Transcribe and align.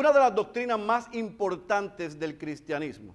una 0.00 0.12
de 0.12 0.18
las 0.18 0.34
doctrinas 0.34 0.78
más 0.78 1.08
importantes 1.12 2.18
del 2.18 2.38
cristianismo, 2.38 3.14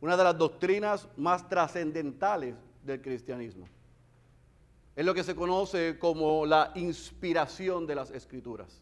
una 0.00 0.16
de 0.16 0.24
las 0.24 0.36
doctrinas 0.36 1.06
más 1.16 1.48
trascendentales 1.48 2.56
del 2.82 3.00
cristianismo, 3.00 3.68
es 4.96 5.06
lo 5.06 5.14
que 5.14 5.22
se 5.22 5.36
conoce 5.36 5.96
como 6.00 6.44
la 6.44 6.72
inspiración 6.74 7.86
de 7.86 7.94
las 7.94 8.10
escrituras. 8.10 8.80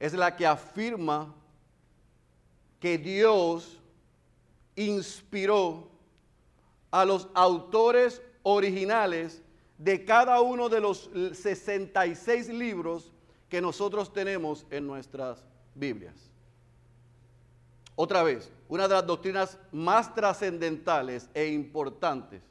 Es 0.00 0.14
la 0.14 0.34
que 0.34 0.48
afirma 0.48 1.32
que 2.80 2.98
Dios 2.98 3.80
inspiró 4.74 5.88
a 6.90 7.04
los 7.04 7.28
autores 7.34 8.20
originales 8.42 9.42
de 9.78 10.04
cada 10.04 10.40
uno 10.40 10.68
de 10.68 10.80
los 10.80 11.08
66 11.34 12.48
libros 12.48 13.13
que 13.54 13.60
nosotros 13.60 14.12
tenemos 14.12 14.66
en 14.68 14.84
nuestras 14.84 15.44
Biblias. 15.76 16.16
Otra 17.94 18.24
vez, 18.24 18.50
una 18.66 18.88
de 18.88 18.94
las 18.94 19.06
doctrinas 19.06 19.56
más 19.70 20.12
trascendentales 20.12 21.30
e 21.32 21.46
importantes 21.46 22.42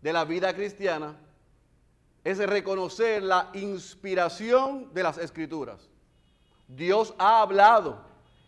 de 0.00 0.10
la 0.10 0.24
vida 0.24 0.54
cristiana 0.54 1.14
es 2.24 2.38
reconocer 2.38 3.22
la 3.22 3.50
inspiración 3.52 4.88
de 4.94 5.02
las 5.02 5.18
escrituras. 5.18 5.90
Dios 6.66 7.12
ha 7.18 7.42
hablado 7.42 8.00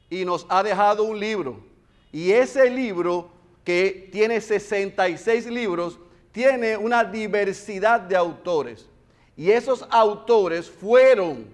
y 0.09 0.25
nos 0.25 0.47
ha 0.49 0.63
dejado 0.63 1.05
un 1.05 1.21
libro. 1.21 1.63
Y 2.11 2.31
ese 2.31 2.71
libro, 2.71 3.33
que 3.65 4.09
tiene 4.11 4.41
66 4.41 5.45
libros, 5.45 5.99
tiene 6.33 6.79
una 6.79 7.05
diversidad 7.05 8.01
de 8.01 8.17
autores. 8.17 8.89
Y 9.41 9.51
esos 9.53 9.87
autores 9.89 10.69
fueron 10.69 11.47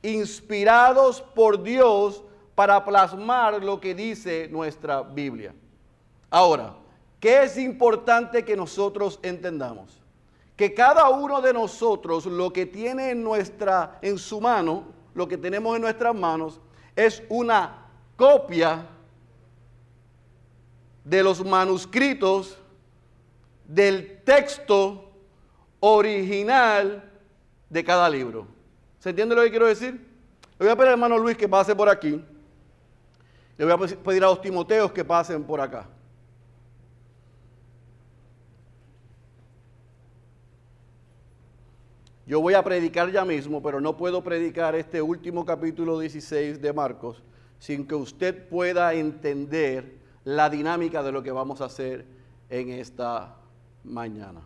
inspirados 0.00 1.20
por 1.20 1.62
Dios 1.62 2.24
para 2.54 2.82
plasmar 2.82 3.62
lo 3.62 3.78
que 3.78 3.94
dice 3.94 4.48
nuestra 4.50 5.02
Biblia. 5.02 5.54
Ahora, 6.30 6.74
¿qué 7.20 7.42
es 7.42 7.58
importante 7.58 8.46
que 8.46 8.56
nosotros 8.56 9.20
entendamos? 9.22 10.00
Que 10.56 10.72
cada 10.72 11.10
uno 11.10 11.42
de 11.42 11.52
nosotros 11.52 12.24
lo 12.24 12.50
que 12.50 12.64
tiene 12.64 13.10
en 13.10 13.22
nuestra 13.22 13.98
en 14.00 14.16
su 14.16 14.40
mano, 14.40 14.84
lo 15.12 15.28
que 15.28 15.36
tenemos 15.36 15.76
en 15.76 15.82
nuestras 15.82 16.14
manos 16.14 16.62
es 16.96 17.22
una 17.28 17.88
copia 18.16 18.86
de 21.04 21.22
los 21.22 21.44
manuscritos 21.44 22.56
del 23.66 24.22
texto 24.24 25.10
original 25.80 27.10
de 27.68 27.84
cada 27.84 28.08
libro. 28.08 28.46
¿Se 28.98 29.10
entiende 29.10 29.34
lo 29.34 29.42
que 29.42 29.50
quiero 29.50 29.66
decir? 29.66 29.92
Le 30.58 30.66
voy 30.66 30.68
a 30.68 30.76
pedir 30.76 30.88
al 30.88 30.94
hermano 30.94 31.18
Luis 31.18 31.36
que 31.36 31.48
pase 31.48 31.74
por 31.74 31.88
aquí. 31.88 32.22
Le 33.56 33.64
voy 33.64 33.72
a 33.72 33.96
pedir 33.96 34.24
a 34.24 34.28
los 34.28 34.40
Timoteos 34.40 34.92
que 34.92 35.04
pasen 35.04 35.44
por 35.44 35.60
acá. 35.60 35.88
Yo 42.26 42.40
voy 42.40 42.54
a 42.54 42.64
predicar 42.64 43.10
ya 43.10 43.24
mismo, 43.24 43.62
pero 43.62 43.80
no 43.80 43.96
puedo 43.96 44.24
predicar 44.24 44.74
este 44.74 45.02
último 45.02 45.44
capítulo 45.44 45.98
16 45.98 46.60
de 46.62 46.72
Marcos 46.72 47.22
sin 47.58 47.86
que 47.86 47.94
usted 47.94 48.48
pueda 48.48 48.94
entender 48.94 49.98
la 50.24 50.48
dinámica 50.48 51.02
de 51.02 51.12
lo 51.12 51.22
que 51.22 51.32
vamos 51.32 51.60
a 51.60 51.66
hacer 51.66 52.06
en 52.48 52.70
esta 52.70 53.36
mañana. 53.84 54.40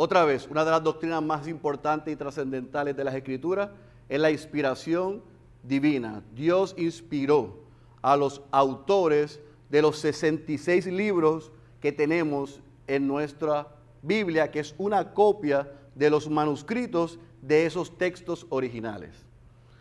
Otra 0.00 0.24
vez, 0.24 0.46
una 0.48 0.64
de 0.64 0.70
las 0.70 0.84
doctrinas 0.84 1.20
más 1.20 1.48
importantes 1.48 2.14
y 2.14 2.16
trascendentales 2.16 2.96
de 2.96 3.02
las 3.02 3.16
Escrituras 3.16 3.70
es 4.08 4.20
la 4.20 4.30
inspiración 4.30 5.24
divina. 5.64 6.22
Dios 6.36 6.72
inspiró 6.78 7.56
a 8.00 8.16
los 8.16 8.40
autores 8.52 9.40
de 9.68 9.82
los 9.82 9.98
66 9.98 10.86
libros 10.86 11.50
que 11.80 11.90
tenemos 11.90 12.60
en 12.86 13.08
nuestra 13.08 13.66
Biblia, 14.00 14.52
que 14.52 14.60
es 14.60 14.72
una 14.78 15.14
copia 15.14 15.68
de 15.96 16.10
los 16.10 16.30
manuscritos 16.30 17.18
de 17.42 17.66
esos 17.66 17.98
textos 17.98 18.46
originales. 18.50 19.26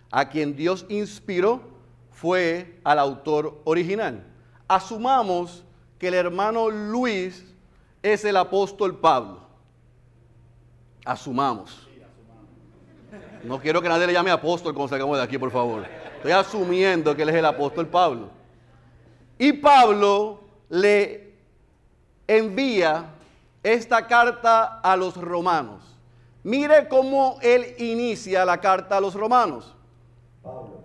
A 0.10 0.30
quien 0.30 0.56
Dios 0.56 0.88
inspiró 0.90 1.62
fue 2.10 2.80
al 2.84 2.98
autor 2.98 3.62
original. 3.66 4.26
Asumamos 4.68 5.64
que 6.00 6.08
el 6.08 6.16
hermano 6.16 6.72
Luis 6.72 7.46
es 8.02 8.26
el 8.26 8.38
apóstol 8.38 8.98
Pablo. 9.00 9.47
Asumamos. 11.08 11.88
No 13.42 13.62
quiero 13.62 13.82
que 13.82 13.88
nadie 13.88 14.08
le 14.08 14.12
llame 14.12 14.30
apóstol 14.30 14.74
cuando 14.74 14.90
salgamos 14.90 15.18
de 15.18 15.24
aquí, 15.24 15.38
por 15.38 15.52
favor. 15.52 15.86
Estoy 16.18 16.34
asumiendo 16.34 17.16
que 17.16 17.22
él 17.22 17.30
es 17.30 17.36
el 17.36 17.46
apóstol 17.46 17.88
Pablo. 17.88 18.30
Y 19.40 19.54
Pablo 19.54 20.42
le 20.68 21.34
envía 22.28 23.06
esta 23.64 24.06
carta 24.06 24.82
a 24.82 24.98
los 24.98 25.16
romanos. 25.16 25.82
Mire 26.44 26.90
cómo 26.90 27.38
él 27.42 27.76
inicia 27.78 28.44
la 28.44 28.60
carta 28.60 28.98
a 28.98 29.02
los 29.02 29.14
romanos. 29.14 29.74
Pablo, 30.44 30.82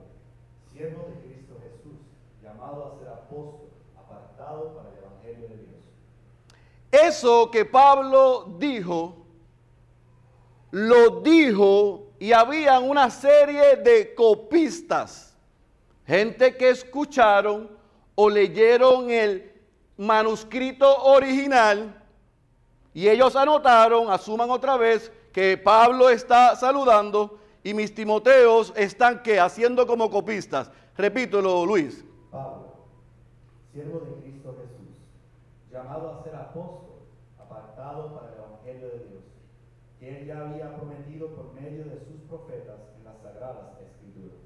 siervo 0.73 1.09
de 1.09 1.21
Cristo 1.29 1.55
Jesús, 1.65 1.99
llamado 2.41 2.93
a 2.95 2.99
ser 3.01 3.09
apóstol, 3.09 3.71
apartado 3.99 4.75
para 4.75 4.89
el 4.91 4.99
Evangelio 4.99 5.49
de 5.49 5.57
Dios. 5.57 7.09
Eso 7.17 7.51
que 7.51 7.65
Pablo 7.65 8.55
dijo, 8.59 9.22
lo 10.73 11.21
dijo 11.21 12.09
y 12.19 12.33
había 12.33 12.81
una 12.81 13.09
serie 13.11 13.77
de 13.77 14.15
copistas, 14.15 15.37
gente 16.07 16.57
que 16.57 16.71
escucharon 16.71 17.71
o 18.15 18.29
leyeron 18.29 19.11
el 19.11 19.53
manuscrito 19.97 21.05
original 21.05 22.03
y 22.95 23.09
ellos 23.09 23.37
anotaron, 23.37 24.11
asuman 24.11 24.51
otra 24.51 24.77
vez, 24.77 25.13
que 25.33 25.57
Pablo 25.57 26.11
está 26.11 26.57
saludando 26.57 27.39
y 27.65 27.75
mis 27.75 27.95
Timoteos 27.95 28.73
están 28.77 29.23
que 29.23 29.41
haciendo 29.41 29.87
como 29.87 30.11
copistas. 30.11 30.71
Repítelo, 30.97 31.65
Luis. 31.65 32.05
Pablo, 32.31 32.75
siervo 33.73 34.01
de 34.01 34.23
Cristo 34.23 34.55
Jesús, 34.61 34.99
llamado 35.71 36.19
a 36.19 36.23
ser 36.23 36.35
apóstol, 36.35 37.01
apartado 37.39 38.15
para 38.15 38.29
el 38.29 38.35
Evangelio 38.35 38.89
de 38.89 39.09
Dios, 39.09 39.22
él 40.05 40.27
ya 40.27 40.41
había 40.41 40.75
prometido 40.75 41.29
por 41.29 41.53
medio 41.55 41.85
de 41.85 42.01
sus 42.01 42.21
profetas 42.29 42.77
en 42.99 43.05
las 43.05 43.21
sagradas 43.23 43.79
escrituras. 43.81 44.37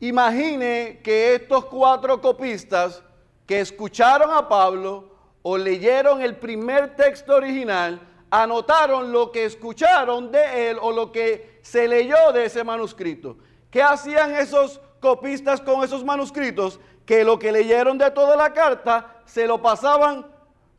Imagine 0.00 1.00
que 1.02 1.34
estos 1.34 1.66
cuatro 1.66 2.20
copistas 2.20 3.02
que 3.46 3.60
escucharon 3.60 4.30
a 4.32 4.48
Pablo 4.48 5.10
o 5.42 5.56
leyeron 5.56 6.22
el 6.22 6.36
primer 6.36 6.96
texto 6.96 7.36
original, 7.36 8.00
anotaron 8.30 9.12
lo 9.12 9.30
que 9.30 9.44
escucharon 9.44 10.32
de 10.32 10.70
él 10.70 10.78
o 10.80 10.90
lo 10.90 11.12
que 11.12 11.60
se 11.62 11.86
leyó 11.86 12.32
de 12.32 12.46
ese 12.46 12.64
manuscrito. 12.64 13.36
¿Qué 13.70 13.82
hacían 13.82 14.34
esos 14.34 14.80
copistas 15.00 15.60
con 15.60 15.84
esos 15.84 16.04
manuscritos? 16.04 16.80
Que 17.04 17.22
lo 17.22 17.38
que 17.38 17.52
leyeron 17.52 17.98
de 17.98 18.10
toda 18.10 18.34
la 18.34 18.52
carta 18.52 19.22
se 19.24 19.46
lo 19.46 19.62
pasaban 19.62 20.26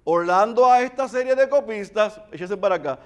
Orlando 0.09 0.65
a 0.65 0.81
esta 0.83 1.09
serie 1.09 1.35
de 1.35 1.49
copistas, 1.49 2.21
échese 2.31 2.55
para 2.55 2.75
acá, 2.75 2.97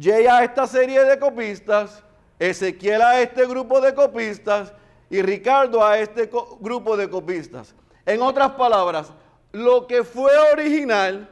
Jay 0.00 0.26
a 0.26 0.44
esta 0.44 0.66
serie 0.66 1.02
de 1.04 1.18
copistas, 1.18 2.04
Ezequiel 2.38 3.02
a 3.02 3.20
este 3.20 3.46
grupo 3.46 3.80
de 3.80 3.94
copistas 3.94 4.72
y 5.10 5.22
Ricardo 5.22 5.84
a 5.84 5.98
este 5.98 6.30
grupo 6.60 6.96
de 6.96 7.10
copistas. 7.10 7.74
En 8.06 8.22
otras 8.22 8.52
palabras, 8.52 9.12
lo 9.50 9.86
que 9.86 10.04
fue 10.04 10.30
original 10.52 11.28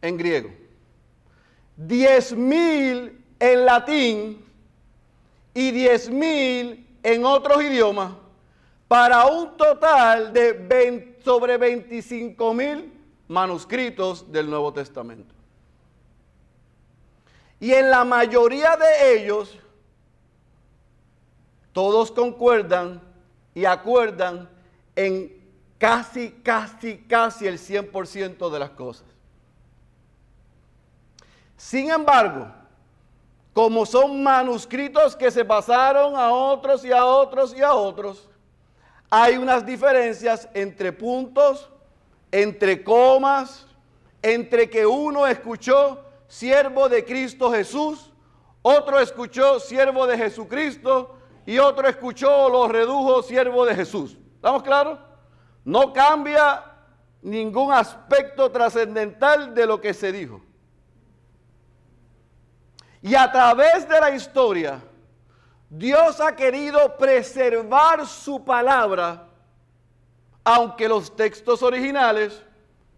en 0.02 0.18
griego, 0.18 0.50
10.000 1.80 3.18
en 3.40 3.66
latín 3.66 4.46
y 5.54 5.72
10.000 5.72 6.86
en 7.04 7.26
otros 7.26 7.64
idiomas, 7.64 8.14
para 8.88 9.26
un 9.26 9.58
total 9.58 10.34
de 10.34 10.54
20, 10.54 11.22
sobre 11.24 11.60
25.000 11.60 12.92
manuscritos 13.28 14.32
del 14.32 14.50
Nuevo 14.50 14.72
Testamento. 14.72 15.34
Y 17.60 17.74
en 17.74 17.90
la 17.90 18.04
mayoría 18.04 18.78
de 18.78 19.18
ellos, 19.18 19.58
todos 21.74 22.12
concuerdan 22.12 23.02
y 23.54 23.66
acuerdan 23.66 24.50
en 24.96 25.44
casi, 25.78 26.32
casi, 26.44 26.98
casi 27.00 27.48
el 27.48 27.60
100% 27.60 28.50
de 28.50 28.60
las 28.60 28.70
cosas. 28.70 29.06
Sin 31.58 31.90
embargo, 31.90 32.48
como 33.54 33.86
son 33.86 34.24
manuscritos 34.24 35.16
que 35.16 35.30
se 35.30 35.44
pasaron 35.44 36.16
a 36.16 36.32
otros 36.32 36.86
y 36.86 36.92
a 36.92 37.06
otros 37.06 37.56
y 37.56 37.62
a 37.62 37.74
otros, 37.74 38.30
hay 39.10 39.38
unas 39.38 39.66
diferencias 39.66 40.48
entre 40.54 40.92
puntos, 40.92 41.70
entre 42.32 42.84
comas, 42.84 43.68
entre 44.22 44.70
que 44.70 44.86
uno 44.86 45.28
escuchó 45.28 46.00
siervo 46.28 46.90
de 46.90 47.06
Cristo 47.06 47.52
Jesús, 47.52 48.12
otro 48.62 49.00
escuchó 49.00 49.60
siervo 49.60 50.08
de 50.08 50.18
Jesucristo 50.18 51.16
y 51.46 51.58
otro 51.60 51.88
escuchó 51.88 52.50
lo 52.50 52.68
redujo 52.68 53.22
siervo 53.24 53.66
de 53.66 53.76
Jesús. 53.76 54.18
¿Estamos 54.36 54.64
claros? 54.64 55.00
No 55.66 55.94
cambia 55.94 56.64
ningún 57.22 57.72
aspecto 57.72 58.52
trascendental 58.52 59.54
de 59.54 59.66
lo 59.66 59.80
que 59.80 59.94
se 59.94 60.12
dijo. 60.12 60.42
Y 63.02 63.16
a 63.16 63.32
través 63.32 63.88
de 63.88 64.00
la 64.00 64.12
historia, 64.12 64.82
Dios 65.70 66.22
ha 66.22 66.36
querido 66.36 66.98
preservar 66.98 68.06
su 68.08 68.44
palabra, 68.46 69.28
aunque 70.44 70.88
los 70.88 71.16
textos 71.16 71.64
originales 71.64 72.42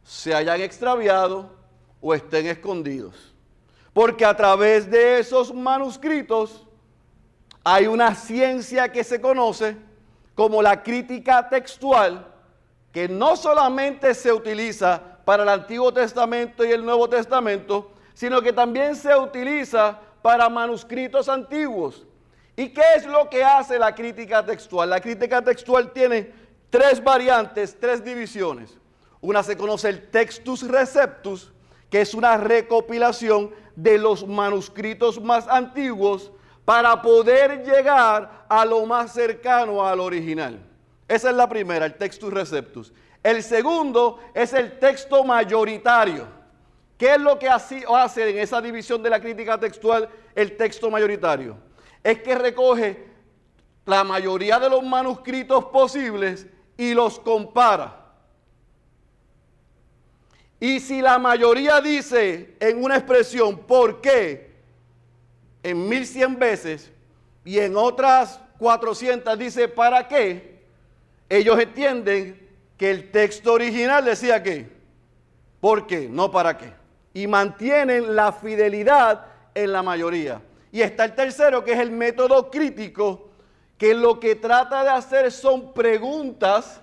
se 0.03 0.33
hayan 0.35 0.61
extraviado 0.61 1.55
o 2.01 2.13
estén 2.13 2.45
escondidos. 2.45 3.33
Porque 3.93 4.25
a 4.25 4.35
través 4.35 4.89
de 4.91 5.19
esos 5.19 5.53
manuscritos 5.53 6.64
hay 7.67 7.87
una 7.87 8.13
ciencia 8.13 8.91
que 8.91 9.03
se 9.03 9.19
conoce 9.19 9.75
como 10.35 10.61
la 10.61 10.83
crítica 10.83 11.49
textual, 11.49 12.27
que 12.91 13.09
no 13.09 13.35
solamente 13.35 14.13
se 14.13 14.31
utiliza 14.31 15.01
para 15.25 15.41
el 15.41 15.49
Antiguo 15.49 15.91
Testamento 15.91 16.63
y 16.63 16.71
el 16.71 16.85
Nuevo 16.85 17.09
Testamento, 17.09 17.91
sino 18.13 18.39
que 18.43 18.53
también 18.53 18.95
se 18.95 19.15
utiliza 19.15 19.99
para 20.21 20.47
manuscritos 20.47 21.27
antiguos. 21.27 22.05
¿Y 22.55 22.69
qué 22.69 22.83
es 22.97 23.05
lo 23.07 23.27
que 23.31 23.43
hace 23.43 23.79
la 23.79 23.95
crítica 23.95 24.45
textual? 24.45 24.91
La 24.91 25.01
crítica 25.01 25.41
textual 25.41 25.91
tiene 25.91 26.31
tres 26.69 27.03
variantes, 27.03 27.75
tres 27.79 28.03
divisiones. 28.03 28.77
Una 29.21 29.41
se 29.41 29.57
conoce 29.57 29.89
el 29.89 30.11
textus 30.11 30.67
receptus, 30.67 31.51
que 31.89 32.01
es 32.01 32.13
una 32.13 32.37
recopilación 32.37 33.49
de 33.75 33.97
los 33.97 34.27
manuscritos 34.27 35.19
más 35.19 35.47
antiguos 35.47 36.31
para 36.65 36.99
poder 36.99 37.63
llegar 37.63 38.45
a 38.49 38.65
lo 38.65 38.85
más 38.85 39.13
cercano 39.13 39.85
al 39.85 39.99
original. 39.99 40.59
Esa 41.07 41.29
es 41.29 41.35
la 41.35 41.47
primera, 41.47 41.85
el 41.85 41.95
textus 41.95 42.33
receptus. 42.33 42.91
El 43.21 43.43
segundo 43.43 44.19
es 44.33 44.53
el 44.53 44.79
texto 44.79 45.23
mayoritario. 45.23 46.27
¿Qué 46.97 47.13
es 47.13 47.19
lo 47.19 47.37
que 47.37 47.47
hace 47.47 47.83
en 48.29 48.39
esa 48.39 48.61
división 48.61 49.03
de 49.03 49.09
la 49.09 49.19
crítica 49.19 49.59
textual 49.59 50.09
el 50.33 50.57
texto 50.57 50.89
mayoritario? 50.89 51.57
Es 52.03 52.21
que 52.21 52.35
recoge 52.35 53.07
la 53.85 54.03
mayoría 54.03 54.59
de 54.59 54.69
los 54.69 54.83
manuscritos 54.83 55.65
posibles 55.65 56.47
y 56.77 56.93
los 56.93 57.19
compara. 57.19 58.01
Y 60.59 60.79
si 60.79 61.01
la 61.01 61.19
mayoría 61.19 61.81
dice 61.81 62.55
en 62.59 62.83
una 62.83 62.95
expresión 62.95 63.59
por 63.59 64.01
qué 64.01 64.54
en 65.65 65.89
1100 65.89 66.39
veces 66.39 66.91
y 67.43 67.59
en 67.59 67.75
otras 67.75 68.39
400 68.59 69.37
dice 69.37 69.67
para 69.67 70.07
qué, 70.07 70.63
ellos 71.27 71.59
entienden 71.59 72.49
que 72.77 72.91
el 72.91 73.11
texto 73.11 73.53
original 73.53 74.05
decía 74.05 74.41
qué, 74.41 74.69
por 75.59 75.87
qué, 75.87 76.07
no 76.09 76.31
para 76.31 76.57
qué 76.57 76.85
y 77.15 77.27
mantienen 77.27 78.13
la 78.13 78.33
fidelidad 78.33 79.25
en 79.53 79.71
la 79.71 79.81
mayoría. 79.81 80.41
Y 80.69 80.81
está 80.81 81.05
el 81.05 81.15
tercero, 81.15 81.63
que 81.63 81.71
es 81.71 81.79
el 81.79 81.89
método 81.89 82.51
crítico, 82.51 83.29
que 83.77 83.93
lo 83.93 84.19
que 84.19 84.35
trata 84.35 84.83
de 84.83 84.89
hacer 84.89 85.31
son 85.31 85.73
preguntas 85.73 86.81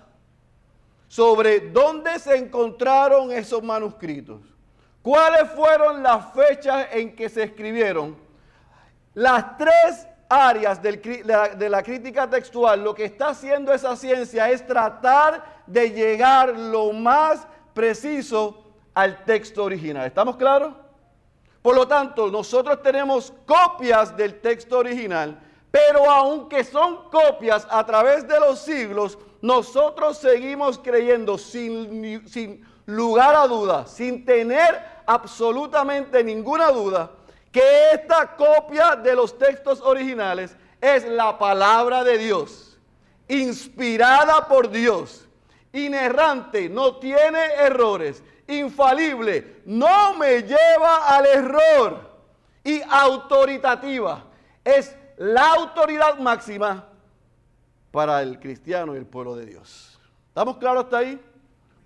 sobre 1.06 1.60
dónde 1.60 2.18
se 2.18 2.34
encontraron 2.34 3.30
esos 3.30 3.62
manuscritos, 3.62 4.40
cuáles 5.02 5.50
fueron 5.50 6.02
las 6.02 6.32
fechas 6.32 6.88
en 6.92 7.14
que 7.14 7.28
se 7.28 7.42
escribieron. 7.42 8.16
Las 9.14 9.58
tres 9.58 10.06
áreas 10.28 10.80
de 10.82 11.68
la 11.68 11.82
crítica 11.82 12.28
textual, 12.28 12.82
lo 12.82 12.94
que 12.94 13.04
está 13.04 13.28
haciendo 13.28 13.72
esa 13.72 13.94
ciencia 13.96 14.50
es 14.50 14.66
tratar 14.66 15.62
de 15.66 15.90
llegar 15.90 16.58
lo 16.58 16.92
más 16.92 17.46
preciso 17.74 18.64
al 18.94 19.24
texto 19.24 19.64
original. 19.64 20.06
¿Estamos 20.06 20.36
claros? 20.36 20.74
Por 21.60 21.76
lo 21.76 21.86
tanto, 21.86 22.30
nosotros 22.30 22.82
tenemos 22.82 23.32
copias 23.46 24.16
del 24.16 24.40
texto 24.40 24.78
original, 24.78 25.38
pero 25.70 26.10
aunque 26.10 26.64
son 26.64 27.08
copias 27.10 27.66
a 27.70 27.84
través 27.86 28.26
de 28.26 28.40
los 28.40 28.58
siglos, 28.58 29.18
nosotros 29.40 30.18
seguimos 30.18 30.78
creyendo 30.78 31.38
sin, 31.38 32.26
sin 32.26 32.66
lugar 32.86 33.36
a 33.36 33.46
duda, 33.46 33.86
sin 33.86 34.24
tener 34.24 34.82
absolutamente 35.06 36.24
ninguna 36.24 36.70
duda, 36.70 37.10
que 37.52 37.90
esta 37.92 38.34
copia 38.36 38.96
de 38.96 39.14
los 39.14 39.38
textos 39.38 39.80
originales 39.82 40.56
es 40.80 41.04
la 41.04 41.38
palabra 41.38 42.02
de 42.02 42.18
Dios, 42.18 42.78
inspirada 43.28 44.48
por 44.48 44.70
Dios, 44.70 45.28
inerrante, 45.72 46.68
no 46.68 46.96
tiene 46.96 47.38
errores 47.54 48.22
infalible, 48.46 49.62
no 49.64 50.14
me 50.14 50.42
lleva 50.42 51.08
al 51.08 51.26
error 51.26 52.10
y 52.64 52.80
autoritativa. 52.88 54.24
Es 54.64 54.96
la 55.16 55.52
autoridad 55.52 56.18
máxima 56.18 56.88
para 57.90 58.22
el 58.22 58.38
cristiano 58.38 58.94
y 58.94 58.98
el 58.98 59.06
pueblo 59.06 59.36
de 59.36 59.46
Dios. 59.46 60.00
¿Estamos 60.28 60.56
claros 60.56 60.84
hasta 60.84 60.98
ahí? 60.98 61.20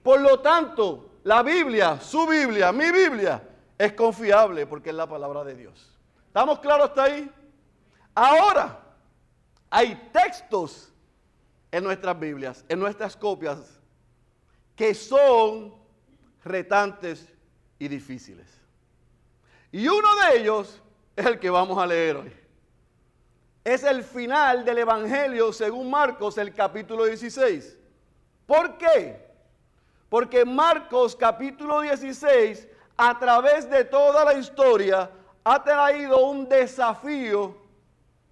Por 0.03 0.21
lo 0.21 0.41
tanto, 0.41 1.11
la 1.25 1.43
Biblia, 1.43 2.01
su 2.01 2.27
Biblia, 2.27 2.73
mi 2.73 2.91
Biblia, 2.91 3.43
es 3.79 3.93
confiable 3.93 4.67
porque 4.67 4.91
es 4.91 4.97
la 4.97 5.07
palabra 5.07 5.45
de 5.45 5.55
Dios. 5.55 5.91
¿Estamos 6.27 6.59
claros 6.61 6.89
hasta 6.89 7.05
ahí? 7.05 7.31
Ahora, 8.15 8.81
hay 9.71 10.11
textos 10.13 10.93
en 11.71 11.85
nuestras 11.85 12.19
Biblias, 12.19 12.65
en 12.69 12.79
nuestras 12.79 13.17
copias, 13.17 13.81
que 14.75 14.95
son 14.95 15.75
retantes 16.45 17.33
y 17.79 17.89
difíciles. 17.89 18.47
Y 19.73 19.89
uno 19.89 20.09
de 20.17 20.39
ellos 20.39 20.83
es 21.15 21.27
el 21.27 21.39
que 21.39 21.51
vamos 21.51 21.77
a 21.79 21.87
leer 21.87 22.17
hoy. 22.17 22.33
Es 23.65 23.83
el 23.83 24.05
final 24.05 24.65
del 24.65 24.79
Evangelio 24.79 25.53
según 25.53 25.91
Marcos, 25.91 26.39
el 26.39 26.55
capítulo 26.55 27.05
16. 27.05 27.77
¿Por 28.47 28.79
qué? 28.79 29.27
Porque 30.09 30.45
Marcos 30.45 31.17
capítulo 31.17 31.81
16, 31.81 32.69
a 32.97 33.19
través 33.19 33.69
de 33.69 33.85
toda 33.85 34.25
la 34.25 34.35
historia, 34.35 35.11
ha 35.45 35.63
traído 35.63 36.25
un 36.27 36.49
desafío, 36.49 37.57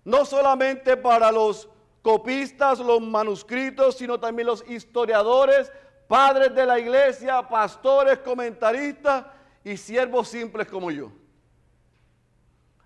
no 0.04 0.24
solamente 0.24 0.96
para 0.96 1.30
los 1.30 1.68
copistas, 2.02 2.78
los 2.80 3.00
manuscritos, 3.00 3.96
sino 3.96 4.18
también 4.18 4.46
los 4.46 4.64
historiadores, 4.68 5.70
padres 6.08 6.54
de 6.54 6.66
la 6.66 6.78
iglesia, 6.78 7.48
pastores, 7.48 8.18
comentaristas 8.18 9.26
y 9.62 9.76
siervos 9.76 10.28
simples 10.28 10.68
como 10.68 10.90
yo. 10.90 11.10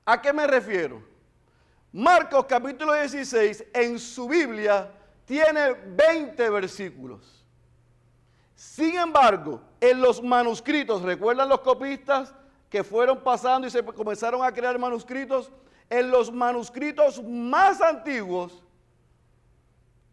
¿A 0.05 0.21
qué 0.23 0.33
me 0.33 0.47
refiero? 0.47 1.03
Marcos 1.93 2.45
capítulo 2.47 2.93
16 2.93 3.65
en 3.75 3.99
su 3.99 4.29
Biblia 4.29 4.91
tiene 5.25 5.73
20 5.73 6.51
versículos. 6.51 7.38
Sin 8.59 8.99
embargo, 8.99 9.61
en 9.81 10.01
los 10.01 10.21
manuscritos, 10.21 11.03
¿recuerdan 11.03 11.49
los 11.49 11.61
copistas 11.61 12.35
que 12.69 12.83
fueron 12.83 13.21
pasando 13.21 13.69
y 13.69 13.71
se 13.71 13.85
comenzaron 13.85 14.45
a 14.45 14.51
crear 14.51 14.77
manuscritos? 14.81 15.53
En 15.89 16.11
los 16.11 16.33
manuscritos 16.33 17.23
más 17.23 17.81
antiguos 17.81 18.65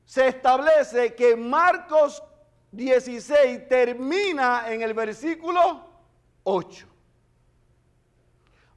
se 0.06 0.28
establece 0.28 1.16
que 1.16 1.36
Marcos 1.36 2.22
16 2.72 3.68
termina 3.68 4.72
en 4.72 4.84
el 4.84 4.94
versículo 4.94 5.84
8. 6.44 6.86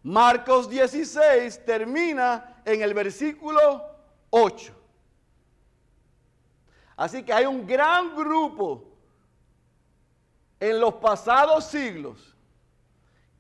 Marcos 0.03 0.71
16 0.71 1.67
termina 1.67 2.63
en 2.65 2.81
el 2.81 2.95
versículo 2.95 3.85
8. 4.31 4.73
Así 6.97 7.23
que 7.23 7.35
hay 7.35 7.45
un 7.45 7.67
gran 7.67 8.17
grupo 8.17 8.88
en 10.61 10.81
los 10.81 10.95
pasados 10.95 11.65
siglos 11.67 12.35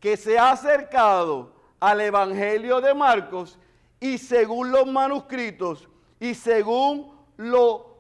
que 0.01 0.17
se 0.17 0.39
ha 0.39 0.53
acercado 0.53 1.53
al 1.81 2.01
Evangelio 2.01 2.81
de 2.81 2.95
Marcos 2.95 3.59
y 4.01 4.19
según 4.19 4.71
los 4.71 4.87
manuscritos 4.87 5.89
y 6.21 6.35
según 6.35 7.13
lo 7.37 7.99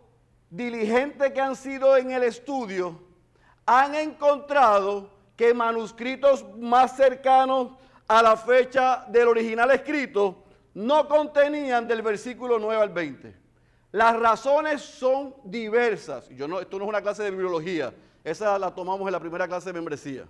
diligentes 0.50 1.32
que 1.32 1.40
han 1.40 1.56
sido 1.56 1.96
en 1.96 2.10
el 2.10 2.22
estudio 2.22 3.00
han 3.66 3.94
encontrado 3.94 5.10
que 5.36 5.52
manuscritos 5.52 6.44
más 6.56 6.96
cercanos 6.96 7.72
a 8.06 8.22
la 8.22 8.36
fecha 8.36 9.04
del 9.08 9.28
original 9.28 9.70
escrito 9.70 10.44
no 10.74 11.06
contenían 11.06 11.86
del 11.86 12.02
versículo 12.02 12.58
9 12.58 12.82
al 12.82 12.88
20. 12.88 13.36
Las 13.92 14.18
razones 14.18 14.80
son 14.80 15.34
diversas. 15.44 16.28
Yo 16.30 16.48
no, 16.48 16.60
esto 16.60 16.78
no 16.78 16.84
es 16.84 16.88
una 16.88 17.02
clase 17.02 17.24
de 17.24 17.30
biología, 17.30 17.92
esa 18.24 18.58
la 18.58 18.74
tomamos 18.74 19.06
en 19.06 19.12
la 19.12 19.20
primera 19.20 19.46
clase 19.46 19.70
de 19.70 19.72
membresía. 19.72 20.26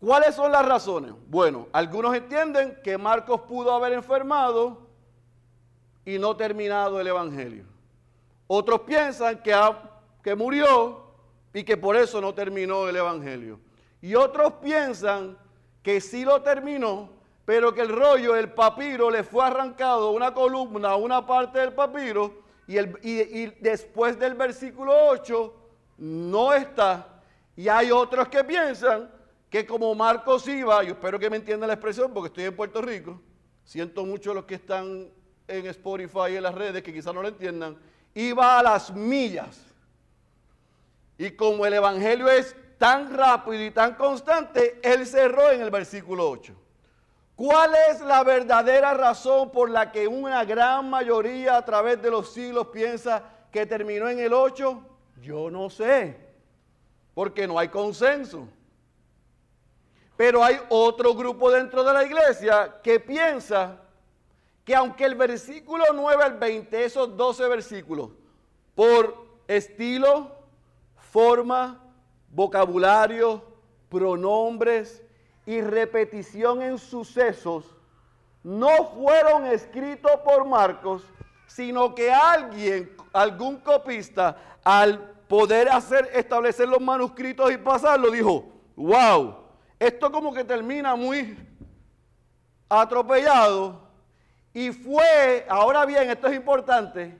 ¿Cuáles 0.00 0.34
son 0.34 0.52
las 0.52 0.66
razones? 0.66 1.12
Bueno, 1.28 1.68
algunos 1.72 2.14
entienden 2.14 2.78
que 2.84 2.98
Marcos 2.98 3.42
pudo 3.42 3.72
haber 3.72 3.92
enfermado 3.94 4.86
y 6.04 6.18
no 6.18 6.36
terminado 6.36 7.00
el 7.00 7.06
Evangelio. 7.06 7.64
Otros 8.46 8.82
piensan 8.82 9.42
que, 9.42 9.54
que 10.22 10.34
murió 10.34 11.06
y 11.54 11.64
que 11.64 11.76
por 11.76 11.96
eso 11.96 12.20
no 12.20 12.34
terminó 12.34 12.88
el 12.88 12.96
Evangelio. 12.96 13.58
Y 14.02 14.14
otros 14.14 14.54
piensan 14.62 15.38
que 15.82 16.00
sí 16.00 16.24
lo 16.24 16.42
terminó, 16.42 17.08
pero 17.44 17.72
que 17.72 17.80
el 17.80 17.88
rollo, 17.88 18.36
el 18.36 18.52
papiro, 18.52 19.10
le 19.10 19.24
fue 19.24 19.44
arrancado 19.44 20.10
una 20.10 20.34
columna, 20.34 20.96
una 20.96 21.26
parte 21.26 21.60
del 21.60 21.72
papiro, 21.72 22.42
y, 22.66 22.76
el, 22.76 22.98
y 23.02 23.46
después 23.60 24.18
del 24.18 24.34
versículo 24.34 24.92
8 25.08 25.65
no 25.96 26.52
está. 26.52 27.20
Y 27.56 27.68
hay 27.68 27.90
otros 27.90 28.28
que 28.28 28.44
piensan 28.44 29.10
que 29.50 29.64
como 29.66 29.94
Marcos 29.94 30.46
iba, 30.48 30.82
yo 30.82 30.92
espero 30.92 31.18
que 31.18 31.30
me 31.30 31.36
entiendan 31.36 31.68
la 31.68 31.74
expresión 31.74 32.12
porque 32.12 32.28
estoy 32.28 32.44
en 32.44 32.56
Puerto 32.56 32.82
Rico, 32.82 33.20
siento 33.64 34.04
mucho 34.04 34.34
los 34.34 34.44
que 34.44 34.56
están 34.56 35.08
en 35.48 35.66
Spotify 35.66 36.32
y 36.32 36.36
en 36.36 36.42
las 36.42 36.54
redes 36.54 36.82
que 36.82 36.92
quizás 36.92 37.14
no 37.14 37.22
lo 37.22 37.28
entiendan, 37.28 37.78
iba 38.14 38.58
a 38.58 38.62
las 38.62 38.92
millas 38.92 39.66
y 41.18 41.30
como 41.30 41.64
el 41.64 41.74
Evangelio 41.74 42.28
es 42.28 42.54
tan 42.78 43.14
rápido 43.14 43.64
y 43.64 43.70
tan 43.70 43.94
constante, 43.94 44.80
él 44.82 45.06
cerró 45.06 45.50
en 45.50 45.62
el 45.62 45.70
versículo 45.70 46.28
8. 46.28 46.54
¿Cuál 47.34 47.74
es 47.90 48.00
la 48.00 48.22
verdadera 48.24 48.94
razón 48.94 49.50
por 49.50 49.70
la 49.70 49.92
que 49.92 50.08
una 50.08 50.44
gran 50.44 50.88
mayoría 50.88 51.56
a 51.56 51.64
través 51.64 52.00
de 52.02 52.10
los 52.10 52.32
siglos 52.32 52.68
piensa 52.68 53.22
que 53.50 53.66
terminó 53.66 54.08
en 54.08 54.18
el 54.18 54.32
8? 54.32 54.95
Yo 55.22 55.50
no 55.50 55.70
sé, 55.70 56.16
porque 57.14 57.46
no 57.46 57.58
hay 57.58 57.68
consenso. 57.68 58.48
Pero 60.16 60.42
hay 60.42 60.58
otro 60.68 61.14
grupo 61.14 61.50
dentro 61.50 61.84
de 61.84 61.92
la 61.92 62.04
iglesia 62.04 62.80
que 62.82 63.00
piensa 63.00 63.80
que 64.64 64.74
aunque 64.74 65.04
el 65.04 65.14
versículo 65.14 65.84
9 65.94 66.24
al 66.24 66.38
20, 66.38 66.84
esos 66.84 67.16
12 67.16 67.48
versículos, 67.48 68.10
por 68.74 69.26
estilo, 69.46 70.32
forma, 70.96 71.80
vocabulario, 72.30 73.44
pronombres 73.88 75.02
y 75.44 75.60
repetición 75.60 76.62
en 76.62 76.78
sucesos 76.78 77.76
no 78.46 78.84
fueron 78.94 79.44
escritos 79.46 80.12
por 80.24 80.44
Marcos, 80.44 81.02
sino 81.46 81.94
que 81.94 82.12
alguien, 82.12 82.94
algún 83.12 83.58
copista, 83.58 84.36
al 84.64 84.98
poder 85.28 85.68
hacer, 85.68 86.10
establecer 86.14 86.68
los 86.68 86.80
manuscritos 86.80 87.50
y 87.52 87.56
pasarlo, 87.56 88.10
dijo, 88.10 88.44
wow, 88.76 89.36
esto 89.78 90.10
como 90.10 90.32
que 90.32 90.44
termina 90.44 90.94
muy 90.94 91.36
atropellado. 92.68 93.86
Y 94.52 94.72
fue, 94.72 95.46
ahora 95.48 95.84
bien, 95.84 96.08
esto 96.10 96.28
es 96.28 96.36
importante, 96.36 97.18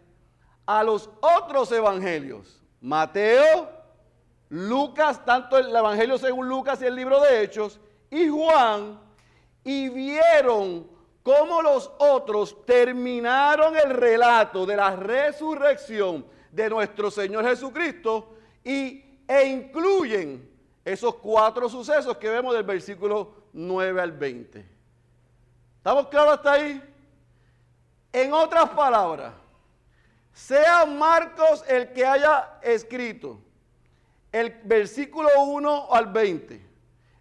a 0.65 0.83
los 0.83 1.11
otros 1.21 1.71
evangelios, 1.71 2.63
Mateo, 2.81 3.69
Lucas, 4.49 5.25
tanto 5.25 5.59
el 5.59 5.75
Evangelio 5.75 6.19
según 6.19 6.49
Lucas 6.49 6.81
y 6.81 6.87
el 6.87 6.95
libro 6.95 7.21
de 7.21 7.43
Hechos, 7.43 7.81
y 8.11 8.29
Juan, 8.29 8.99
y 9.65 9.89
vieron 9.89 10.96
cómo 11.27 11.61
los 11.61 11.91
otros 11.99 12.65
terminaron 12.65 13.77
el 13.77 13.91
relato 13.91 14.65
de 14.65 14.77
la 14.77 14.95
resurrección 14.95 16.25
de 16.53 16.71
nuestro 16.71 17.11
Señor 17.11 17.45
Jesucristo 17.45 18.37
y, 18.63 19.03
e 19.27 19.45
incluyen 19.47 20.49
esos 20.85 21.17
cuatro 21.17 21.69
sucesos 21.69 22.17
que 22.19 22.31
vemos 22.31 22.55
del 22.55 22.63
versículo 22.63 23.49
9 23.55 24.01
al 24.01 24.13
20. 24.13 24.65
¿Estamos 25.79 26.07
claros 26.07 26.35
hasta 26.35 26.53
ahí? 26.53 26.81
En 28.13 28.33
otras 28.33 28.71
palabras, 28.71 29.35
sea 30.33 30.87
Marcos 30.87 31.65
el 31.67 31.93
que 31.93 32.07
haya 32.07 32.61
escrito 32.63 33.41
el 34.31 34.61
versículo 34.63 35.29
1 35.45 35.89
al 35.91 36.07
20, 36.07 36.67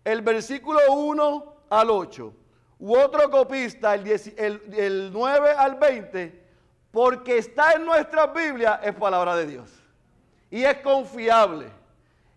el 0.04 0.22
versículo 0.22 0.94
1 0.94 1.56
al 1.72 1.90
8, 1.90 2.34
u 2.80 2.96
otro 2.98 3.30
copista, 3.30 3.96
el, 3.96 5.10
9 5.14 5.50
al 5.52 5.76
20, 5.76 6.46
porque 6.92 7.38
está 7.38 7.74
en 7.74 7.86
nuestra 7.86 8.28
Biblia, 8.28 8.80
es 8.84 8.94
palabra 8.96 9.36
de 9.36 9.48
Dios. 9.48 9.70
Y 10.50 10.64
es 10.64 10.78
confiable. 10.80 11.68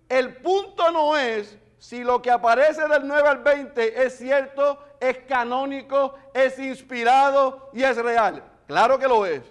El 0.08 0.36
punto 0.36 0.90
no 0.90 1.16
es 1.16 1.58
si 1.78 2.02
lo 2.02 2.20
que 2.20 2.30
aparece 2.30 2.86
del 2.88 3.06
9 3.06 3.28
al 3.28 3.38
20 3.38 4.04
es 4.04 4.18
cierto, 4.18 4.78
es 5.00 5.18
canónico, 5.28 6.14
es 6.34 6.58
inspirado 6.58 7.70
y 7.72 7.82
es 7.82 7.96
real. 7.96 8.42
Claro 8.66 8.98
que 8.98 9.06
lo 9.06 9.24
es. 9.26 9.42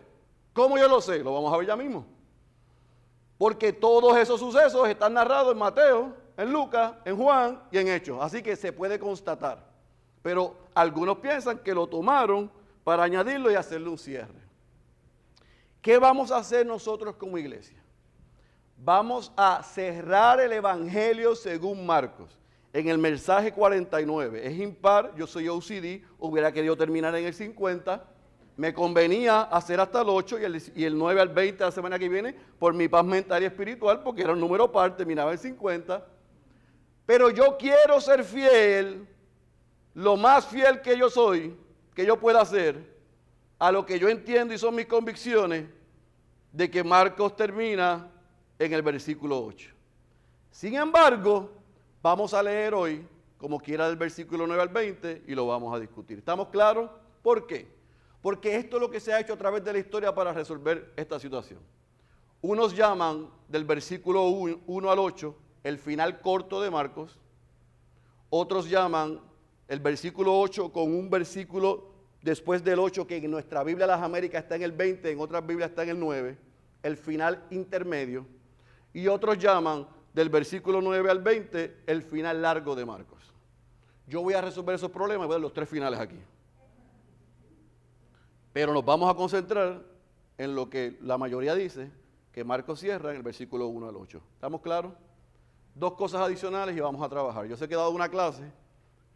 ¿Cómo 0.54 0.78
yo 0.78 0.88
lo 0.88 1.00
sé? 1.00 1.20
Lo 1.20 1.34
vamos 1.34 1.54
a 1.54 1.58
ver 1.58 1.68
ya 1.68 1.76
mismo. 1.76 2.06
Porque 3.38 3.72
todos 3.72 4.18
esos 4.18 4.40
sucesos 4.40 4.90
están 4.90 5.14
narrados 5.14 5.54
en 5.54 5.60
Mateo, 5.60 6.14
en 6.36 6.52
Lucas, 6.52 6.94
en 7.06 7.16
Juan 7.16 7.62
y 7.72 7.78
en 7.78 7.88
Hechos. 7.88 8.18
Así 8.22 8.42
que 8.42 8.56
se 8.56 8.74
puede 8.74 9.00
constatar. 9.00 9.67
Pero 10.28 10.58
algunos 10.74 11.20
piensan 11.20 11.60
que 11.60 11.74
lo 11.74 11.88
tomaron 11.88 12.52
para 12.84 13.04
añadirlo 13.04 13.50
y 13.50 13.56
hacerle 13.56 13.88
un 13.88 13.98
cierre. 13.98 14.42
¿Qué 15.82 15.98
vamos 15.98 16.32
a 16.32 16.38
hacer 16.40 16.66
nosotros 16.66 17.16
como 17.16 17.38
iglesia? 17.38 17.82
Vamos 18.76 19.32
a 19.38 19.64
cerrar 19.64 20.42
el 20.42 20.52
Evangelio 20.52 21.34
según 21.34 21.86
Marcos 21.86 22.38
en 22.74 22.90
el 22.90 22.98
mensaje 22.98 23.54
49. 23.54 24.46
Es 24.46 24.60
impar, 24.60 25.16
yo 25.16 25.26
soy 25.28 25.48
OCD, 25.48 26.04
hubiera 26.20 26.52
querido 26.52 26.76
terminar 26.76 27.16
en 27.16 27.24
el 27.24 27.34
50 27.34 28.04
me 28.58 28.74
convenía 28.74 29.44
hacer 29.44 29.80
hasta 29.80 30.02
el 30.02 30.10
8 30.10 30.40
y 30.76 30.84
el, 30.84 30.98
9 30.98 31.22
al 31.22 31.30
20 31.30 31.64
la 31.64 31.72
semana 31.72 31.98
que 31.98 32.10
viene 32.10 32.36
por 32.60 32.74
mi 32.74 32.90
paz 32.90 33.06
mental 33.06 33.44
y 33.44 33.46
espiritual, 33.46 34.02
porque 34.04 34.24
era 34.24 34.34
un 34.34 34.42
número 34.42 34.70
par, 34.72 34.98
terminaba 34.98 35.32
en 35.32 35.38
50. 35.38 36.06
Pero 37.06 37.30
yo 37.30 37.56
quiero 37.56 38.02
ser 38.02 38.26
fiel, 38.26 39.08
lo 39.98 40.16
más 40.16 40.46
fiel 40.46 40.80
que 40.84 40.96
yo 40.96 41.10
soy, 41.10 41.58
que 41.96 42.06
yo 42.06 42.20
pueda 42.20 42.46
ser, 42.46 42.96
a 43.58 43.72
lo 43.72 43.84
que 43.84 43.98
yo 43.98 44.08
entiendo 44.08 44.54
y 44.54 44.58
son 44.60 44.76
mis 44.76 44.86
convicciones, 44.86 45.66
de 46.52 46.70
que 46.70 46.84
Marcos 46.84 47.36
termina 47.36 48.08
en 48.60 48.74
el 48.74 48.84
versículo 48.84 49.44
8. 49.44 49.72
Sin 50.52 50.76
embargo, 50.76 51.50
vamos 52.04 52.36
a 52.36 52.44
leer 52.44 52.76
hoy, 52.76 53.08
como 53.40 53.60
quiera, 53.60 53.88
del 53.88 53.98
versículo 53.98 54.46
9 54.46 54.62
al 54.62 54.70
20 54.70 55.24
y 55.26 55.34
lo 55.34 55.48
vamos 55.48 55.76
a 55.76 55.80
discutir. 55.80 56.20
¿Estamos 56.20 56.50
claros? 56.50 56.92
¿Por 57.24 57.48
qué? 57.48 57.68
Porque 58.22 58.56
esto 58.56 58.78
es 58.78 58.82
lo 58.82 58.92
que 58.92 59.00
se 59.00 59.12
ha 59.14 59.20
hecho 59.20 59.34
a 59.34 59.38
través 59.38 59.64
de 59.64 59.74
la 59.74 59.80
historia 59.80 60.14
para 60.14 60.32
resolver 60.32 60.94
esta 60.96 61.20
situación. 61.20 61.60
Unos 62.44 62.76
llaman 62.76 63.32
del 63.48 63.66
versículo 63.66 64.26
1 64.26 64.92
al 64.92 65.00
8 65.00 65.36
el 65.64 65.80
final 65.80 66.22
corto 66.22 66.62
de 66.62 66.70
Marcos. 66.70 67.18
Otros 68.30 68.70
llaman 68.70 69.27
el 69.68 69.80
versículo 69.80 70.40
8 70.40 70.72
con 70.72 70.94
un 70.94 71.10
versículo 71.10 71.92
después 72.22 72.64
del 72.64 72.80
8 72.80 73.06
que 73.06 73.18
en 73.18 73.30
nuestra 73.30 73.64
Biblia 73.64 73.88
las 73.88 74.02
Américas 74.02 74.44
está 74.44 74.56
en 74.56 74.64
el 74.64 74.72
20, 74.72 75.12
en 75.12 75.20
otras 75.20 75.46
Biblias 75.46 75.70
está 75.70 75.84
en 75.84 75.90
el 75.90 76.00
9, 76.00 76.38
el 76.84 76.98
final 76.98 77.46
intermedio. 77.52 78.26
Y 78.94 79.08
otros 79.08 79.38
llaman 79.38 79.88
del 80.14 80.30
versículo 80.30 80.82
9 80.82 81.10
al 81.10 81.22
20 81.22 81.84
el 81.86 82.02
final 82.02 82.42
largo 82.42 82.76
de 82.76 82.86
Marcos. 82.86 83.34
Yo 84.08 84.22
voy 84.22 84.34
a 84.34 84.42
resolver 84.42 84.76
esos 84.76 84.90
problemas, 84.90 85.28
voy 85.28 85.34
a 85.34 85.38
ver 85.38 85.42
los 85.42 85.54
tres 85.54 85.68
finales 85.68 86.00
aquí. 86.00 86.20
Pero 88.54 88.74
nos 88.74 88.84
vamos 88.84 89.12
a 89.12 89.16
concentrar 89.16 89.84
en 90.38 90.56
lo 90.56 90.70
que 90.70 90.98
la 91.02 91.18
mayoría 91.18 91.54
dice, 91.54 91.92
que 92.32 92.44
Marcos 92.44 92.80
cierra 92.80 93.12
en 93.12 93.18
el 93.18 93.24
versículo 93.24 93.68
1 93.68 93.90
al 93.90 93.96
8. 93.96 94.22
¿Estamos 94.36 94.62
claros? 94.62 94.94
Dos 95.76 95.94
cosas 95.94 96.22
adicionales 96.22 96.76
y 96.76 96.80
vamos 96.80 97.02
a 97.02 97.10
trabajar. 97.10 97.46
Yo 97.46 97.58
sé 97.58 97.68
que 97.68 97.74
he 97.74 97.78
dado 97.78 97.92
una 97.92 98.10
clase, 98.10 98.44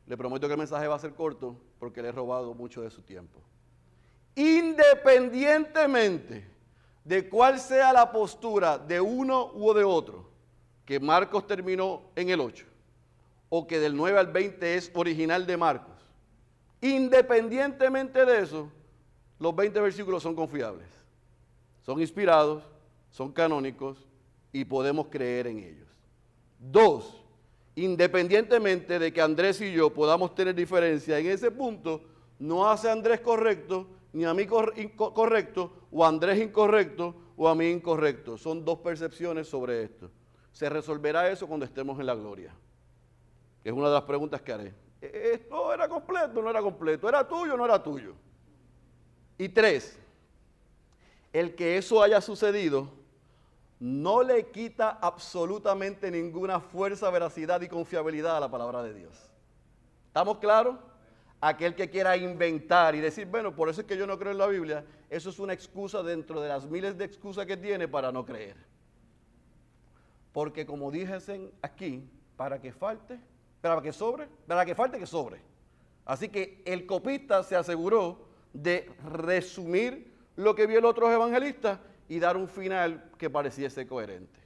le 0.05 0.17
prometo 0.17 0.48
que 0.48 0.53
el 0.53 0.60
mensaje 0.60 0.88
va 0.88 0.96
a 0.96 1.00
ser 1.00 1.13
corto 1.13 1.55
porque 1.79 2.01
le 2.01 2.10
he 2.10 2.12
robado 2.12 2.53
mucho 2.53 2.81
de 2.81 2.89
su 2.89 3.01
tiempo. 3.01 3.39
Independientemente 4.36 6.50
de 7.03 7.29
cuál 7.29 7.60
sea 7.60 7.93
la 7.93 8.12
postura 8.12 8.77
de 8.77 9.01
uno 9.01 9.51
u 9.53 9.74
de 9.74 9.84
otro, 9.84 10.29
que 10.86 11.00
Marcos 11.00 11.48
terminó 11.48 12.03
en 12.15 12.29
el 12.29 12.39
8, 12.39 12.65
o 13.50 13.65
que 13.65 13.79
del 13.79 13.96
9 13.96 14.20
al 14.20 14.27
20 14.27 14.75
es 14.75 14.91
original 14.93 15.46
de 15.46 15.58
Marcos, 15.58 15.96
independientemente 16.81 18.25
de 18.25 18.41
eso, 18.41 18.70
los 19.39 19.55
20 19.55 19.81
versículos 19.81 20.22
son 20.22 20.36
confiables, 20.36 20.88
son 21.81 22.00
inspirados 22.00 22.63
son 23.12 23.31
canónicos 23.31 24.08
y 24.51 24.65
podemos 24.65 25.08
creer 25.08 25.48
en 25.48 25.60
ellos. 25.60 25.88
Dos, 26.58 27.21
independientemente 27.84 29.00
de 29.00 29.12
que 29.12 29.22
Andrés 29.22 29.60
y 29.62 29.74
yo 29.74 29.92
podamos 29.92 30.36
tener 30.36 30.54
diferencia 30.54 31.18
en 31.18 31.28
ese 31.28 31.50
punto, 31.50 32.02
no 32.40 32.70
hace 32.70 32.90
Andrés 32.90 33.22
correcto, 33.22 33.88
ni 34.14 34.24
a 34.26 34.34
mí 34.34 34.46
correcto, 34.46 35.74
o 35.92 36.06
Andrés 36.06 36.40
incorrecto, 36.40 37.16
o 37.36 37.48
a 37.48 37.56
mí 37.56 37.70
incorrecto. 37.70 38.38
Son 38.38 38.64
dos 38.64 38.80
percepciones 38.80 39.48
sobre 39.48 39.84
esto. 39.84 40.12
Se 40.52 40.70
resolverá 40.70 41.30
eso 41.30 41.48
cuando 41.48 41.66
estemos 41.66 42.00
en 42.00 42.06
la 42.06 42.14
gloria. 42.14 42.54
Es 43.64 43.74
una 43.74 43.88
de 43.88 43.94
las 43.94 44.04
preguntas 44.04 44.42
que 44.42 44.52
haré. 44.52 44.74
¿E-, 45.02 45.32
¿Esto 45.34 45.74
era 45.74 45.88
completo 45.88 46.42
no 46.42 46.50
era 46.50 46.62
completo? 46.62 47.10
¿Era 47.10 47.28
tuyo 47.28 47.58
no 47.58 47.66
era 47.66 47.82
tuyo? 47.82 48.14
Y 49.38 49.50
tres, 49.50 49.98
el 51.34 51.56
que 51.56 51.78
eso 51.78 52.04
haya 52.04 52.22
sucedido 52.22 53.00
no 53.82 54.22
le 54.22 54.52
quita 54.52 55.00
absolutamente 55.02 56.12
ninguna 56.12 56.60
fuerza, 56.60 57.10
veracidad 57.10 57.60
y 57.62 57.68
confiabilidad 57.68 58.38
a 58.38 58.40
la 58.40 58.52
palabra 58.52 58.84
de 58.84 58.94
Dios. 58.94 59.32
¿Estamos 60.06 60.38
claros? 60.38 60.78
Aquel 61.42 61.74
que 61.74 61.90
quiera 61.90 62.16
inventar 62.16 62.94
y 62.94 63.00
decir, 63.00 63.26
bueno, 63.26 63.56
por 63.56 63.70
eso 63.70 63.82
es 63.82 63.88
que 63.88 63.98
yo 63.98 64.06
no 64.06 64.20
creo 64.20 64.34
en 64.34 64.38
la 64.38 64.46
Biblia, 64.46 64.86
eso 65.10 65.32
es 65.32 65.40
una 65.40 65.54
excusa 65.54 66.04
dentro 66.04 66.40
de 66.40 66.50
las 66.50 66.68
miles 66.68 66.96
de 66.96 67.06
excusas 67.06 67.48
que 67.48 67.58
tiene 67.58 67.88
para 67.88 68.12
no 68.12 68.24
creer. 68.24 68.56
Porque 70.32 70.64
como 70.64 70.92
dije 70.92 71.18
aquí, 71.64 72.08
para 72.38 72.62
que 72.62 72.72
falte, 72.72 73.20
para 73.62 73.82
que 73.82 73.92
sobre, 73.92 74.28
para 74.46 74.64
que 74.64 74.76
falte 74.76 75.00
que 75.00 75.08
sobre. 75.08 75.42
Así 76.06 76.30
que 76.30 76.62
el 76.66 76.86
copista 76.86 77.42
se 77.42 77.56
aseguró 77.56 78.28
de 78.54 78.92
resumir 79.12 80.14
lo 80.36 80.54
que 80.54 80.68
vio 80.68 80.78
el 80.78 80.86
otro 80.86 81.12
evangelista 81.12 81.80
y 82.12 82.20
dar 82.20 82.36
un 82.36 82.50
final 82.50 83.10
que 83.18 83.30
pareciese 83.30 83.88
coherente. 83.88 84.38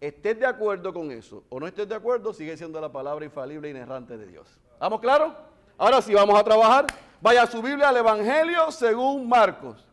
Estés 0.00 0.38
de 0.38 0.46
acuerdo 0.46 0.94
con 0.94 1.10
eso 1.10 1.42
o 1.48 1.58
no 1.58 1.66
estés 1.66 1.88
de 1.88 1.96
acuerdo, 1.96 2.32
sigue 2.32 2.56
siendo 2.56 2.80
la 2.80 2.92
palabra 2.92 3.24
infalible 3.24 3.66
e 3.66 3.72
inerrante 3.72 4.16
de 4.16 4.24
Dios. 4.24 4.46
¿Estamos 4.72 5.00
claros? 5.00 5.32
Ahora 5.76 6.00
sí, 6.00 6.14
vamos 6.14 6.38
a 6.38 6.44
trabajar. 6.44 6.86
Vaya 7.20 7.42
a 7.42 7.46
su 7.48 7.60
Biblia 7.60 7.88
al 7.88 7.96
Evangelio 7.96 8.70
según 8.70 9.28
Marcos, 9.28 9.84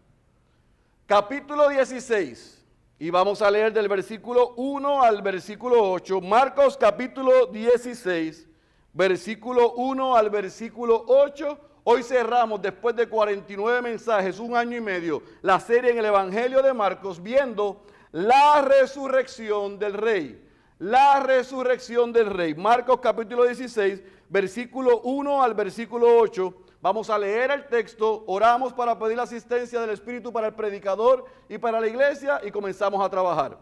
capítulo 1.08 1.68
16. 1.68 2.64
Y 3.00 3.10
vamos 3.10 3.42
a 3.42 3.50
leer 3.50 3.74
del 3.74 3.88
versículo 3.88 4.54
1 4.56 5.02
al 5.02 5.24
versículo 5.24 5.94
8. 5.94 6.22
Marcos 6.22 6.78
capítulo 6.78 7.48
16, 7.48 8.48
versículo 8.94 9.74
1 9.74 10.16
al 10.16 10.30
versículo 10.30 11.06
8 11.08 11.58
Hoy 11.86 12.02
cerramos, 12.02 12.62
después 12.62 12.96
de 12.96 13.10
49 13.10 13.82
mensajes, 13.82 14.40
un 14.40 14.56
año 14.56 14.78
y 14.78 14.82
medio, 14.82 15.22
la 15.42 15.60
serie 15.60 15.92
en 15.92 15.98
el 15.98 16.06
Evangelio 16.06 16.62
de 16.62 16.74
Marcos, 16.74 17.22
viendo 17.22 17.84
la 18.14 18.62
resurrección 18.62 19.78
del 19.78 19.94
rey. 19.94 20.48
La 20.80 21.20
resurrección 21.20 22.14
del 22.14 22.28
rey. 22.28 22.56
Marcos 22.56 23.00
capítulo 23.02 23.44
16, 23.44 24.02
versículo 24.30 25.02
1 25.02 25.44
al 25.44 25.54
versículo 25.56 26.20
8. 26.20 26.54
Vamos 26.82 27.10
a 27.10 27.18
leer 27.18 27.52
el 27.52 27.68
texto, 27.68 28.24
oramos 28.28 28.72
para 28.72 28.98
pedir 28.98 29.18
la 29.18 29.24
asistencia 29.24 29.82
del 29.82 29.90
Espíritu 29.90 30.32
para 30.32 30.48
el 30.48 30.54
predicador 30.54 31.26
y 31.50 31.58
para 31.58 31.82
la 31.82 31.88
iglesia 31.88 32.40
y 32.46 32.52
comenzamos 32.52 33.06
a 33.06 33.10
trabajar. 33.10 33.58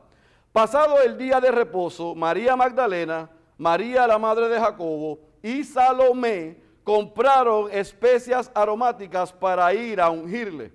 Pasado 0.51 1.01
el 1.01 1.17
día 1.17 1.39
de 1.39 1.49
reposo, 1.49 2.13
María 2.13 2.55
Magdalena, 2.55 3.29
María 3.57 4.05
la 4.05 4.19
madre 4.19 4.47
de 4.47 4.59
Jacobo 4.59 5.19
y 5.41 5.63
Salomé 5.63 6.70
compraron 6.83 7.69
especias 7.71 8.51
aromáticas 8.53 9.31
para 9.31 9.73
ir 9.73 10.01
a 10.01 10.09
ungirle. 10.09 10.71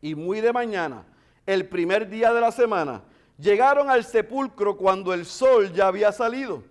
Y 0.00 0.14
muy 0.14 0.40
de 0.40 0.52
mañana, 0.52 1.04
el 1.46 1.68
primer 1.68 2.08
día 2.08 2.32
de 2.32 2.40
la 2.40 2.52
semana, 2.52 3.02
llegaron 3.38 3.90
al 3.90 4.04
sepulcro 4.04 4.76
cuando 4.76 5.12
el 5.12 5.26
sol 5.26 5.72
ya 5.72 5.86
había 5.86 6.12
salido. 6.12 6.62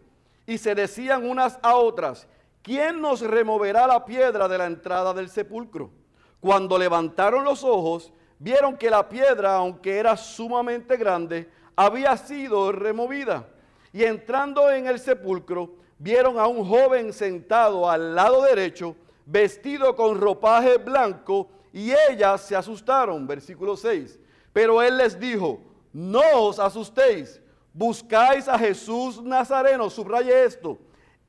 Y 0.45 0.58
se 0.58 0.76
decían 0.76 1.30
unas 1.30 1.60
a 1.62 1.76
otras, 1.76 2.28
¿quién 2.62 3.02
nos 3.02 3.22
removerá 3.22 3.88
la 3.88 4.06
piedra 4.06 4.48
de 4.48 4.58
la 4.58 4.65
entrada 4.65 5.13
del 5.13 5.30
sepulcro? 5.30 5.91
Cuando 6.39 6.78
levantaron 6.78 7.43
los 7.43 7.63
ojos, 7.63 8.12
vieron 8.39 8.78
que 8.78 8.89
la 8.89 9.08
piedra, 9.08 9.56
aunque 9.56 9.98
era 9.98 10.17
sumamente 10.17 10.98
grande, 10.98 11.50
había 11.76 12.15
sido 12.17 12.72
removida. 12.72 13.48
Y 13.91 14.04
entrando 14.04 14.72
en 14.72 14.88
el 14.88 15.00
sepulcro, 15.00 15.76
vieron 16.00 16.40
a 16.40 16.48
un 16.48 16.66
joven 16.66 17.14
sentado 17.14 17.88
al 17.90 18.16
lado 18.16 18.42
derecho, 18.42 18.96
vestido 19.26 19.96
con 19.96 20.20
ropaje 20.20 20.78
blanco, 20.78 21.50
y 21.72 21.92
ellas 22.10 22.42
se 22.42 22.56
asustaron. 22.56 23.28
Versículo 23.28 23.78
6. 23.78 24.20
Pero 24.52 24.82
él 24.82 24.98
les 24.98 25.20
dijo, 25.20 25.62
no 25.94 26.24
os 26.34 26.58
asustéis, 26.58 27.40
buscáis 27.72 28.48
a 28.48 28.58
Jesús 28.58 29.22
Nazareno, 29.22 29.90
subraye 29.90 30.46
esto, 30.46 30.80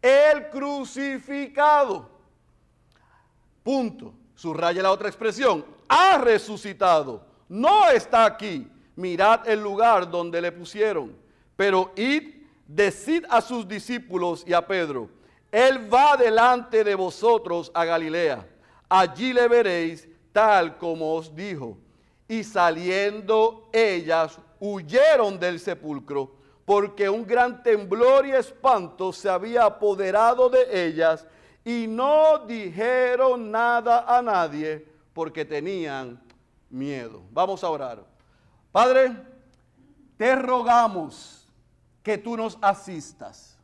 el 0.00 0.48
crucificado. 0.48 2.08
Punto. 3.62 4.14
Subraye 4.34 4.80
la 4.80 4.90
otra 4.90 5.08
expresión, 5.08 5.62
ha 5.86 6.16
resucitado, 6.16 7.22
no 7.46 7.90
está 7.90 8.24
aquí. 8.24 8.66
Mirad 8.96 9.46
el 9.46 9.60
lugar 9.60 10.10
donde 10.10 10.40
le 10.40 10.50
pusieron. 10.50 11.14
Pero 11.56 11.92
id 11.94 12.39
decid 12.74 13.24
a 13.28 13.40
sus 13.40 13.66
discípulos 13.66 14.44
y 14.46 14.52
a 14.52 14.66
Pedro, 14.66 15.10
Él 15.50 15.92
va 15.92 16.16
delante 16.16 16.84
de 16.84 16.94
vosotros 16.94 17.70
a 17.74 17.84
Galilea, 17.84 18.46
allí 18.88 19.32
le 19.32 19.48
veréis 19.48 20.08
tal 20.32 20.78
como 20.78 21.14
os 21.14 21.34
dijo. 21.34 21.76
Y 22.28 22.44
saliendo 22.44 23.68
ellas, 23.72 24.38
huyeron 24.60 25.38
del 25.38 25.58
sepulcro, 25.58 26.32
porque 26.64 27.08
un 27.08 27.26
gran 27.26 27.60
temblor 27.64 28.26
y 28.26 28.30
espanto 28.30 29.12
se 29.12 29.28
había 29.28 29.64
apoderado 29.64 30.48
de 30.48 30.86
ellas, 30.86 31.26
y 31.64 31.86
no 31.88 32.38
dijeron 32.46 33.50
nada 33.50 34.04
a 34.06 34.22
nadie, 34.22 34.86
porque 35.12 35.44
tenían 35.44 36.22
miedo. 36.70 37.20
Vamos 37.32 37.64
a 37.64 37.68
orar. 37.68 38.04
Padre, 38.70 39.16
te 40.16 40.36
rogamos 40.36 41.39
que 42.02 42.18
tú 42.18 42.36
nos 42.36 42.58
asistas. 42.60 43.58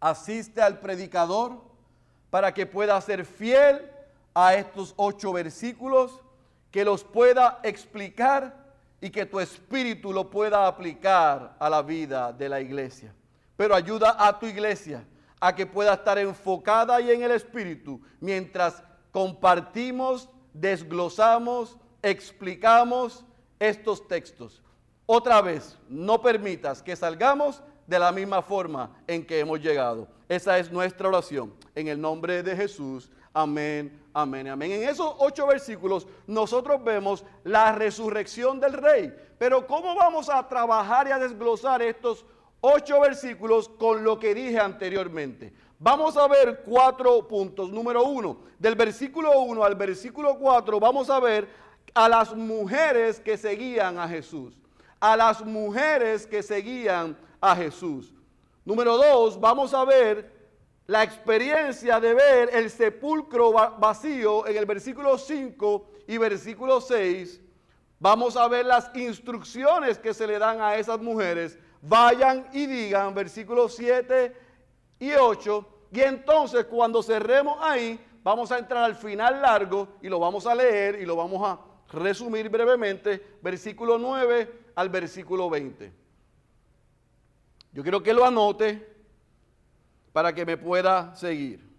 Asiste 0.00 0.60
al 0.60 0.80
predicador 0.80 1.60
para 2.30 2.52
que 2.52 2.66
pueda 2.66 3.00
ser 3.00 3.24
fiel 3.24 3.90
a 4.34 4.54
estos 4.54 4.94
ocho 4.96 5.32
versículos, 5.32 6.20
que 6.70 6.84
los 6.84 7.04
pueda 7.04 7.60
explicar 7.62 8.62
y 9.00 9.10
que 9.10 9.26
tu 9.26 9.40
espíritu 9.40 10.12
lo 10.12 10.30
pueda 10.30 10.66
aplicar 10.66 11.56
a 11.58 11.68
la 11.68 11.82
vida 11.82 12.32
de 12.32 12.48
la 12.48 12.60
iglesia. 12.60 13.14
Pero 13.56 13.74
ayuda 13.74 14.16
a 14.18 14.38
tu 14.38 14.46
iglesia 14.46 15.04
a 15.40 15.54
que 15.54 15.66
pueda 15.66 15.94
estar 15.94 16.18
enfocada 16.18 17.00
y 17.00 17.10
en 17.10 17.22
el 17.22 17.32
espíritu 17.32 18.00
mientras 18.20 18.82
compartimos, 19.10 20.28
desglosamos, 20.54 21.76
explicamos 22.00 23.24
estos 23.58 24.06
textos. 24.08 24.62
Otra 25.06 25.42
vez, 25.42 25.76
no 25.88 26.22
permitas 26.22 26.82
que 26.82 26.94
salgamos 26.94 27.62
de 27.86 27.98
la 27.98 28.12
misma 28.12 28.40
forma 28.42 28.96
en 29.06 29.26
que 29.26 29.40
hemos 29.40 29.60
llegado. 29.60 30.08
Esa 30.28 30.58
es 30.58 30.70
nuestra 30.70 31.08
oración. 31.08 31.52
En 31.74 31.88
el 31.88 32.00
nombre 32.00 32.42
de 32.42 32.54
Jesús. 32.54 33.10
Amén, 33.34 34.00
amén, 34.14 34.48
amén. 34.48 34.72
En 34.72 34.88
esos 34.88 35.14
ocho 35.18 35.46
versículos 35.46 36.06
nosotros 36.26 36.82
vemos 36.84 37.24
la 37.44 37.72
resurrección 37.72 38.60
del 38.60 38.74
rey. 38.74 39.12
Pero 39.38 39.66
¿cómo 39.66 39.94
vamos 39.96 40.30
a 40.30 40.46
trabajar 40.46 41.08
y 41.08 41.10
a 41.10 41.18
desglosar 41.18 41.82
estos 41.82 42.24
ocho 42.60 43.00
versículos 43.00 43.68
con 43.68 44.04
lo 44.04 44.18
que 44.18 44.34
dije 44.34 44.60
anteriormente? 44.60 45.52
Vamos 45.78 46.16
a 46.16 46.28
ver 46.28 46.62
cuatro 46.64 47.26
puntos. 47.26 47.70
Número 47.70 48.04
uno, 48.04 48.38
del 48.58 48.76
versículo 48.76 49.40
uno 49.40 49.64
al 49.64 49.74
versículo 49.74 50.38
cuatro, 50.38 50.78
vamos 50.78 51.10
a 51.10 51.18
ver 51.18 51.48
a 51.92 52.08
las 52.08 52.34
mujeres 52.36 53.18
que 53.18 53.36
seguían 53.36 53.98
a 53.98 54.08
Jesús 54.08 54.61
a 55.02 55.16
las 55.16 55.44
mujeres 55.44 56.28
que 56.28 56.44
seguían 56.44 57.18
a 57.40 57.56
Jesús. 57.56 58.14
Número 58.64 58.96
dos, 58.96 59.40
vamos 59.40 59.74
a 59.74 59.84
ver 59.84 60.32
la 60.86 61.02
experiencia 61.02 61.98
de 61.98 62.14
ver 62.14 62.50
el 62.52 62.70
sepulcro 62.70 63.50
vacío 63.50 64.46
en 64.46 64.56
el 64.56 64.64
versículo 64.64 65.18
5 65.18 65.90
y 66.06 66.18
versículo 66.18 66.80
6. 66.80 67.40
Vamos 67.98 68.36
a 68.36 68.46
ver 68.46 68.64
las 68.64 68.94
instrucciones 68.94 69.98
que 69.98 70.14
se 70.14 70.24
le 70.24 70.38
dan 70.38 70.60
a 70.60 70.76
esas 70.76 71.00
mujeres. 71.00 71.58
Vayan 71.80 72.46
y 72.52 72.66
digan, 72.66 73.12
versículos 73.12 73.74
7 73.74 74.32
y 75.00 75.14
8. 75.14 75.68
Y 75.90 76.00
entonces 76.00 76.66
cuando 76.66 77.02
cerremos 77.02 77.58
ahí, 77.60 77.98
vamos 78.22 78.52
a 78.52 78.58
entrar 78.58 78.84
al 78.84 78.94
final 78.94 79.42
largo 79.42 79.96
y 80.00 80.08
lo 80.08 80.20
vamos 80.20 80.46
a 80.46 80.54
leer 80.54 81.00
y 81.00 81.04
lo 81.04 81.16
vamos 81.16 81.42
a 81.44 81.58
resumir 81.92 82.48
brevemente. 82.48 83.38
Versículo 83.42 83.98
9 83.98 84.61
al 84.74 84.88
versículo 84.88 85.48
20. 85.50 85.92
Yo 87.72 87.82
quiero 87.82 88.02
que 88.02 88.12
lo 88.12 88.24
anote 88.24 88.88
para 90.12 90.34
que 90.34 90.44
me 90.44 90.56
pueda 90.56 91.14
seguir. 91.16 91.72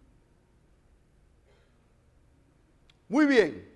Muy 3.07 3.25
bien. 3.25 3.71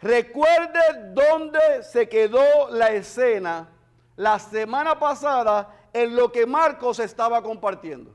Recuerde 0.00 1.12
dónde 1.12 1.82
se 1.82 2.08
quedó 2.08 2.70
la 2.70 2.90
escena 2.90 3.68
la 4.16 4.38
semana 4.38 4.98
pasada 4.98 5.74
en 5.92 6.16
lo 6.16 6.30
que 6.32 6.46
Marcos 6.46 6.98
estaba 6.98 7.42
compartiendo. 7.42 8.14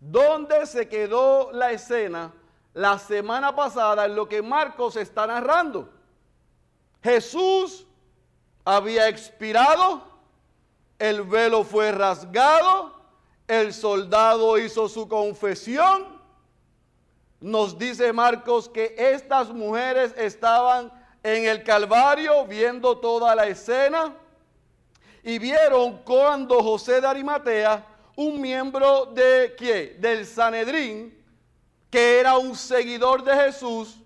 ¿Dónde 0.00 0.66
se 0.66 0.88
quedó 0.88 1.50
la 1.52 1.72
escena 1.72 2.32
la 2.74 2.98
semana 2.98 3.54
pasada 3.56 4.04
en 4.04 4.14
lo 4.14 4.28
que 4.28 4.42
Marcos 4.42 4.96
está 4.96 5.26
narrando? 5.26 5.90
Jesús 7.02 7.85
había 8.66 9.08
expirado, 9.08 10.02
el 10.98 11.22
velo 11.22 11.62
fue 11.62 11.92
rasgado, 11.92 12.92
el 13.46 13.72
soldado 13.72 14.58
hizo 14.58 14.88
su 14.88 15.08
confesión. 15.08 16.16
Nos 17.40 17.78
dice 17.78 18.12
Marcos 18.12 18.68
que 18.68 18.96
estas 18.98 19.50
mujeres 19.50 20.12
estaban 20.16 20.92
en 21.22 21.46
el 21.46 21.62
Calvario 21.62 22.44
viendo 22.44 22.98
toda 22.98 23.36
la 23.36 23.46
escena 23.46 24.12
y 25.22 25.38
vieron 25.38 25.98
cuando 25.98 26.60
José 26.60 27.00
de 27.00 27.06
Arimatea, 27.06 27.86
un 28.16 28.40
miembro 28.40 29.06
de? 29.06 29.96
Del 30.00 30.26
Sanedrín, 30.26 31.16
que 31.88 32.18
era 32.18 32.36
un 32.36 32.56
seguidor 32.56 33.22
de 33.22 33.34
Jesús, 33.34 33.96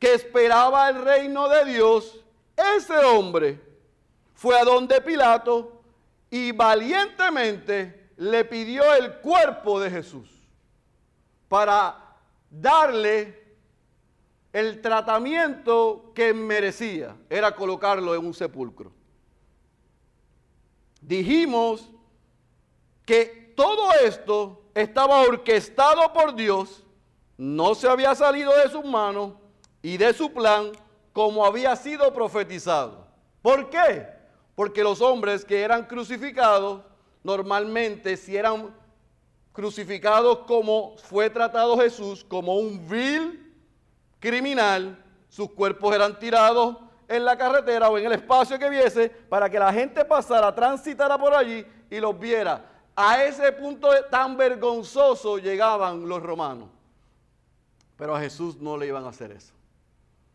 que 0.00 0.14
esperaba 0.14 0.88
el 0.88 1.04
reino 1.04 1.48
de 1.48 1.64
Dios, 1.66 2.21
ese 2.76 2.96
hombre 2.96 3.60
fue 4.34 4.58
a 4.58 4.64
donde 4.64 5.00
Pilato 5.00 5.82
y 6.30 6.52
valientemente 6.52 8.10
le 8.16 8.44
pidió 8.44 8.94
el 8.94 9.14
cuerpo 9.20 9.80
de 9.80 9.90
Jesús 9.90 10.28
para 11.48 12.16
darle 12.50 13.42
el 14.52 14.80
tratamiento 14.80 16.12
que 16.14 16.34
merecía, 16.34 17.16
era 17.30 17.54
colocarlo 17.54 18.14
en 18.14 18.26
un 18.26 18.34
sepulcro. 18.34 18.92
Dijimos 21.00 21.88
que 23.04 23.52
todo 23.56 23.92
esto 24.04 24.62
estaba 24.74 25.20
orquestado 25.22 26.12
por 26.12 26.34
Dios, 26.34 26.82
no 27.36 27.74
se 27.74 27.88
había 27.88 28.14
salido 28.14 28.56
de 28.56 28.68
sus 28.70 28.84
manos 28.84 29.32
y 29.82 29.96
de 29.96 30.12
su 30.12 30.32
plan 30.32 30.70
como 31.12 31.44
había 31.44 31.74
sido 31.76 32.12
profetizado. 32.12 33.06
¿Por 33.40 33.68
qué? 33.70 34.06
Porque 34.54 34.82
los 34.82 35.00
hombres 35.00 35.44
que 35.44 35.60
eran 35.60 35.84
crucificados, 35.86 36.82
normalmente 37.22 38.16
si 38.16 38.36
eran 38.36 38.74
crucificados 39.52 40.38
como 40.46 40.96
fue 40.96 41.28
tratado 41.28 41.78
Jesús, 41.78 42.24
como 42.24 42.56
un 42.56 42.88
vil 42.88 43.54
criminal, 44.18 45.02
sus 45.28 45.50
cuerpos 45.50 45.94
eran 45.94 46.18
tirados 46.18 46.76
en 47.08 47.24
la 47.24 47.36
carretera 47.36 47.90
o 47.90 47.98
en 47.98 48.06
el 48.06 48.12
espacio 48.12 48.58
que 48.58 48.70
viese 48.70 49.08
para 49.08 49.50
que 49.50 49.58
la 49.58 49.72
gente 49.72 50.04
pasara, 50.04 50.54
transitara 50.54 51.18
por 51.18 51.34
allí 51.34 51.64
y 51.90 52.00
los 52.00 52.18
viera. 52.18 52.64
A 52.94 53.24
ese 53.24 53.52
punto 53.52 53.88
tan 54.10 54.36
vergonzoso 54.36 55.38
llegaban 55.38 56.08
los 56.08 56.22
romanos. 56.22 56.68
Pero 57.96 58.14
a 58.14 58.20
Jesús 58.20 58.56
no 58.56 58.76
le 58.76 58.86
iban 58.86 59.04
a 59.04 59.08
hacer 59.08 59.32
eso. 59.32 59.52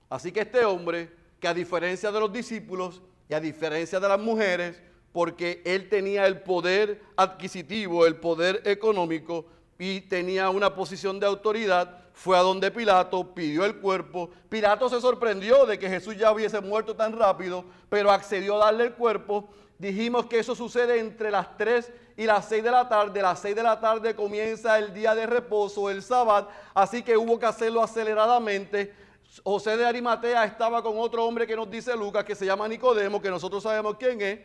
Así 0.10 0.32
que 0.32 0.42
este 0.42 0.64
hombre, 0.66 1.10
que 1.40 1.48
a 1.48 1.54
diferencia 1.54 2.12
de 2.12 2.20
los 2.20 2.32
discípulos 2.32 3.02
y 3.30 3.34
a 3.34 3.40
diferencia 3.40 4.00
de 4.00 4.08
las 4.08 4.20
mujeres, 4.20 4.82
porque 5.12 5.62
él 5.66 5.90
tenía 5.90 6.28
el 6.28 6.42
poder 6.42 7.02
adquisitivo, 7.16 8.06
el 8.06 8.18
poder 8.18 8.62
económico 8.66 9.46
y 9.80 10.02
tenía 10.02 10.50
una 10.50 10.74
posición 10.74 11.20
de 11.20 11.26
autoridad, 11.26 12.06
fue 12.14 12.36
a 12.36 12.42
donde 12.42 12.72
Pilato, 12.72 13.36
pidió 13.36 13.64
el 13.64 13.76
cuerpo. 13.76 14.32
Pilato 14.50 14.90
se 14.90 15.00
sorprendió 15.00 15.68
de 15.68 15.78
que 15.78 15.88
Jesús 15.88 16.18
ya 16.18 16.32
hubiese 16.32 16.60
muerto 16.62 16.96
tan 16.96 17.18
rápido, 17.18 17.64
pero 17.90 18.12
accedió 18.12 18.56
a 18.56 18.66
darle 18.66 18.86
el 18.86 18.94
cuerpo. 18.94 19.50
Dijimos 19.78 20.26
que 20.26 20.40
eso 20.40 20.56
sucede 20.56 21.00
entre 21.00 21.30
las 21.30 21.56
3 21.58 21.92
y 22.18 22.26
las 22.26 22.50
6 22.50 22.64
de 22.64 22.72
la 22.72 22.90
tarde. 22.90 23.22
Las 23.22 23.40
6 23.40 23.56
de 23.56 23.62
la 23.62 23.80
tarde 23.80 24.16
comienza 24.16 24.80
el 24.80 24.96
día 24.96 25.14
de 25.14 25.28
reposo, 25.28 25.92
el 25.92 26.02
sábado, 26.02 26.50
así 26.74 27.04
que 27.04 27.16
hubo 27.16 27.38
que 27.38 27.46
hacerlo 27.46 27.84
aceleradamente. 27.84 29.07
José 29.44 29.78
de 29.78 29.86
Arimatea 29.86 30.46
estaba 30.46 30.82
con 30.82 30.98
otro 30.98 31.26
hombre 31.26 31.46
que 31.46 31.56
nos 31.56 31.70
dice 31.70 31.96
Lucas, 31.96 32.24
que 32.24 32.36
se 32.36 32.46
llama 32.46 32.68
Nicodemo, 32.68 33.22
que 33.22 33.30
nosotros 33.30 33.64
sabemos 33.64 33.98
quién 33.98 34.22
es. 34.22 34.40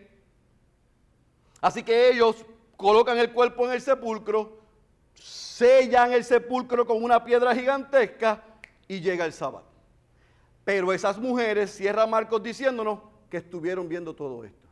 Así 1.60 1.82
que 1.82 2.10
ellos 2.10 2.44
colocan 2.76 3.18
el 3.18 3.32
cuerpo 3.32 3.66
en 3.66 3.72
el 3.72 3.80
sepulcro, 3.80 4.58
sellan 5.14 6.12
el 6.12 6.24
sepulcro 6.24 6.86
con 6.86 7.02
una 7.02 7.24
piedra 7.24 7.54
gigantesca 7.54 8.44
y 8.88 9.00
llega 9.00 9.24
el 9.24 9.32
sábado. 9.32 9.64
Pero 10.64 10.92
esas 10.92 11.18
mujeres, 11.18 11.70
cierra 11.70 12.06
Marcos 12.06 12.42
diciéndonos 12.42 13.00
que 13.30 13.38
estuvieron 13.38 13.88
viendo 13.88 14.14
todo 14.14 14.44
esto. 14.44 14.68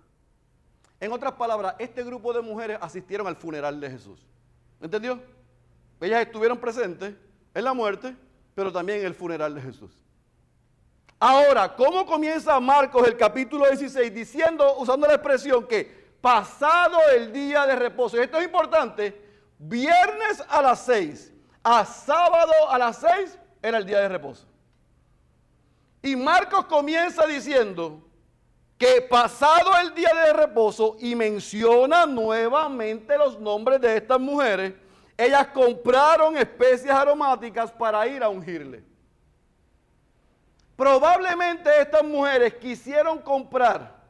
En 1.00 1.12
otras 1.12 1.32
palabras, 1.32 1.76
este 1.78 2.04
grupo 2.04 2.32
de 2.32 2.42
mujeres 2.42 2.78
asistieron 2.80 3.26
al 3.26 3.36
funeral 3.36 3.80
de 3.80 3.90
Jesús. 3.90 4.26
¿Entendió? 4.80 5.20
Ellas 6.00 6.26
estuvieron 6.26 6.58
presentes 6.58 7.14
en 7.54 7.64
la 7.64 7.72
muerte, 7.72 8.14
pero 8.54 8.72
también 8.72 9.00
en 9.00 9.06
el 9.06 9.14
funeral 9.14 9.54
de 9.54 9.62
Jesús. 9.62 9.99
Ahora, 11.22 11.76
¿cómo 11.76 12.06
comienza 12.06 12.58
Marcos 12.58 13.06
el 13.06 13.14
capítulo 13.14 13.66
16 13.66 14.14
diciendo, 14.14 14.78
usando 14.78 15.06
la 15.06 15.12
expresión 15.12 15.66
que 15.66 15.84
pasado 16.18 16.96
el 17.14 17.30
día 17.30 17.66
de 17.66 17.76
reposo? 17.76 18.16
Y 18.16 18.20
esto 18.20 18.38
es 18.38 18.44
importante, 18.46 19.20
viernes 19.58 20.42
a 20.48 20.62
las 20.62 20.82
6, 20.86 21.30
a 21.62 21.84
sábado 21.84 22.52
a 22.70 22.78
las 22.78 23.00
6 23.00 23.38
era 23.60 23.76
el 23.76 23.84
día 23.84 23.98
de 23.98 24.08
reposo. 24.08 24.46
Y 26.02 26.16
Marcos 26.16 26.64
comienza 26.64 27.26
diciendo 27.26 28.02
que 28.78 29.02
pasado 29.02 29.72
el 29.82 29.94
día 29.94 30.14
de 30.24 30.32
reposo 30.32 30.96
y 31.00 31.14
menciona 31.14 32.06
nuevamente 32.06 33.18
los 33.18 33.38
nombres 33.38 33.78
de 33.82 33.98
estas 33.98 34.18
mujeres, 34.18 34.72
ellas 35.18 35.48
compraron 35.48 36.38
especias 36.38 36.96
aromáticas 36.96 37.70
para 37.70 38.06
ir 38.06 38.22
a 38.22 38.30
ungirle. 38.30 38.89
Probablemente 40.80 41.68
estas 41.78 42.02
mujeres 42.02 42.54
quisieron 42.54 43.18
comprar 43.18 44.00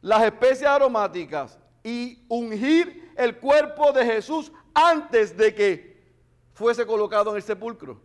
las 0.00 0.20
especias 0.24 0.68
aromáticas 0.68 1.56
y 1.84 2.26
ungir 2.28 3.12
el 3.16 3.38
cuerpo 3.38 3.92
de 3.92 4.04
Jesús 4.04 4.50
antes 4.74 5.36
de 5.36 5.54
que 5.54 6.12
fuese 6.54 6.84
colocado 6.84 7.30
en 7.30 7.36
el 7.36 7.42
sepulcro. 7.44 8.00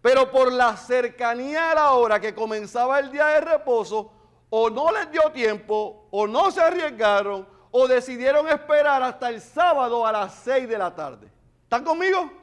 Pero 0.00 0.28
por 0.28 0.52
la 0.52 0.76
cercanía 0.76 1.70
a 1.70 1.74
la 1.76 1.92
hora 1.92 2.18
que 2.18 2.34
comenzaba 2.34 2.98
el 2.98 3.12
día 3.12 3.26
de 3.26 3.42
reposo, 3.42 4.10
o 4.50 4.68
no 4.68 4.90
les 4.90 5.12
dio 5.12 5.30
tiempo, 5.30 6.08
o 6.10 6.26
no 6.26 6.50
se 6.50 6.60
arriesgaron, 6.60 7.46
o 7.70 7.86
decidieron 7.86 8.48
esperar 8.48 9.04
hasta 9.04 9.28
el 9.28 9.40
sábado 9.40 10.04
a 10.04 10.10
las 10.10 10.34
6 10.42 10.68
de 10.68 10.78
la 10.78 10.92
tarde. 10.92 11.30
¿Están 11.62 11.84
conmigo? 11.84 12.41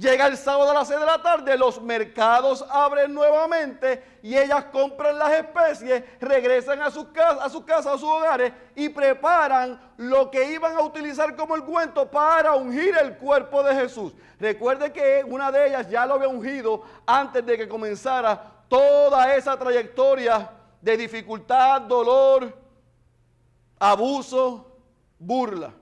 Llega 0.00 0.28
el 0.28 0.38
sábado 0.38 0.70
a 0.70 0.74
las 0.74 0.88
6 0.88 0.98
de 0.98 1.04
la 1.04 1.20
tarde, 1.20 1.58
los 1.58 1.78
mercados 1.82 2.64
abren 2.70 3.12
nuevamente 3.12 4.02
y 4.22 4.34
ellas 4.34 4.64
compran 4.72 5.18
las 5.18 5.30
especies, 5.32 6.02
regresan 6.18 6.80
a 6.80 6.90
sus 6.90 7.08
casas, 7.08 7.44
a 7.44 7.50
sus 7.50 7.64
casas, 7.64 7.94
a 7.94 7.98
sus 7.98 8.08
hogares 8.08 8.50
y 8.74 8.88
preparan 8.88 9.78
lo 9.98 10.30
que 10.30 10.52
iban 10.52 10.74
a 10.74 10.80
utilizar 10.80 11.36
como 11.36 11.54
el 11.54 11.64
cuento 11.64 12.10
para 12.10 12.54
ungir 12.54 12.96
el 12.96 13.18
cuerpo 13.18 13.62
de 13.62 13.74
Jesús. 13.74 14.14
Recuerde 14.38 14.90
que 14.90 15.22
una 15.28 15.52
de 15.52 15.68
ellas 15.68 15.90
ya 15.90 16.06
lo 16.06 16.14
había 16.14 16.28
ungido 16.28 16.82
antes 17.04 17.44
de 17.44 17.58
que 17.58 17.68
comenzara 17.68 18.42
toda 18.70 19.36
esa 19.36 19.58
trayectoria 19.58 20.50
de 20.80 20.96
dificultad, 20.96 21.82
dolor, 21.82 22.56
abuso, 23.78 24.78
burla. 25.18 25.74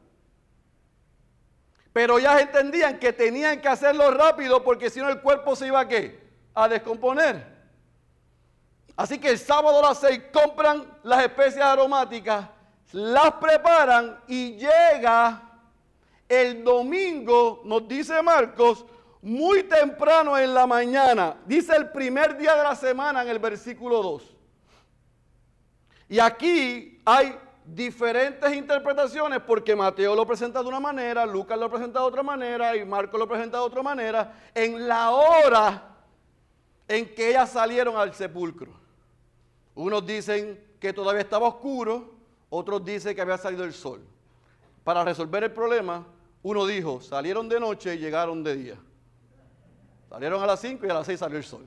Pero 1.99 2.17
ellas 2.17 2.41
entendían 2.43 2.97
que 3.01 3.13
tenían 3.13 3.61
que 3.61 3.67
hacerlo 3.67 4.13
rápido 4.13 4.63
porque 4.63 4.89
si 4.89 5.01
no 5.01 5.09
el 5.09 5.21
cuerpo 5.21 5.57
se 5.57 5.67
iba 5.67 5.81
a 5.81 5.89
qué? 5.89 6.31
A 6.55 6.69
descomponer. 6.69 7.45
Así 8.95 9.19
que 9.19 9.31
el 9.31 9.39
sábado 9.41 9.81
a 9.81 9.89
las 9.89 9.99
seis 9.99 10.23
compran 10.33 10.97
las 11.03 11.25
especias 11.25 11.67
aromáticas, 11.67 12.51
las 12.93 13.33
preparan 13.33 14.21
y 14.29 14.53
llega 14.53 15.43
el 16.29 16.63
domingo, 16.63 17.63
nos 17.65 17.89
dice 17.89 18.23
Marcos, 18.23 18.87
muy 19.21 19.65
temprano 19.65 20.39
en 20.39 20.55
la 20.55 20.69
mañana. 20.69 21.39
Dice 21.47 21.75
el 21.75 21.91
primer 21.91 22.39
día 22.39 22.55
de 22.55 22.63
la 22.63 22.77
semana 22.77 23.23
en 23.23 23.29
el 23.29 23.41
versículo 23.41 24.05
2. 24.05 24.37
Y 26.11 26.21
aquí 26.21 27.03
hay 27.05 27.37
diferentes 27.75 28.55
interpretaciones 28.55 29.41
porque 29.41 29.77
Mateo 29.77 30.15
lo 30.15 30.27
presenta 30.27 30.63
de 30.63 30.69
una 30.69 30.81
manera, 30.81 31.27
Lucas 31.27 31.59
lo 31.59 31.71
presenta 31.71 32.01
de 32.01 32.07
otra 32.07 32.23
manera 32.23 32.75
y 32.77 32.85
Marcos 32.85 33.21
lo 33.21 33.29
presenta 33.29 33.59
de 33.59 33.65
otra 33.65 33.83
manera, 33.83 34.51
en 34.55 34.89
la 34.89 35.11
hora 35.11 35.97
en 36.87 37.15
que 37.15 37.31
ellas 37.31 37.51
salieron 37.51 37.97
al 37.97 38.15
sepulcro. 38.15 38.73
Unos 39.75 40.07
dicen 40.07 40.65
que 40.81 40.93
todavía 40.93 41.21
estaba 41.21 41.47
oscuro, 41.47 42.15
otros 42.49 42.85
dicen 42.85 43.15
que 43.15 43.21
había 43.21 43.37
salido 43.37 43.65
el 43.65 43.75
sol. 43.75 44.01
Para 44.83 45.05
resolver 45.05 45.45
el 45.45 45.53
problema, 45.53 46.07
uno 46.43 46.65
dijo, 46.65 47.01
salieron 47.03 47.49
de 47.49 47.61
noche 47.61 47.95
y 47.95 47.99
llegaron 47.99 48.43
de 48.43 48.57
día. 48.57 48.77
Salieron 50.09 50.43
a 50.43 50.47
las 50.47 50.61
5 50.61 50.87
y 50.87 50.91
a 50.91 50.95
las 50.95 51.07
6 51.07 51.19
salió 51.19 51.37
el 51.37 51.45
sol. 51.45 51.67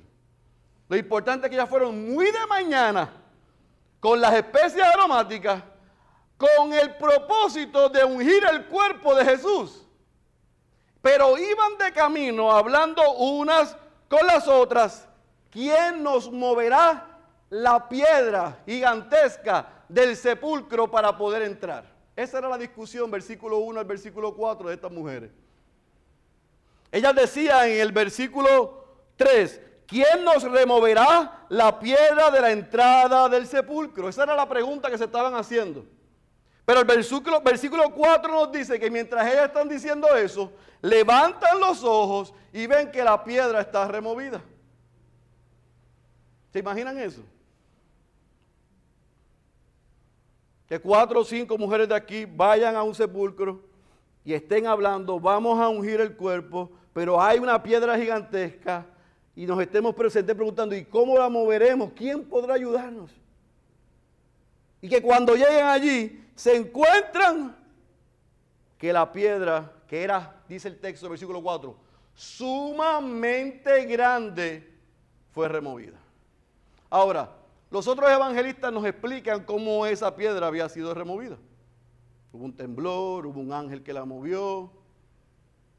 Lo 0.89 0.97
importante 0.97 1.45
es 1.45 1.49
que 1.51 1.55
ellas 1.55 1.69
fueron 1.69 2.11
muy 2.11 2.25
de 2.25 2.47
mañana 2.49 3.13
con 3.99 4.19
las 4.19 4.33
especies 4.33 4.83
aromáticas 4.83 5.61
con 6.41 6.73
el 6.73 6.95
propósito 6.95 7.87
de 7.89 8.03
ungir 8.03 8.43
el 8.51 8.65
cuerpo 8.65 9.13
de 9.13 9.23
Jesús. 9.23 9.85
Pero 10.99 11.37
iban 11.37 11.77
de 11.77 11.91
camino 11.93 12.51
hablando 12.51 13.13
unas 13.13 13.77
con 14.09 14.25
las 14.25 14.47
otras. 14.47 15.07
¿Quién 15.51 16.01
nos 16.01 16.31
moverá 16.31 17.19
la 17.51 17.87
piedra 17.87 18.57
gigantesca 18.65 19.67
del 19.87 20.15
sepulcro 20.15 20.89
para 20.89 21.15
poder 21.15 21.43
entrar? 21.43 21.85
Esa 22.15 22.39
era 22.39 22.49
la 22.49 22.57
discusión, 22.57 23.11
versículo 23.11 23.59
1 23.59 23.79
al 23.79 23.85
versículo 23.85 24.33
4 24.33 24.67
de 24.67 24.73
estas 24.73 24.91
mujeres. 24.91 25.29
Ellas 26.91 27.13
decían 27.13 27.69
en 27.69 27.81
el 27.81 27.91
versículo 27.91 28.85
3, 29.15 29.61
¿quién 29.85 30.23
nos 30.23 30.41
removerá 30.43 31.45
la 31.49 31.79
piedra 31.79 32.31
de 32.31 32.41
la 32.41 32.51
entrada 32.51 33.29
del 33.29 33.45
sepulcro? 33.45 34.09
Esa 34.09 34.23
era 34.23 34.35
la 34.35 34.49
pregunta 34.49 34.89
que 34.89 34.97
se 34.97 35.05
estaban 35.05 35.35
haciendo. 35.35 35.85
Pero 36.65 36.79
el 36.79 36.85
versículo, 36.85 37.41
versículo 37.41 37.89
4 37.93 38.31
nos 38.31 38.51
dice 38.51 38.79
que 38.79 38.89
mientras 38.91 39.25
ellas 39.25 39.47
están 39.47 39.67
diciendo 39.67 40.07
eso, 40.15 40.51
levantan 40.81 41.59
los 41.59 41.83
ojos 41.83 42.33
y 42.53 42.67
ven 42.67 42.91
que 42.91 43.03
la 43.03 43.23
piedra 43.23 43.61
está 43.61 43.87
removida. 43.87 44.41
¿Se 46.51 46.59
imaginan 46.59 46.97
eso? 46.99 47.21
Que 50.67 50.79
cuatro 50.79 51.21
o 51.21 51.25
cinco 51.25 51.57
mujeres 51.57 51.89
de 51.89 51.95
aquí 51.95 52.25
vayan 52.25 52.75
a 52.75 52.83
un 52.83 52.95
sepulcro 52.95 53.61
y 54.23 54.33
estén 54.33 54.67
hablando, 54.67 55.19
vamos 55.19 55.59
a 55.59 55.67
ungir 55.67 55.99
el 55.99 56.15
cuerpo, 56.15 56.71
pero 56.93 57.21
hay 57.21 57.39
una 57.39 57.61
piedra 57.61 57.97
gigantesca 57.97 58.85
y 59.35 59.45
nos 59.45 59.59
estemos 59.61 59.95
presentes 59.95 60.35
preguntando, 60.35 60.75
¿y 60.75 60.85
cómo 60.85 61.17
la 61.17 61.29
moveremos? 61.29 61.91
¿Quién 61.95 62.23
podrá 62.23 62.53
ayudarnos? 62.53 63.11
Y 64.81 64.89
que 64.89 65.01
cuando 65.01 65.35
lleguen 65.35 65.65
allí 65.65 66.20
se 66.35 66.55
encuentran 66.55 67.55
que 68.77 68.91
la 68.91 69.11
piedra, 69.11 69.71
que 69.87 70.03
era, 70.03 70.41
dice 70.47 70.67
el 70.67 70.79
texto, 70.79 71.09
versículo 71.09 71.41
4, 71.41 71.75
sumamente 72.15 73.85
grande, 73.85 74.71
fue 75.31 75.47
removida. 75.47 75.99
Ahora, 76.89 77.29
los 77.69 77.87
otros 77.87 78.09
evangelistas 78.09 78.73
nos 78.73 78.85
explican 78.85 79.45
cómo 79.45 79.85
esa 79.85 80.15
piedra 80.15 80.47
había 80.47 80.67
sido 80.67 80.93
removida. 80.93 81.37
Hubo 82.33 82.45
un 82.45 82.55
temblor, 82.55 83.25
hubo 83.25 83.39
un 83.39 83.53
ángel 83.53 83.83
que 83.83 83.93
la 83.93 84.03
movió. 84.03 84.71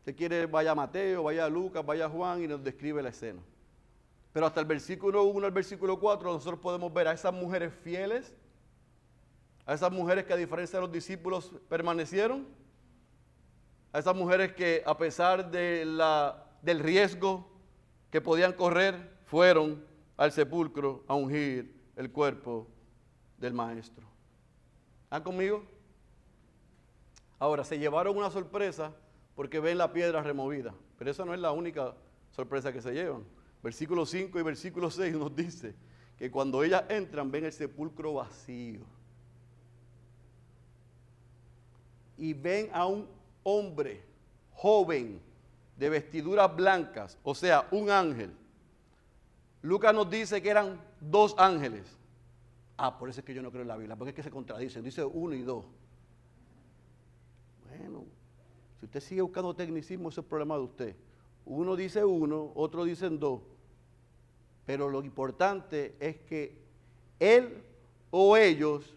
Si 0.05 0.15
quiere, 0.15 0.47
vaya 0.47 0.75
Mateo, 0.75 1.25
vaya 1.25 1.49
Lucas, 1.49 1.85
vaya 1.85 2.09
Juan 2.09 2.43
y 2.43 2.49
nos 2.49 2.63
describe 2.63 3.03
la 3.03 3.11
escena. 3.11 3.41
Pero 4.33 4.47
hasta 4.47 4.61
el 4.61 4.67
versículo 4.67 5.25
1 5.25 5.47
al 5.47 5.53
versículo 5.53 6.01
4 6.01 6.33
nosotros 6.33 6.61
podemos 6.61 6.93
ver 6.93 7.09
a 7.09 7.13
esas 7.13 7.33
mujeres 7.33 7.73
fieles 7.83 8.35
a 9.67 9.75
esas 9.75 9.93
mujeres 9.93 10.25
que 10.25 10.33
a 10.33 10.37
diferencia 10.37 10.79
de 10.79 10.87
los 10.87 10.93
discípulos 10.93 11.53
permanecieron, 11.69 12.47
a 13.93 13.99
esas 13.99 14.17
mujeres 14.17 14.53
que 14.53 14.83
a 14.87 14.97
pesar 14.97 15.51
de 15.51 15.85
la, 15.85 16.47
del 16.63 16.81
riesgo 16.81 17.49
que 18.11 18.21
podían 18.21 18.53
correr, 18.53 19.13
fueron 19.27 19.85
al 20.17 20.33
sepulcro 20.33 21.05
a 21.07 21.15
ungir 21.15 21.75
el 21.97 22.11
cuerpo 22.11 22.69
del 23.39 23.55
maestro. 23.55 24.07
¿Están 25.05 25.23
conmigo? 25.23 25.65
Ahora, 27.39 27.65
se 27.65 27.79
llevaron 27.79 28.17
una 28.17 28.31
sorpresa 28.31 28.93
porque 29.35 29.59
ven 29.59 29.79
la 29.79 29.93
piedra 29.93 30.23
removida, 30.23 30.75
pero 30.99 31.11
esa 31.11 31.25
no 31.25 31.35
es 31.35 31.41
la 31.41 31.53
única 31.53 31.95
sorpresa 32.31 32.73
que 32.73 32.81
se 32.81 32.93
llevan. 32.93 33.25
Versículo 33.63 34.07
5 34.07 34.39
y 34.39 34.43
versículo 34.43 34.91
6 34.91 35.15
nos 35.15 35.35
dice 35.35 35.75
que 36.17 36.31
cuando 36.31 36.63
ellas 36.63 36.85
entran 36.89 37.31
ven 37.31 37.45
el 37.45 37.53
sepulcro 37.53 38.15
vacío. 38.15 38.85
Y 42.17 42.33
ven 42.35 42.69
a 42.73 42.87
un 42.87 43.09
hombre 43.43 44.03
joven 44.55 45.21
de 45.77 45.89
vestiduras 45.89 46.55
blancas, 46.55 47.19
o 47.23 47.35
sea, 47.35 47.67
un 47.71 47.91
ángel. 47.91 48.33
Lucas 49.63 49.95
nos 49.95 50.09
dice 50.11 50.43
que 50.43 50.51
eran 50.51 50.81
dos 51.01 51.35
ángeles. 51.39 51.87
Ah, 52.77 52.99
por 52.99 53.09
eso 53.09 53.21
es 53.21 53.27
que 53.27 53.35
yo 53.35 53.43
no 53.43 53.51
creo 53.51 53.63
en 53.63 53.69
la 53.69 53.77
Biblia, 53.77 53.97
porque 53.97 54.11
es 54.11 54.17
que 54.17 54.23
se 54.23 54.31
contradicen, 54.31 54.83
dice 54.83 55.05
uno 55.05 55.35
y 55.35 55.43
dos. 55.43 55.65
Bueno, 57.69 58.05
si 58.79 58.87
usted 58.87 59.01
sigue 59.01 59.23
buscando 59.23 59.55
tecnicismo, 59.55 60.09
ese 60.09 60.21
es 60.21 60.27
problema 60.27 60.57
de 60.57 60.63
usted. 60.63 60.97
Uno 61.45 61.77
dice 61.77 62.05
uno, 62.05 62.53
otro 62.55 62.85
dice 62.85 63.09
dos. 63.09 63.41
Pero 64.67 64.89
lo 64.89 65.03
importante 65.03 65.97
es 65.99 66.17
que 66.19 66.57
él 67.19 67.63
o 68.11 68.37
ellos 68.37 68.95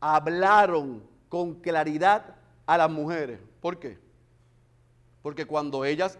hablaron 0.00 1.02
con 1.30 1.54
claridad 1.54 2.34
a 2.66 2.76
las 2.76 2.90
mujeres. 2.90 3.40
¿Por 3.62 3.78
qué? 3.78 3.96
Porque 5.22 5.46
cuando 5.46 5.86
ellas 5.86 6.18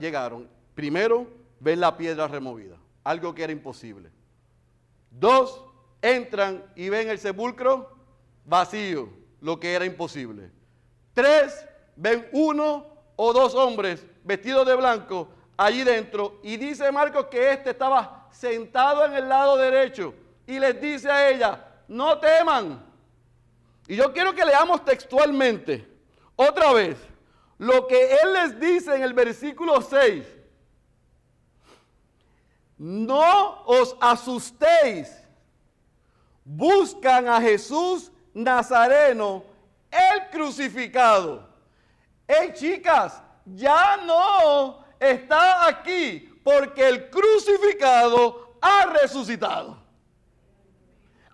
llegaron, 0.00 0.48
primero 0.74 1.28
ven 1.60 1.78
la 1.78 1.96
piedra 1.96 2.26
removida, 2.26 2.76
algo 3.04 3.32
que 3.32 3.44
era 3.44 3.52
imposible. 3.52 4.10
Dos, 5.10 5.62
entran 6.02 6.64
y 6.74 6.88
ven 6.88 7.08
el 7.08 7.18
sepulcro 7.18 7.96
vacío, 8.44 9.08
lo 9.40 9.60
que 9.60 9.74
era 9.74 9.84
imposible. 9.84 10.50
Tres, 11.12 11.66
ven 11.94 12.26
uno 12.32 12.86
o 13.16 13.32
dos 13.32 13.54
hombres 13.54 14.04
vestidos 14.24 14.66
de 14.66 14.74
blanco 14.74 15.28
allí 15.56 15.84
dentro 15.84 16.40
y 16.42 16.56
dice 16.56 16.90
Marcos 16.92 17.26
que 17.26 17.52
éste 17.52 17.70
estaba 17.70 18.28
sentado 18.30 19.04
en 19.04 19.14
el 19.14 19.28
lado 19.28 19.56
derecho 19.56 20.14
y 20.46 20.58
les 20.58 20.80
dice 20.80 21.10
a 21.10 21.30
ella, 21.30 21.64
no 21.88 22.18
teman, 22.18 22.84
y 23.88 23.96
yo 23.96 24.12
quiero 24.12 24.34
que 24.34 24.44
leamos 24.44 24.84
textualmente, 24.84 25.86
otra 26.34 26.72
vez, 26.72 26.98
lo 27.58 27.86
que 27.86 28.14
Él 28.16 28.32
les 28.32 28.60
dice 28.60 28.94
en 28.94 29.02
el 29.02 29.14
versículo 29.14 29.80
6. 29.80 30.24
No 32.78 33.62
os 33.64 33.96
asustéis. 34.00 35.10
Buscan 36.44 37.26
a 37.28 37.40
Jesús 37.40 38.12
Nazareno, 38.34 39.42
el 39.90 40.30
crucificado. 40.30 41.48
Hey 42.28 42.52
chicas, 42.54 43.22
ya 43.46 43.96
no 43.98 44.84
está 45.00 45.66
aquí 45.66 46.40
porque 46.44 46.86
el 46.86 47.08
crucificado 47.08 48.56
ha 48.60 48.86
resucitado. 48.86 49.78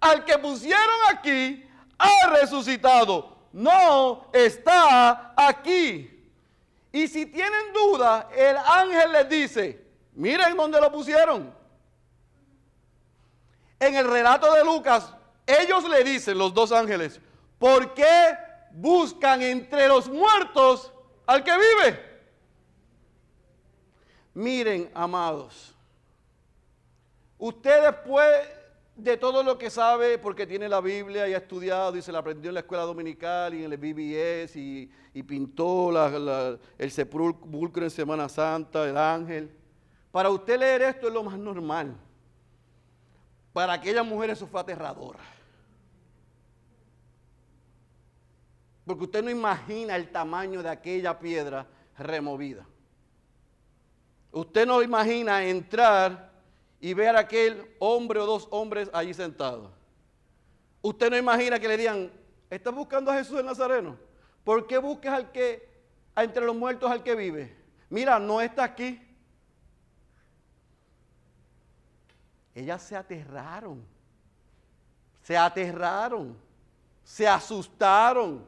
Al 0.01 0.25
que 0.25 0.39
pusieron 0.39 0.97
aquí 1.11 1.69
ha 2.03 2.31
resucitado, 2.31 3.37
no 3.53 4.29
está 4.33 5.33
aquí. 5.37 6.09
Y 6.91 7.09
si 7.09 7.27
tienen 7.27 7.73
duda, 7.73 8.29
el 8.37 8.57
ángel 8.57 9.13
les 9.13 9.29
dice, 9.29 9.87
miren 10.15 10.57
dónde 10.57 10.81
lo 10.81 10.91
pusieron. 10.91 11.55
En 13.79 13.95
el 13.95 14.09
relato 14.09 14.53
de 14.53 14.65
Lucas, 14.65 15.13
ellos 15.47 15.89
le 15.89 16.05
dicen, 16.05 16.39
los 16.39 16.53
dos 16.53 16.73
ángeles, 16.73 17.21
¿por 17.59 17.95
qué 17.95 18.37
buscan 18.73 19.43
entre 19.43 19.89
los 19.89 20.09
muertos 20.09 20.93
al 21.27 21.43
que 21.43 21.53
vive? 21.53 22.13
Miren, 24.35 24.91
amados, 24.95 25.75
ustedes 27.39 27.95
pueden 28.07 28.62
de 28.97 29.17
todo 29.17 29.43
lo 29.43 29.57
que 29.57 29.71
sabe, 29.71 30.19
porque 30.19 30.47
tiene 30.47 30.69
la 30.69 30.81
Biblia 30.81 31.27
y 31.27 31.35
ha 31.35 31.39
estudiado 31.39 31.97
y 31.97 32.03
se 32.03 32.13
la 32.13 32.19
aprendió 32.19 32.51
en 32.51 32.55
la 32.55 32.61
escuela 32.61 32.85
dominical 32.85 33.55
y 33.55 33.65
en 33.65 33.73
el 33.73 33.79
BBS 33.79 34.57
y, 34.57 34.91
pintó 35.23 35.91
el 36.79 36.91
sepulcro 36.91 37.85
en 37.85 37.91
Semana 37.91 38.29
Santa, 38.29 38.89
el 38.89 38.97
ángel. 38.97 39.51
Para 40.11 40.31
usted 40.31 40.59
leer 40.59 40.83
esto 40.83 41.09
es 41.09 41.15
lo 41.15 41.23
más 41.23 41.39
normal. 41.39 41.97
Para 43.53 43.75
aquella 43.75 44.03
mujer 44.03 44.31
eso 44.31 44.47
fue 44.47 44.61
aterrador. 44.61 45.17
Porque 48.85 49.05
usted 49.05 49.23
no 49.23 49.31
imagina 49.31 49.97
el 49.97 50.11
tamaño 50.11 50.63
de 50.63 50.69
aquella 50.69 51.19
piedra 51.19 51.67
removida. 51.97 52.67
Usted 54.33 54.67
no 54.67 54.83
imagina 54.83 55.45
entrar 55.45 56.32
y 56.83 56.95
ver 56.95 57.15
a 57.15 57.21
aquel 57.21 57.65
hombre 57.79 58.19
o 58.19 58.27
dos 58.27 58.49
hombres 58.51 58.91
allí 58.93 59.15
sentados. 59.15 59.71
Usted 60.83 61.11
no 61.11 61.17
imagina 61.17 61.61
que 61.61 61.69
le 61.69 61.77
digan, 61.77 62.11
¿estás 62.51 62.75
buscando 62.75 63.09
a 63.13 63.15
Jesús 63.15 63.39
el 63.39 63.47
Nazareno? 63.47 63.97
¿Por 64.43 64.67
qué 64.67 64.79
buscas 64.79 65.15
al 65.15 65.31
que, 65.31 65.71
entre 66.17 66.45
los 66.45 66.57
muertos 66.57 66.91
al 66.91 67.05
que 67.05 67.15
vive? 67.15 67.57
Mira, 67.89 68.19
no 68.19 68.41
está 68.41 68.65
aquí. 68.65 69.01
Ellas 72.53 72.83
se 72.83 72.97
aterraron, 72.97 73.87
se 75.23 75.37
aterraron, 75.37 76.37
se 77.05 77.29
asustaron. 77.29 78.45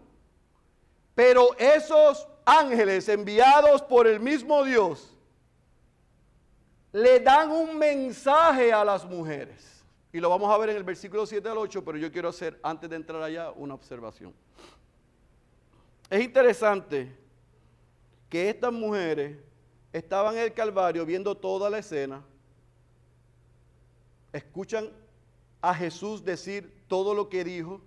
Pero 1.14 1.57
esos 1.57 2.27
ángeles 2.44 3.09
enviados 3.09 3.81
por 3.81 4.09
el 4.09 4.18
mismo 4.18 4.64
Dios 4.64 5.13
le 6.95 7.19
dan 7.19 7.51
un 7.51 7.77
mensaje 7.77 8.73
a 8.73 8.85
las 8.85 9.05
mujeres. 9.05 9.85
Y 10.13 10.21
lo 10.21 10.31
vamos 10.31 10.49
a 10.49 10.57
ver 10.59 10.71
en 10.71 10.77
el 10.77 10.85
versículo 10.85 11.27
7 11.27 11.49
al 11.49 11.59
8, 11.59 11.85
pero 11.85 11.99
yo 11.99 12.11
quiero 12.13 12.29
hacer, 12.29 12.57
antes 12.63 12.89
de 12.89 12.95
entrar 12.95 13.21
allá, 13.21 13.51
una 13.51 13.75
observación. 13.75 14.33
Es 16.09 16.23
interesante 16.23 17.13
que 18.29 18.49
estas 18.49 18.73
mujeres 18.73 19.37
estaban 19.93 20.37
en 20.37 20.45
el 20.45 20.55
Calvario 20.55 21.05
viendo 21.05 21.37
toda 21.37 21.69
la 21.69 21.79
escena, 21.79 22.23
escuchan 24.33 24.89
a 25.61 25.75
Jesús 25.75 26.25
decir 26.25 26.85
todo 26.87 27.13
lo 27.13 27.29
que 27.29 27.43
dijo, 27.43 27.81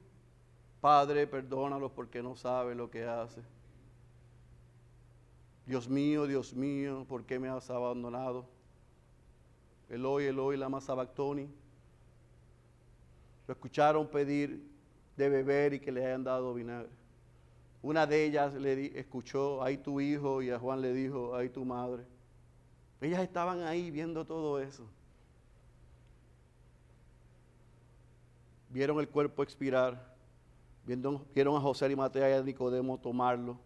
Padre, 0.82 1.28
perdónalos 1.28 1.94
porque 1.94 2.22
no 2.22 2.36
sabe 2.36 2.76
lo 2.76 2.92
que 2.92 3.06
hace. 3.06 3.42
Dios 5.66 5.88
mío, 5.88 6.28
Dios 6.28 6.54
mío, 6.54 7.06
¿por 7.08 7.24
qué 7.24 7.40
me 7.40 7.48
has 7.48 7.70
abandonado? 7.70 8.57
Eloy, 9.90 10.26
Eloy, 10.26 10.58
lama 10.58 10.82
sabactoni. 10.82 11.48
Lo 13.48 13.54
escucharon 13.54 14.08
pedir 14.08 14.62
de 15.16 15.30
beber 15.30 15.74
y 15.74 15.80
que 15.80 15.92
le 15.92 16.06
hayan 16.06 16.24
dado 16.24 16.54
vinagre. 16.54 16.90
Una 17.82 18.06
de 18.06 18.26
ellas 18.26 18.54
le 18.54 19.00
escuchó, 19.00 19.64
ahí 19.64 19.78
tu 19.78 20.02
hijo, 20.02 20.42
y 20.42 20.50
a 20.50 20.60
Juan 20.60 20.82
le 20.82 20.94
dijo, 20.94 21.36
ahí 21.36 21.50
tu 21.50 21.64
madre. 21.64 22.04
Ellas 23.00 23.22
estaban 23.22 23.62
ahí 23.62 23.92
viendo 23.92 24.26
todo 24.26 24.60
eso. 24.60 24.84
Vieron 28.70 29.00
el 29.00 29.08
cuerpo 29.08 29.44
expirar, 29.44 30.14
vieron, 30.86 31.24
vieron 31.34 31.56
a 31.56 31.62
José 31.62 31.90
y 31.90 31.96
Mateo 31.96 32.30
y 32.30 32.34
a 32.34 32.44
Nicodemo 32.44 32.98
tomarlo, 32.98 33.58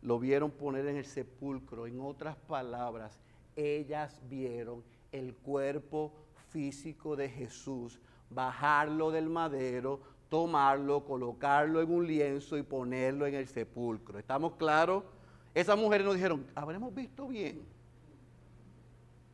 lo 0.00 0.18
vieron 0.18 0.50
poner 0.50 0.86
en 0.86 0.96
el 0.96 1.04
sepulcro. 1.04 1.86
En 1.86 2.00
otras 2.00 2.36
palabras, 2.36 3.20
ellas 3.54 4.18
vieron 4.30 4.82
el 5.12 5.34
cuerpo 5.34 6.12
físico 6.48 7.16
de 7.16 7.28
Jesús 7.28 8.00
bajarlo 8.30 9.10
del 9.10 9.28
madero, 9.28 10.00
tomarlo, 10.28 11.04
colocarlo 11.04 11.82
en 11.82 11.92
un 11.92 12.06
lienzo 12.06 12.56
y 12.56 12.62
ponerlo 12.62 13.26
en 13.26 13.34
el 13.34 13.48
sepulcro. 13.48 14.18
¿Estamos 14.18 14.54
claros? 14.54 15.04
Esas 15.52 15.76
mujeres 15.76 16.06
nos 16.06 16.14
dijeron, 16.14 16.46
habremos 16.54 16.94
visto 16.94 17.26
bien. 17.26 17.66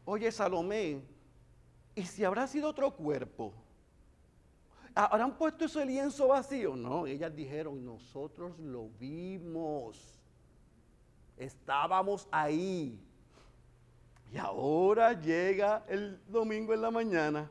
Oye, 0.06 0.32
Salomé, 0.32 1.02
¿y 1.94 2.02
si 2.04 2.24
habrá 2.24 2.46
sido 2.46 2.70
otro 2.70 2.90
cuerpo? 2.90 3.52
¿Habrán 4.94 5.36
puesto 5.36 5.66
ese 5.66 5.84
lienzo 5.84 6.28
vacío? 6.28 6.74
No, 6.74 7.06
ellas 7.06 7.34
dijeron, 7.36 7.84
nosotros 7.84 8.58
lo 8.58 8.88
vimos. 8.98 10.18
Estábamos 11.36 12.26
ahí. 12.30 12.98
Y 14.36 14.38
ahora 14.38 15.14
llega 15.14 15.82
el 15.88 16.20
domingo 16.26 16.74
en 16.74 16.82
la 16.82 16.90
mañana 16.90 17.50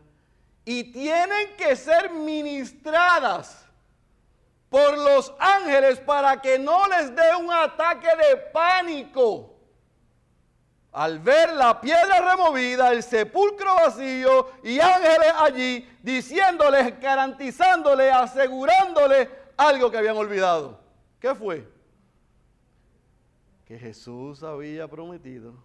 y 0.64 0.92
tienen 0.92 1.56
que 1.58 1.76
ser 1.76 2.12
ministradas 2.12 3.66
por 4.70 4.96
los 4.96 5.34
ángeles 5.40 6.00
para 6.00 6.40
que 6.40 6.60
no 6.60 6.88
les 6.88 7.16
dé 7.16 7.36
un 7.42 7.52
ataque 7.52 8.06
de 8.08 8.38
pánico. 8.54 9.56
Al 10.92 11.18
ver 11.18 11.54
la 11.54 11.82
piedra 11.82 12.22
removida, 12.22 12.92
el 12.92 13.02
sepulcro 13.02 13.74
vacío 13.78 14.52
y 14.62 14.80
ángeles 14.80 15.34
allí 15.40 15.90
diciéndoles, 16.04 17.00
garantizándoles, 17.00 18.14
asegurándoles 18.14 19.28
algo 19.58 19.90
que 19.90 19.98
habían 19.98 20.18
olvidado. 20.18 20.80
¿Qué 21.20 21.34
fue? 21.34 21.68
Que 23.66 23.80
Jesús 23.80 24.44
había 24.44 24.88
prometido 24.88 25.65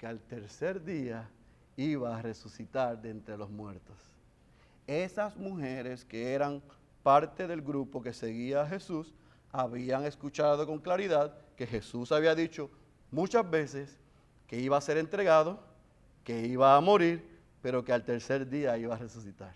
que 0.00 0.06
al 0.06 0.18
tercer 0.18 0.82
día 0.82 1.28
iba 1.76 2.16
a 2.16 2.22
resucitar 2.22 3.02
de 3.02 3.10
entre 3.10 3.36
los 3.36 3.50
muertos 3.50 3.98
esas 4.86 5.36
mujeres 5.36 6.06
que 6.06 6.32
eran 6.32 6.62
parte 7.02 7.46
del 7.46 7.60
grupo 7.60 8.02
que 8.02 8.14
seguía 8.14 8.62
a 8.62 8.66
Jesús 8.66 9.14
habían 9.52 10.04
escuchado 10.04 10.66
con 10.66 10.78
claridad 10.78 11.36
que 11.54 11.66
Jesús 11.66 12.12
había 12.12 12.34
dicho 12.34 12.70
muchas 13.10 13.48
veces 13.48 13.98
que 14.46 14.58
iba 14.58 14.76
a 14.76 14.80
ser 14.80 14.96
entregado, 14.96 15.60
que 16.24 16.46
iba 16.46 16.76
a 16.76 16.80
morir, 16.80 17.38
pero 17.62 17.84
que 17.84 17.92
al 17.92 18.04
tercer 18.04 18.48
día 18.48 18.76
iba 18.78 18.94
a 18.94 18.98
resucitar. 18.98 19.54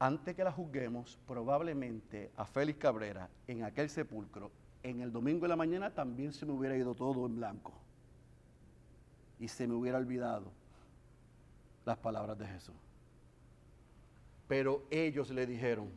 Antes 0.00 0.34
que 0.34 0.42
la 0.42 0.50
juzguemos, 0.50 1.18
probablemente 1.26 2.32
a 2.36 2.44
Félix 2.44 2.78
Cabrera 2.80 3.28
en 3.46 3.62
aquel 3.62 3.88
sepulcro, 3.90 4.50
en 4.82 5.00
el 5.00 5.12
domingo 5.12 5.42
de 5.42 5.48
la 5.48 5.56
mañana 5.56 5.94
también 5.94 6.32
se 6.32 6.46
me 6.46 6.52
hubiera 6.52 6.76
ido 6.76 6.94
todo 6.94 7.26
en 7.26 7.36
blanco 7.36 7.72
y 9.38 9.48
se 9.48 9.66
me 9.66 9.74
hubiera 9.74 9.98
olvidado 9.98 10.50
las 11.84 11.98
palabras 11.98 12.38
de 12.38 12.46
Jesús. 12.46 12.74
Pero 14.46 14.82
ellos 14.90 15.30
le 15.30 15.46
dijeron, 15.46 15.90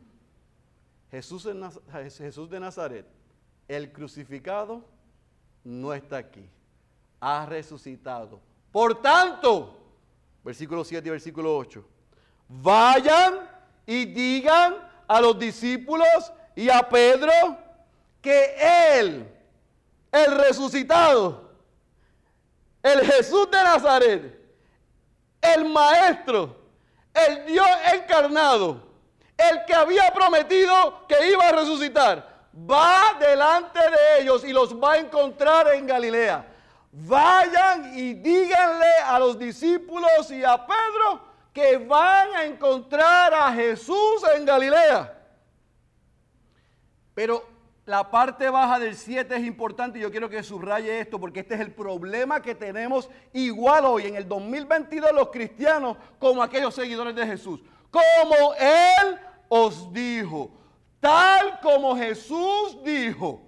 Jesús, 1.10 1.44
de 1.44 2.60
Nazaret, 2.60 3.06
el 3.68 3.92
crucificado, 3.92 4.84
no 5.64 5.92
está 5.92 6.18
aquí, 6.18 6.48
ha 7.20 7.44
resucitado. 7.46 8.40
Por 8.70 9.00
tanto, 9.02 9.78
versículo 10.42 10.84
7 10.84 11.06
y 11.06 11.10
versículo 11.10 11.56
8, 11.56 11.84
vayan 12.48 13.48
y 13.86 14.06
digan 14.06 14.76
a 15.06 15.20
los 15.20 15.38
discípulos 15.38 16.32
y 16.56 16.70
a 16.70 16.88
Pedro 16.88 17.58
que 18.22 18.54
Él, 18.98 19.28
el 20.10 20.36
resucitado, 20.38 21.51
el 22.82 23.00
Jesús 23.06 23.50
de 23.50 23.62
Nazaret, 23.62 24.40
el 25.40 25.64
Maestro, 25.64 26.56
el 27.14 27.46
Dios 27.46 27.66
encarnado, 27.94 28.82
el 29.36 29.64
que 29.64 29.74
había 29.74 30.12
prometido 30.12 31.06
que 31.06 31.30
iba 31.30 31.48
a 31.48 31.52
resucitar, 31.52 32.46
va 32.54 33.16
delante 33.18 33.78
de 33.78 34.22
ellos 34.22 34.44
y 34.44 34.52
los 34.52 34.74
va 34.74 34.94
a 34.94 34.98
encontrar 34.98 35.74
en 35.74 35.86
Galilea. 35.86 36.46
Vayan 36.92 37.98
y 37.98 38.14
díganle 38.14 38.94
a 39.06 39.18
los 39.18 39.38
discípulos 39.38 40.30
y 40.30 40.44
a 40.44 40.66
Pedro 40.66 41.20
que 41.52 41.78
van 41.78 42.34
a 42.34 42.44
encontrar 42.44 43.32
a 43.32 43.52
Jesús 43.52 44.22
en 44.34 44.44
Galilea. 44.44 45.18
Pero 47.14 47.51
la 47.84 48.10
parte 48.10 48.48
baja 48.48 48.78
del 48.78 48.96
7 48.96 49.34
es 49.34 49.44
importante 49.44 49.98
y 49.98 50.02
yo 50.02 50.10
quiero 50.10 50.28
que 50.28 50.42
subraye 50.42 51.00
esto 51.00 51.18
porque 51.18 51.40
este 51.40 51.54
es 51.54 51.60
el 51.60 51.72
problema 51.72 52.40
que 52.40 52.54
tenemos 52.54 53.10
igual 53.32 53.84
hoy 53.86 54.06
en 54.06 54.14
el 54.14 54.28
2022 54.28 55.12
los 55.12 55.30
cristianos 55.30 55.96
como 56.18 56.42
aquellos 56.42 56.74
seguidores 56.74 57.14
de 57.14 57.26
Jesús. 57.26 57.60
Como 57.90 58.54
Él 58.54 59.18
os 59.48 59.92
dijo, 59.92 60.52
tal 61.00 61.58
como 61.60 61.96
Jesús 61.96 62.78
dijo. 62.84 63.42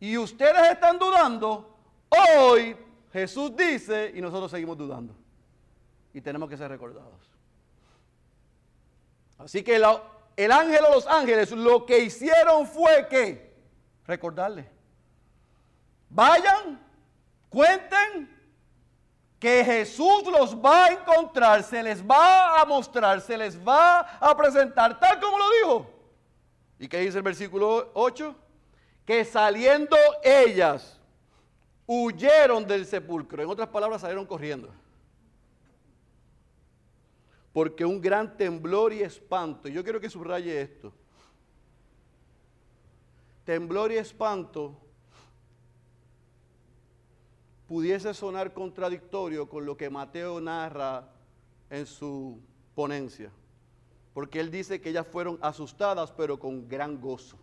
Y 0.00 0.18
ustedes 0.18 0.72
están 0.72 0.98
dudando, 0.98 1.78
hoy 2.36 2.76
Jesús 3.12 3.54
dice 3.56 4.10
y 4.12 4.20
nosotros 4.20 4.50
seguimos 4.50 4.76
dudando. 4.76 5.14
Y 6.12 6.20
tenemos 6.20 6.48
que 6.48 6.56
ser 6.56 6.68
recordados. 6.68 7.30
Así 9.38 9.62
que 9.62 9.78
la, 9.78 10.02
el 10.36 10.52
ángel 10.52 10.84
o 10.88 10.94
los 10.94 11.06
ángeles 11.06 11.50
lo 11.50 11.84
que 11.86 11.98
hicieron 11.98 12.66
fue 12.66 13.06
que 13.08 13.54
recordarle. 14.06 14.68
Vayan, 16.08 16.80
cuenten 17.48 18.30
que 19.38 19.64
Jesús 19.64 20.24
los 20.30 20.54
va 20.56 20.84
a 20.84 20.92
encontrar, 20.92 21.62
se 21.62 21.82
les 21.82 22.02
va 22.02 22.60
a 22.60 22.64
mostrar, 22.64 23.20
se 23.20 23.36
les 23.36 23.58
va 23.58 24.00
a 24.00 24.36
presentar, 24.36 24.98
tal 25.00 25.20
como 25.20 25.38
lo 25.38 25.44
dijo. 25.50 25.90
¿Y 26.78 26.88
qué 26.88 26.98
dice 26.98 27.18
el 27.18 27.24
versículo 27.24 27.90
8? 27.94 28.34
Que 29.04 29.24
saliendo 29.24 29.96
ellas 30.22 31.00
huyeron 31.86 32.66
del 32.66 32.86
sepulcro. 32.86 33.42
En 33.42 33.48
otras 33.48 33.68
palabras, 33.68 34.00
salieron 34.00 34.26
corriendo 34.26 34.72
porque 37.52 37.84
un 37.84 38.00
gran 38.00 38.36
temblor 38.36 38.92
y 38.92 39.02
espanto, 39.02 39.68
yo 39.68 39.84
quiero 39.84 40.00
que 40.00 40.08
subraye 40.08 40.62
esto, 40.62 40.92
temblor 43.44 43.92
y 43.92 43.96
espanto 43.96 44.76
pudiese 47.68 48.12
sonar 48.14 48.52
contradictorio 48.52 49.48
con 49.48 49.66
lo 49.66 49.76
que 49.76 49.90
Mateo 49.90 50.40
narra 50.40 51.08
en 51.68 51.86
su 51.86 52.38
ponencia, 52.74 53.30
porque 54.14 54.40
él 54.40 54.50
dice 54.50 54.80
que 54.80 54.90
ellas 54.90 55.06
fueron 55.06 55.38
asustadas 55.42 56.10
pero 56.12 56.38
con 56.38 56.68
gran 56.68 57.00
gozo. 57.00 57.36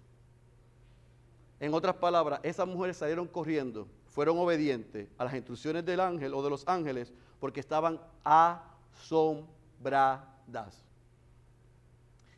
En 1.60 1.74
otras 1.74 1.96
palabras, 1.96 2.40
esas 2.42 2.66
mujeres 2.68 2.98
salieron 2.98 3.28
corriendo, 3.28 3.88
fueron 4.08 4.40
obedientes 4.40 5.10
a 5.18 5.26
las 5.26 5.34
instrucciones 5.34 5.86
del 5.86 6.00
ángel 6.00 6.34
o 6.34 6.42
de 6.42 6.50
los 6.50 6.66
ángeles 6.68 7.12
porque 7.40 7.60
estaban 7.60 8.00
asombradas 8.24 9.59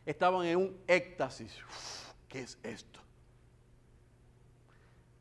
Estaban 0.06 0.46
en 0.46 0.58
un 0.58 0.78
éxtasis. 0.88 1.56
¿Qué 2.28 2.42
es 2.42 2.58
esto? 2.64 3.00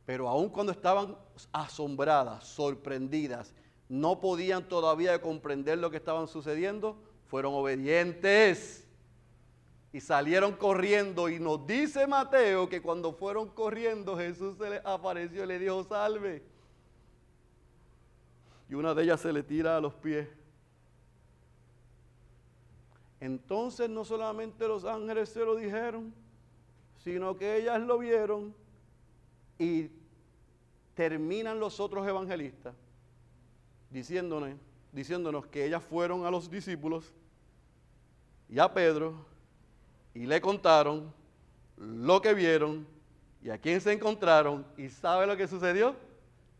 Pero 0.06 0.28
aun 0.28 0.48
cuando 0.48 0.72
estaban 0.72 1.16
asombradas, 1.52 2.44
sorprendidas, 2.44 3.54
no 3.88 4.20
podían 4.20 4.68
todavía 4.68 5.20
comprender 5.20 5.78
lo 5.78 5.90
que 5.90 5.96
estaban 5.96 6.28
sucediendo, 6.28 6.96
fueron 7.26 7.54
obedientes 7.54 8.86
y 9.92 10.00
salieron 10.00 10.52
corriendo. 10.52 11.28
Y 11.28 11.38
nos 11.38 11.66
dice 11.66 12.06
Mateo 12.06 12.68
que 12.68 12.82
cuando 12.82 13.12
fueron 13.12 13.48
corriendo 13.48 14.16
Jesús 14.16 14.56
se 14.58 14.70
les 14.70 14.84
apareció 14.84 15.44
y 15.44 15.46
le 15.46 15.58
dijo, 15.58 15.84
salve. 15.84 16.42
Y 18.68 18.74
una 18.74 18.94
de 18.94 19.02
ellas 19.02 19.20
se 19.20 19.32
le 19.32 19.42
tira 19.42 19.76
a 19.76 19.80
los 19.80 19.94
pies. 19.94 20.28
Entonces 23.20 23.88
no 23.90 24.04
solamente 24.04 24.66
los 24.66 24.84
ángeles 24.84 25.28
se 25.28 25.44
lo 25.44 25.54
dijeron, 25.54 26.12
sino 27.04 27.36
que 27.36 27.56
ellas 27.56 27.80
lo 27.80 27.98
vieron 27.98 28.54
y 29.58 29.90
terminan 30.94 31.60
los 31.60 31.80
otros 31.80 32.06
evangelistas 32.06 32.74
diciéndonos, 33.90 34.50
diciéndonos 34.92 35.46
que 35.46 35.66
ellas 35.66 35.82
fueron 35.82 36.24
a 36.24 36.30
los 36.30 36.50
discípulos 36.50 37.12
y 38.48 38.58
a 38.58 38.72
Pedro 38.72 39.14
y 40.14 40.26
le 40.26 40.40
contaron 40.40 41.12
lo 41.76 42.20
que 42.20 42.34
vieron 42.34 42.86
y 43.42 43.50
a 43.50 43.58
quién 43.58 43.80
se 43.80 43.92
encontraron 43.92 44.64
y 44.76 44.88
sabe 44.88 45.26
lo 45.26 45.36
que 45.36 45.48
sucedió, 45.48 45.94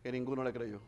que 0.03 0.13
ninguno 0.13 0.43
le 0.45 0.53
creyó. 0.53 0.81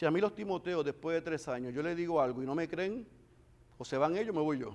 Si 0.00 0.06
a 0.06 0.10
mí 0.10 0.18
los 0.18 0.34
Timoteos 0.34 0.82
después 0.82 1.14
de 1.14 1.20
tres 1.20 1.46
años 1.46 1.74
yo 1.74 1.82
les 1.82 1.94
digo 1.94 2.22
algo 2.22 2.42
y 2.42 2.46
no 2.46 2.54
me 2.54 2.66
creen, 2.66 3.06
o 3.76 3.84
se 3.84 3.98
van 3.98 4.16
ellos, 4.16 4.34
me 4.34 4.40
voy 4.40 4.58
yo. 4.58 4.74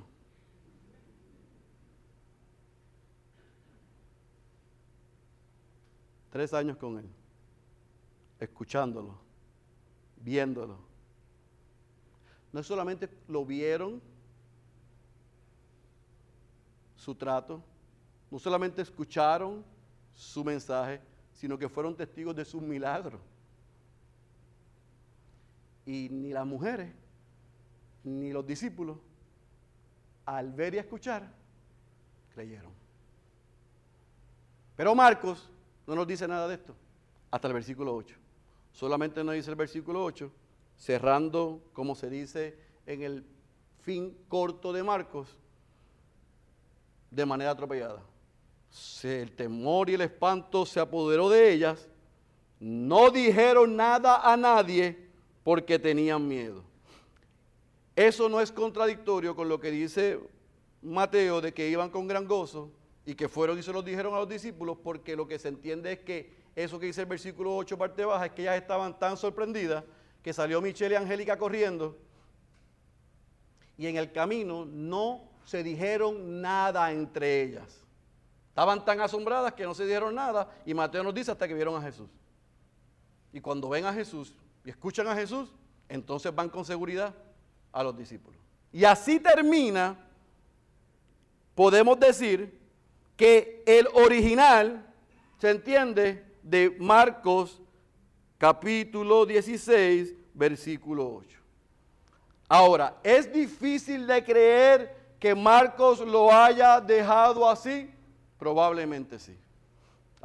Tres 6.29 6.53
años 6.53 6.77
con 6.77 6.99
él, 6.99 7.09
escuchándolo, 8.39 9.17
viéndolo. 10.17 10.77
No 12.53 12.61
solamente 12.61 13.09
lo 13.27 13.43
vieron, 13.43 13.99
su 16.95 17.15
trato, 17.15 17.63
no 18.29 18.37
solamente 18.37 18.83
escucharon 18.83 19.65
su 20.13 20.43
mensaje, 20.43 21.01
sino 21.33 21.57
que 21.57 21.67
fueron 21.67 21.95
testigos 21.95 22.35
de 22.35 22.45
sus 22.45 22.61
milagros. 22.61 23.19
Y 25.85 26.09
ni 26.09 26.31
las 26.31 26.45
mujeres, 26.45 26.91
ni 28.03 28.31
los 28.31 28.45
discípulos, 28.45 28.97
al 30.25 30.51
ver 30.51 30.73
y 30.73 30.77
escuchar, 30.77 31.31
creyeron. 32.33 32.71
Pero 34.75 34.95
Marcos 34.95 35.49
no 35.87 35.95
nos 35.95 36.07
dice 36.07 36.27
nada 36.27 36.47
de 36.47 36.55
esto 36.55 36.75
hasta 37.31 37.47
el 37.47 37.53
versículo 37.53 37.95
8. 37.95 38.15
Solamente 38.71 39.23
nos 39.23 39.35
dice 39.35 39.49
el 39.49 39.55
versículo 39.55 40.03
8, 40.03 40.31
cerrando, 40.77 41.61
como 41.73 41.95
se 41.95 42.09
dice 42.09 42.57
en 42.85 43.01
el 43.03 43.25
fin 43.81 44.17
corto 44.27 44.73
de 44.73 44.83
Marcos, 44.83 45.37
de 47.11 47.25
manera 47.25 47.51
atropellada. 47.51 48.01
El 49.03 49.31
temor 49.31 49.89
y 49.89 49.93
el 49.93 50.01
espanto 50.01 50.65
se 50.65 50.79
apoderó 50.79 51.29
de 51.29 51.53
ellas. 51.53 51.87
No 52.59 53.11
dijeron 53.11 53.75
nada 53.75 54.29
a 54.29 54.35
nadie 54.35 55.04
porque 55.45 55.77
tenían 55.77 56.27
miedo. 56.27 56.63
Eso 57.95 58.27
no 58.27 58.41
es 58.41 58.51
contradictorio 58.51 59.35
con 59.35 59.47
lo 59.47 59.59
que 59.59 59.69
dice 59.69 60.19
Mateo 60.81 61.39
de 61.39 61.53
que 61.53 61.69
iban 61.69 61.91
con 61.91 62.07
gran 62.07 62.27
gozo 62.27 62.71
y 63.05 63.13
que 63.13 63.29
fueron 63.29 63.59
y 63.59 63.61
se 63.61 63.71
los 63.71 63.85
dijeron 63.85 64.15
a 64.15 64.17
los 64.17 64.27
discípulos, 64.27 64.75
porque 64.83 65.15
lo 65.15 65.27
que 65.27 65.37
se 65.37 65.49
entiende 65.49 65.91
es 65.91 65.99
que 65.99 66.33
eso 66.55 66.79
que 66.79 66.87
dice 66.87 67.01
el 67.01 67.07
versículo 67.07 67.55
8, 67.55 67.77
parte 67.77 68.03
baja, 68.03 68.25
es 68.25 68.31
que 68.31 68.41
ellas 68.41 68.55
estaban 68.55 68.97
tan 68.97 69.17
sorprendidas 69.17 69.83
que 70.23 70.33
salió 70.33 70.59
Michelle 70.61 70.95
y 70.95 70.97
Angélica 70.97 71.37
corriendo 71.37 71.95
y 73.77 73.85
en 73.85 73.97
el 73.97 74.11
camino 74.11 74.65
no 74.65 75.29
se 75.43 75.61
dijeron 75.61 76.41
nada 76.41 76.91
entre 76.91 77.43
ellas. 77.43 77.85
Estaban 78.49 78.83
tan 78.83 78.99
asombradas 78.99 79.53
que 79.53 79.63
no 79.63 79.75
se 79.75 79.85
dijeron 79.85 80.15
nada 80.15 80.49
y 80.65 80.73
Mateo 80.73 81.03
nos 81.03 81.13
dice 81.13 81.29
hasta 81.29 81.47
que 81.47 81.53
vieron 81.53 81.75
a 81.75 81.83
Jesús. 81.83 82.09
Y 83.31 83.39
cuando 83.41 83.69
ven 83.69 83.85
a 83.85 83.93
Jesús 83.93 84.33
y 84.65 84.71
escuchan 84.71 85.07
a 85.07 85.15
Jesús, 85.15 85.53
entonces 85.87 86.33
van 86.33 86.49
con 86.49 86.65
seguridad 86.65 87.13
a 87.71 87.83
los 87.83 87.95
discípulos. 87.95 88.41
Y 88.71 88.83
así 88.83 89.19
termina, 89.19 89.97
podemos 91.53 91.99
decir, 91.99 92.59
que 93.15 93.63
el 93.65 93.87
original, 93.93 94.85
se 95.37 95.51
entiende, 95.51 96.25
de 96.41 96.75
Marcos 96.79 97.61
capítulo 98.37 99.25
16, 99.25 100.13
versículo 100.33 101.15
8. 101.15 101.39
Ahora, 102.47 102.97
¿es 103.03 103.31
difícil 103.31 104.05
de 104.05 104.23
creer 104.23 104.95
que 105.19 105.33
Marcos 105.33 105.99
lo 106.01 106.31
haya 106.31 106.81
dejado 106.81 107.49
así? 107.49 107.89
Probablemente 108.37 109.17
sí. 109.17 109.37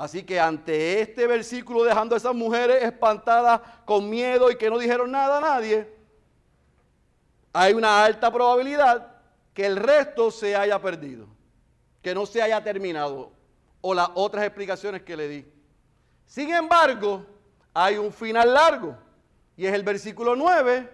Así 0.01 0.23
que 0.23 0.41
ante 0.41 1.03
este 1.03 1.27
versículo 1.27 1.85
dejando 1.85 2.15
a 2.15 2.19
esas 2.19 2.35
mujeres 2.35 2.83
espantadas 2.83 3.61
con 3.85 4.09
miedo 4.09 4.51
y 4.51 4.57
que 4.57 4.71
no 4.71 4.79
dijeron 4.79 5.11
nada 5.11 5.37
a 5.37 5.41
nadie, 5.41 5.93
hay 7.53 7.75
una 7.75 8.03
alta 8.03 8.33
probabilidad 8.33 9.17
que 9.53 9.67
el 9.67 9.77
resto 9.77 10.31
se 10.31 10.57
haya 10.57 10.81
perdido 10.81 11.27
que 12.03 12.15
no 12.15 12.25
se 12.25 12.41
haya 12.41 12.63
terminado 12.63 13.31
o 13.81 13.93
las 13.93 14.09
otras 14.15 14.45
explicaciones 14.45 15.03
que 15.03 15.17
le 15.17 15.29
di. 15.29 15.47
Sin 16.25 16.51
embargo, 16.51 17.27
hay 17.75 17.99
un 17.99 18.11
final 18.11 18.55
largo 18.55 18.97
y 19.55 19.67
es 19.67 19.75
el 19.75 19.83
versículo 19.83 20.35
9 20.35 20.89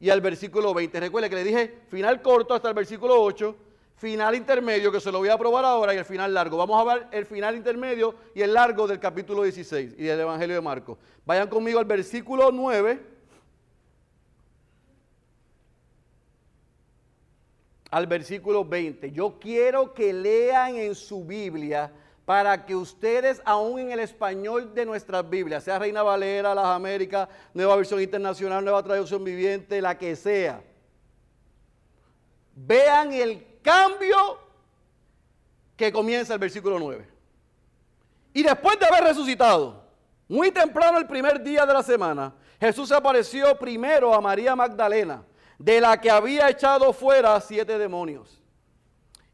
y 0.00 0.08
el 0.08 0.20
versículo 0.20 0.74
20. 0.74 0.98
Recuerde 0.98 1.30
que 1.30 1.36
le 1.36 1.44
dije 1.44 1.82
final 1.88 2.20
corto 2.20 2.54
hasta 2.54 2.68
el 2.68 2.74
versículo 2.74 3.22
8, 3.22 3.56
final 4.00 4.34
intermedio 4.34 4.90
que 4.90 4.98
se 4.98 5.12
lo 5.12 5.18
voy 5.18 5.28
a 5.28 5.36
probar 5.36 5.62
ahora 5.62 5.92
y 5.92 5.98
el 5.98 6.06
final 6.06 6.32
largo. 6.32 6.56
Vamos 6.56 6.80
a 6.80 6.94
ver 6.94 7.06
el 7.12 7.26
final 7.26 7.54
intermedio 7.54 8.14
y 8.34 8.40
el 8.40 8.54
largo 8.54 8.86
del 8.86 8.98
capítulo 8.98 9.42
16 9.42 9.94
y 9.98 10.04
del 10.04 10.20
Evangelio 10.20 10.54
de 10.54 10.62
Marcos. 10.62 10.96
Vayan 11.26 11.48
conmigo 11.48 11.78
al 11.78 11.84
versículo 11.84 12.50
9 12.50 12.98
al 17.90 18.06
versículo 18.06 18.64
20. 18.64 19.12
Yo 19.12 19.38
quiero 19.38 19.92
que 19.92 20.14
lean 20.14 20.76
en 20.76 20.94
su 20.94 21.22
Biblia 21.22 21.92
para 22.24 22.64
que 22.64 22.74
ustedes, 22.74 23.42
aún 23.44 23.80
en 23.80 23.90
el 23.90 24.00
español 24.00 24.74
de 24.74 24.86
nuestras 24.86 25.28
Biblias, 25.28 25.64
sea 25.64 25.78
Reina 25.78 26.02
Valera, 26.02 26.54
Las 26.54 26.68
Américas, 26.68 27.28
Nueva 27.52 27.76
Versión 27.76 28.00
Internacional, 28.00 28.64
Nueva 28.64 28.82
Traducción 28.82 29.22
Viviente, 29.22 29.82
la 29.82 29.98
que 29.98 30.16
sea, 30.16 30.62
vean 32.54 33.12
el 33.12 33.49
cambio 33.62 34.38
que 35.76 35.92
comienza 35.92 36.34
el 36.34 36.38
versículo 36.38 36.78
9. 36.78 37.08
Y 38.32 38.42
después 38.42 38.78
de 38.78 38.86
haber 38.86 39.04
resucitado, 39.04 39.82
muy 40.28 40.50
temprano 40.50 40.98
el 40.98 41.06
primer 41.06 41.42
día 41.42 41.66
de 41.66 41.74
la 41.74 41.82
semana, 41.82 42.34
Jesús 42.60 42.92
apareció 42.92 43.58
primero 43.58 44.14
a 44.14 44.20
María 44.20 44.54
Magdalena 44.54 45.24
de 45.60 45.78
la 45.78 46.00
que 46.00 46.10
había 46.10 46.48
echado 46.48 46.92
fuera 46.92 47.38
siete 47.40 47.76
demonios. 47.76 48.40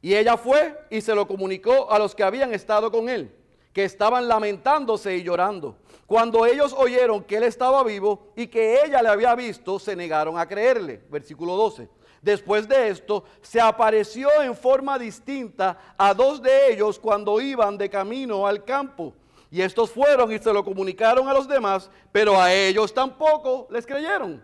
Y 0.02 0.14
ella 0.14 0.36
fue 0.36 0.76
y 0.90 1.00
se 1.00 1.14
lo 1.14 1.28
comunicó 1.28 1.90
a 1.90 1.98
los 1.98 2.14
que 2.14 2.24
habían 2.24 2.52
estado 2.52 2.90
con 2.90 3.08
él, 3.08 3.32
que 3.72 3.84
estaban 3.84 4.26
lamentándose 4.26 5.16
y 5.16 5.22
llorando. 5.22 5.76
Cuando 6.06 6.44
ellos 6.44 6.74
oyeron 6.76 7.22
que 7.22 7.36
él 7.36 7.44
estaba 7.44 7.84
vivo 7.84 8.32
y 8.36 8.48
que 8.48 8.82
ella 8.84 9.02
le 9.02 9.08
había 9.08 9.34
visto, 9.36 9.78
se 9.78 9.94
negaron 9.94 10.36
a 10.38 10.48
creerle. 10.48 11.02
Versículo 11.10 11.56
12. 11.56 11.88
Después 12.26 12.66
de 12.66 12.88
esto, 12.88 13.22
se 13.40 13.60
apareció 13.60 14.42
en 14.42 14.56
forma 14.56 14.98
distinta 14.98 15.78
a 15.96 16.12
dos 16.12 16.42
de 16.42 16.72
ellos 16.72 16.98
cuando 16.98 17.40
iban 17.40 17.78
de 17.78 17.88
camino 17.88 18.48
al 18.48 18.64
campo. 18.64 19.14
Y 19.48 19.62
estos 19.62 19.92
fueron 19.92 20.32
y 20.32 20.40
se 20.40 20.52
lo 20.52 20.64
comunicaron 20.64 21.28
a 21.28 21.32
los 21.32 21.46
demás, 21.46 21.88
pero 22.10 22.36
a 22.36 22.52
ellos 22.52 22.92
tampoco 22.92 23.68
les 23.70 23.86
creyeron. 23.86 24.42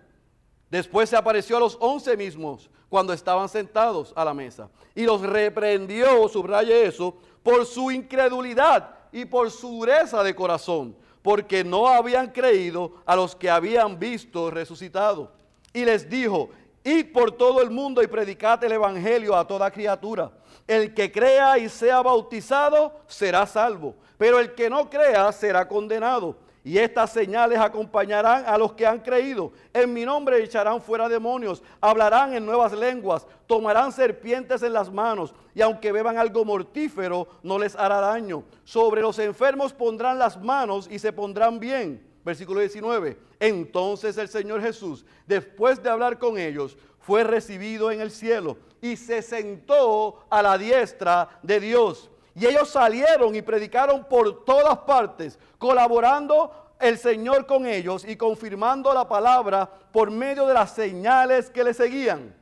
Después 0.71 1.11
se 1.11 1.17
apareció 1.17 1.57
a 1.57 1.61
los 1.61 1.77
once 1.81 2.17
mismos 2.17 2.71
cuando 2.89 3.13
estaban 3.13 3.49
sentados 3.49 4.13
a 4.15 4.25
la 4.25 4.33
mesa 4.33 4.71
y 4.95 5.03
los 5.03 5.21
reprendió, 5.21 6.29
subraye 6.29 6.87
eso, 6.87 7.17
por 7.43 7.67
su 7.67 7.91
incredulidad 7.91 8.95
y 9.11 9.25
por 9.25 9.51
su 9.51 9.81
dureza 9.81 10.23
de 10.23 10.37
corazón, 10.37 10.95
porque 11.21 11.65
no 11.65 11.89
habían 11.89 12.31
creído 12.31 12.93
a 13.05 13.17
los 13.17 13.35
que 13.35 13.51
habían 13.51 13.99
visto 13.99 14.53
resucitado. 14.53 15.33
Y 15.75 15.85
les 15.85 16.09
dijo, 16.09 16.51
id 16.85 17.13
por 17.13 17.33
todo 17.33 17.63
el 17.63 17.71
mundo 17.71 18.03
y 18.03 18.07
predicad 18.07 18.63
el 18.65 18.73
Evangelio 18.73 19.37
a 19.37 19.47
toda 19.47 19.71
criatura. 19.71 20.31
El 20.67 20.95
que 20.95 21.11
crea 21.11 21.59
y 21.59 21.69
sea 21.69 22.03
bautizado 22.03 22.93
será 23.07 23.47
salvo, 23.47 23.95
pero 24.17 24.39
el 24.39 24.55
que 24.55 24.71
no 24.71 24.89
crea 24.89 25.31
será 25.33 25.67
condenado. 25.67 26.37
Y 26.65 26.79
estas 26.79 27.11
señales 27.11 27.59
acompañarán 27.59 28.45
a 28.47 28.57
los 28.57 28.75
que 28.75 28.87
han 28.87 29.01
creído. 29.01 29.53
En 29.73 29.93
mi 29.93 30.05
nombre 30.05 30.43
echarán 30.43 30.81
fuera 30.81 31.09
demonios, 31.09 31.61
hablarán 31.81 32.35
en 32.35 32.47
nuevas 32.47 32.73
lenguas, 32.73 33.27
tomarán 33.49 33.91
serpientes 33.91 34.63
en 34.63 34.73
las 34.73 34.91
manos, 34.91 35.35
y 35.55 35.61
aunque 35.61 35.91
beban 35.91 36.19
algo 36.19 36.45
mortífero, 36.45 37.27
no 37.43 37.59
les 37.59 37.75
hará 37.75 38.01
daño. 38.01 38.45
Sobre 38.63 39.03
los 39.03 39.19
enfermos 39.19 39.73
pondrán 39.73 40.21
las 40.21 40.41
manos 40.41 40.89
y 40.89 41.01
se 41.01 41.13
pondrán 41.13 41.59
bien. 41.59 42.12
Versículo 42.25 42.61
19. 42.61 43.19
Entonces 43.41 44.17
el 44.17 44.29
Señor 44.29 44.61
Jesús, 44.61 45.05
después 45.27 45.83
de 45.83 45.91
hablar 45.91 46.19
con 46.19 46.39
ellos, 46.39 46.77
fue 47.01 47.25
recibido 47.25 47.91
en 47.91 48.01
el 48.01 48.11
cielo 48.11 48.57
y 48.81 48.97
se 48.97 49.23
sentó 49.23 50.25
a 50.31 50.43
la 50.43 50.57
diestra 50.57 51.41
de 51.43 51.61
Dios. 51.61 52.11
Y 52.35 52.47
ellos 52.47 52.69
salieron 52.69 53.35
y 53.35 53.43
predicaron 53.43 54.05
por 54.09 54.45
todas 54.45 54.79
partes, 54.79 55.39
colaborando 55.59 56.75
el 56.81 56.99
Señor 56.99 57.47
con 57.47 57.67
ellos 57.67 58.05
y 58.07 58.17
confirmando 58.17 58.93
la 58.95 59.09
palabra 59.09 59.71
por 59.93 60.11
medio 60.11 60.47
de 60.47 60.55
las 60.55 60.75
señales 60.75 61.51
que 61.51 61.65
le 61.65 61.75
seguían. 61.75 62.35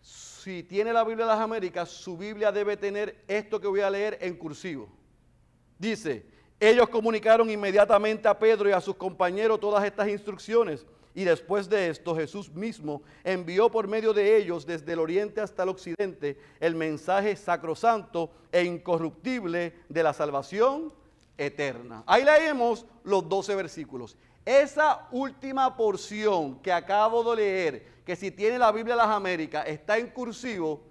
Si 0.00 0.62
tiene 0.62 0.92
la 0.92 1.04
Biblia 1.04 1.24
de 1.24 1.32
las 1.32 1.40
Américas, 1.40 1.88
su 1.88 2.18
Biblia 2.18 2.52
debe 2.52 2.76
tener 2.76 3.24
esto 3.28 3.60
que 3.60 3.68
voy 3.68 3.80
a 3.80 3.88
leer 3.88 4.18
en 4.20 4.36
cursivo. 4.36 4.90
Dice, 5.78 6.26
ellos 6.60 6.88
comunicaron 6.88 7.50
inmediatamente 7.50 8.28
a 8.28 8.38
Pedro 8.38 8.68
y 8.68 8.72
a 8.72 8.80
sus 8.80 8.96
compañeros 8.96 9.60
todas 9.60 9.84
estas 9.84 10.08
instrucciones. 10.08 10.86
Y 11.14 11.24
después 11.24 11.68
de 11.68 11.90
esto 11.90 12.16
Jesús 12.16 12.52
mismo 12.52 13.02
envió 13.22 13.70
por 13.70 13.86
medio 13.86 14.12
de 14.12 14.36
ellos 14.36 14.66
desde 14.66 14.92
el 14.92 14.98
oriente 14.98 15.40
hasta 15.40 15.62
el 15.62 15.68
occidente 15.68 16.38
el 16.58 16.74
mensaje 16.74 17.36
sacrosanto 17.36 18.30
e 18.50 18.64
incorruptible 18.64 19.74
de 19.88 20.02
la 20.02 20.12
salvación 20.12 20.92
eterna. 21.38 22.02
Ahí 22.06 22.24
leemos 22.24 22.84
los 23.04 23.28
12 23.28 23.54
versículos. 23.54 24.16
Esa 24.44 25.06
última 25.12 25.76
porción 25.76 26.58
que 26.60 26.72
acabo 26.72 27.22
de 27.30 27.36
leer, 27.36 27.86
que 28.04 28.16
si 28.16 28.30
tiene 28.30 28.58
la 28.58 28.72
Biblia 28.72 28.94
de 28.94 29.02
las 29.02 29.10
Américas, 29.10 29.66
está 29.68 29.96
en 29.96 30.08
cursivo, 30.08 30.82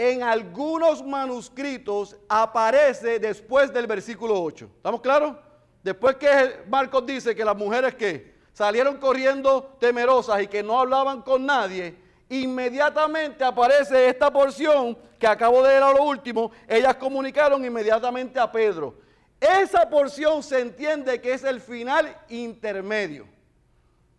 en 0.00 0.22
algunos 0.22 1.04
manuscritos 1.04 2.16
aparece 2.26 3.18
después 3.18 3.70
del 3.70 3.86
versículo 3.86 4.42
8. 4.42 4.70
¿Estamos 4.76 5.02
claros? 5.02 5.36
Después 5.82 6.16
que 6.16 6.62
Marcos 6.70 7.04
dice 7.04 7.36
que 7.36 7.44
las 7.44 7.54
mujeres 7.54 7.94
que 7.96 8.34
salieron 8.54 8.96
corriendo 8.96 9.76
temerosas 9.78 10.40
y 10.40 10.46
que 10.46 10.62
no 10.62 10.80
hablaban 10.80 11.20
con 11.20 11.44
nadie, 11.44 11.94
inmediatamente 12.30 13.44
aparece 13.44 14.08
esta 14.08 14.32
porción 14.32 14.96
que 15.18 15.26
acabo 15.26 15.62
de 15.62 15.68
leer 15.68 15.82
a 15.82 15.92
lo 15.92 16.02
último, 16.04 16.50
ellas 16.66 16.96
comunicaron 16.96 17.62
inmediatamente 17.62 18.40
a 18.40 18.50
Pedro. 18.50 18.94
Esa 19.38 19.86
porción 19.90 20.42
se 20.42 20.60
entiende 20.60 21.20
que 21.20 21.34
es 21.34 21.44
el 21.44 21.60
final 21.60 22.16
intermedio. 22.30 23.26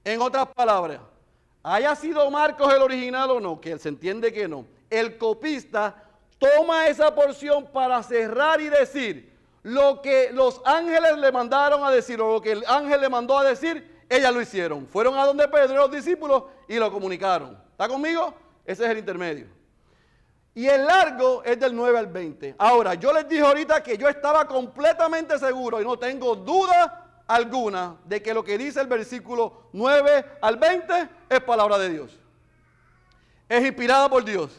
En 0.04 0.22
otras 0.22 0.46
palabras, 0.54 1.00
haya 1.64 1.96
sido 1.96 2.30
Marcos 2.30 2.72
el 2.72 2.84
original 2.84 3.32
o 3.32 3.40
no, 3.40 3.60
que 3.60 3.80
se 3.80 3.90
entiende 3.90 4.32
que 4.32 4.48
no, 4.48 4.68
el 4.92 5.18
copista 5.18 6.04
toma 6.38 6.88
esa 6.88 7.16
porción 7.16 7.66
para 7.66 8.04
cerrar 8.04 8.62
y 8.62 8.70
decir 8.70 9.32
lo 9.64 10.02
que 10.02 10.32
los 10.32 10.62
ángeles 10.66 11.18
le 11.18 11.32
mandaron 11.32 11.84
a 11.84 11.90
decir 11.90 12.22
o 12.22 12.34
lo 12.34 12.42
que 12.42 12.52
el 12.52 12.64
ángel 12.68 13.02
le 13.02 13.10
mandó 13.10 13.38
a 13.38 13.44
decir 13.44 14.04
ellas 14.10 14.34
lo 14.34 14.42
hicieron. 14.42 14.86
Fueron 14.88 15.18
a 15.18 15.26
donde 15.26 15.48
Pedro 15.48 15.74
y 15.74 15.78
los 15.78 15.92
discípulos 15.92 16.44
y 16.68 16.76
lo 16.76 16.92
comunicaron. 16.92 17.58
¿Está 17.72 17.88
conmigo? 17.88 18.34
Ese 18.66 18.84
es 18.84 18.90
el 18.90 18.98
intermedio. 18.98 19.48
Y 20.54 20.68
el 20.68 20.86
largo 20.86 21.42
es 21.46 21.58
del 21.58 21.74
9 21.74 21.98
al 21.98 22.08
20. 22.08 22.56
Ahora, 22.58 22.96
yo 22.96 23.14
les 23.14 23.28
dije 23.30 23.42
ahorita 23.42 23.82
que 23.82 23.98
yo 23.98 24.10
estaba 24.10 24.46
completamente 24.46 25.40
seguro 25.40 25.80
y 25.80 25.86
no 25.86 25.98
tengo 25.98 26.36
duda 26.36 27.24
alguna 27.26 27.96
de 28.04 28.22
que 28.22 28.34
lo 28.34 28.44
que 28.44 28.58
dice 28.58 28.82
el 28.82 28.88
versículo 28.88 29.70
9 29.72 30.26
al 30.42 30.58
20 30.58 31.10
es 31.30 31.40
palabra 31.40 31.78
de 31.78 31.90
Dios. 31.90 32.20
Es 33.48 33.64
inspirada 33.64 34.10
por 34.10 34.26
Dios. 34.26 34.52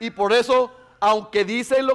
Y 0.00 0.10
por 0.10 0.32
eso, 0.32 0.72
aunque 0.98 1.44
dicen 1.44 1.86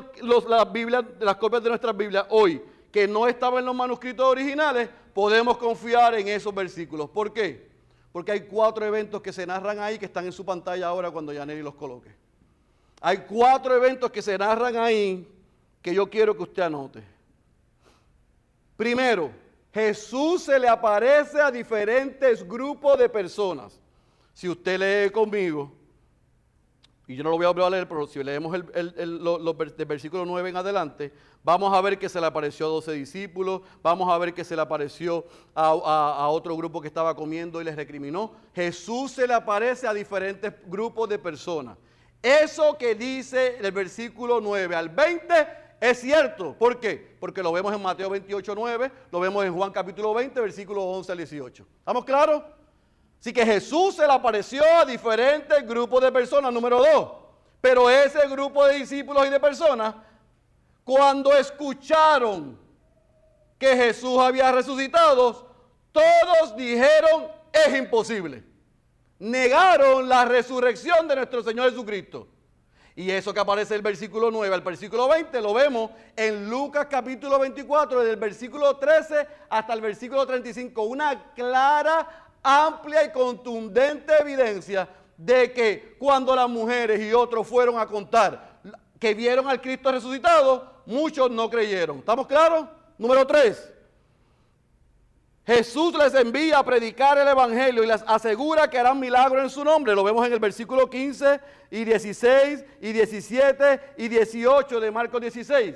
Biblias, 0.72 1.04
las 1.20 1.36
copias 1.36 1.64
de 1.64 1.70
nuestras 1.70 1.98
Biblias 1.98 2.26
hoy 2.30 2.62
que 2.92 3.08
no 3.08 3.28
estaban 3.28 3.60
en 3.60 3.66
los 3.66 3.76
manuscritos 3.76 4.26
originales, 4.26 4.88
podemos 5.14 5.58
confiar 5.58 6.14
en 6.16 6.28
esos 6.30 6.54
versículos. 6.54 7.10
¿Por 7.10 7.34
qué? 7.34 7.68
Porque 8.14 8.32
hay 8.32 8.42
cuatro 8.42 8.86
eventos 8.86 9.22
que 9.22 9.34
se 9.34 9.46
narran 9.46 9.80
ahí 9.80 10.00
que 10.00 10.06
están 10.06 10.26
en 10.26 10.32
su 10.32 10.46
pantalla 10.46 10.88
ahora 10.88 11.12
cuando 11.12 11.34
Yaneli 11.34 11.62
los 11.62 11.76
coloque. 11.76 12.16
Hay 13.02 13.18
cuatro 13.28 13.76
eventos 13.76 14.12
que 14.12 14.22
se 14.22 14.38
narran 14.38 14.78
ahí 14.78 15.28
que 15.82 15.94
yo 15.94 16.10
quiero 16.10 16.38
que 16.38 16.44
usted 16.44 16.64
anote. 16.64 17.04
Primero, 18.78 19.32
Jesús 19.74 20.44
se 20.44 20.60
le 20.60 20.68
aparece 20.68 21.42
a 21.42 21.52
diferentes 21.52 22.48
grupos 22.48 22.98
de 22.98 23.10
personas. 23.10 23.80
Si 24.34 24.48
usted 24.48 24.80
lee 24.80 25.12
conmigo, 25.12 25.72
y 27.08 27.16
yo 27.16 27.24
no 27.24 27.30
lo 27.30 27.38
voy 27.38 27.46
a 27.46 27.50
volver 27.50 27.66
a 27.66 27.70
leer, 27.70 27.88
pero 27.88 28.08
si 28.08 28.24
leemos 28.24 28.56
el, 28.56 28.94
el, 28.98 29.86
versículo 29.86 30.26
9 30.26 30.50
en 30.50 30.58
adelante, 30.58 31.14
vamos 31.44 31.72
a 31.74 31.82
ver 31.82 32.00
que 32.00 32.10
se 32.10 32.20
le 32.20 32.26
apareció 32.26 32.66
a 32.66 32.70
12 32.70 32.94
discípulos, 32.94 33.62
vamos 33.84 34.12
a 34.12 34.18
ver 34.18 34.34
que 34.34 34.44
se 34.44 34.56
le 34.56 34.62
apareció 34.62 35.26
a, 35.54 35.68
a, 35.68 36.28
otro 36.30 36.58
grupo 36.58 36.82
que 36.82 36.88
estaba 36.88 37.16
comiendo 37.16 37.62
y 37.62 37.64
les 37.64 37.76
recriminó. 37.76 38.34
Jesús 38.56 39.12
se 39.12 39.28
le 39.28 39.36
aparece 39.36 39.88
a 39.88 39.94
diferentes 39.94 40.54
grupos 40.66 41.08
de 41.08 41.20
personas. 41.20 41.78
Eso 42.24 42.76
que 42.76 42.96
dice 42.96 43.58
el 43.62 43.72
versículo 43.72 44.42
9 44.42 44.76
al 44.76 44.90
20 44.90 45.34
es 45.80 46.00
cierto. 46.00 46.56
¿Por 46.58 46.80
qué? 46.80 47.16
Porque 47.20 47.44
lo 47.44 47.52
vemos 47.52 47.72
en 47.72 47.84
Mateo 47.84 48.10
28, 48.10 48.56
9, 48.56 48.92
lo 49.12 49.20
vemos 49.20 49.46
en 49.46 49.54
Juan 49.54 49.72
capítulo 49.72 50.12
20, 50.16 50.42
versículo 50.42 50.84
11 50.84 51.12
al 51.12 51.18
18. 51.20 51.68
¿Estamos 51.80 52.04
claros? 52.04 52.42
Así 53.20 53.34
que 53.34 53.46
Jesús 53.46 53.96
se 53.96 54.06
le 54.06 54.14
apareció 54.14 54.64
a 54.78 54.86
diferentes 54.86 55.66
grupos 55.68 56.02
de 56.02 56.12
personas, 56.12 56.54
número 56.54 56.80
dos. 56.80 57.12
Pero 57.62 57.90
ese 57.90 58.28
grupo 58.28 58.66
de 58.66 58.76
discípulos 58.76 59.26
y 59.26 59.30
de 59.30 59.40
personas, 59.40 59.96
cuando 60.84 61.34
escucharon 61.34 62.60
que 63.58 63.76
Jesús 63.76 64.20
había 64.20 64.52
resucitado, 64.52 65.48
todos 65.92 66.56
dijeron, 66.56 67.28
es 67.52 67.76
imposible. 67.76 68.44
Negaron 69.18 70.08
la 70.08 70.26
resurrección 70.26 71.08
de 71.08 71.16
nuestro 71.16 71.42
Señor 71.42 71.70
Jesucristo. 71.70 72.28
Y 72.98 73.12
eso 73.12 73.34
que 73.34 73.42
aparece 73.42 73.74
en 73.74 73.80
el 73.80 73.82
versículo 73.82 74.32
9 74.32 74.56
al 74.56 74.62
versículo 74.62 75.10
20 75.10 75.42
lo 75.42 75.54
vemos 75.54 75.92
en 76.16 76.50
Lucas 76.50 76.88
capítulo 76.90 77.38
24, 77.40 78.00
desde 78.00 78.12
el 78.12 78.20
versículo 78.20 78.78
13 78.78 79.28
hasta 79.50 79.74
el 79.74 79.82
versículo 79.82 80.26
35. 80.26 80.82
Una 80.84 81.34
clara 81.34 82.25
amplia 82.46 83.04
y 83.04 83.12
contundente 83.12 84.14
evidencia 84.22 84.88
de 85.18 85.52
que 85.52 85.96
cuando 85.98 86.36
las 86.36 86.48
mujeres 86.48 87.02
y 87.02 87.12
otros 87.12 87.48
fueron 87.48 87.80
a 87.80 87.88
contar 87.88 88.60
que 89.00 89.16
vieron 89.16 89.50
al 89.50 89.60
Cristo 89.60 89.92
resucitado, 89.92 90.82
muchos 90.86 91.32
no 91.32 91.50
creyeron. 91.50 92.00
¿Estamos 92.00 92.28
claros? 92.28 92.68
Número 92.98 93.26
tres. 93.26 93.72
Jesús 95.46 95.96
les 95.98 96.14
envía 96.16 96.60
a 96.60 96.64
predicar 96.64 97.18
el 97.18 97.28
Evangelio 97.28 97.84
y 97.84 97.88
les 97.88 98.04
asegura 98.08 98.68
que 98.70 98.80
harán 98.80 99.00
milagros 99.00 99.44
en 99.44 99.50
su 99.50 99.64
nombre. 99.64 99.94
Lo 99.94 100.04
vemos 100.04 100.26
en 100.26 100.34
el 100.34 100.40
versículo 100.40 100.90
15 100.90 101.40
y 101.72 101.84
16 101.84 102.66
y 102.82 102.92
17 102.92 103.94
y 103.98 104.08
18 104.08 104.80
de 104.80 104.92
Marcos 104.92 105.22
16. 105.22 105.76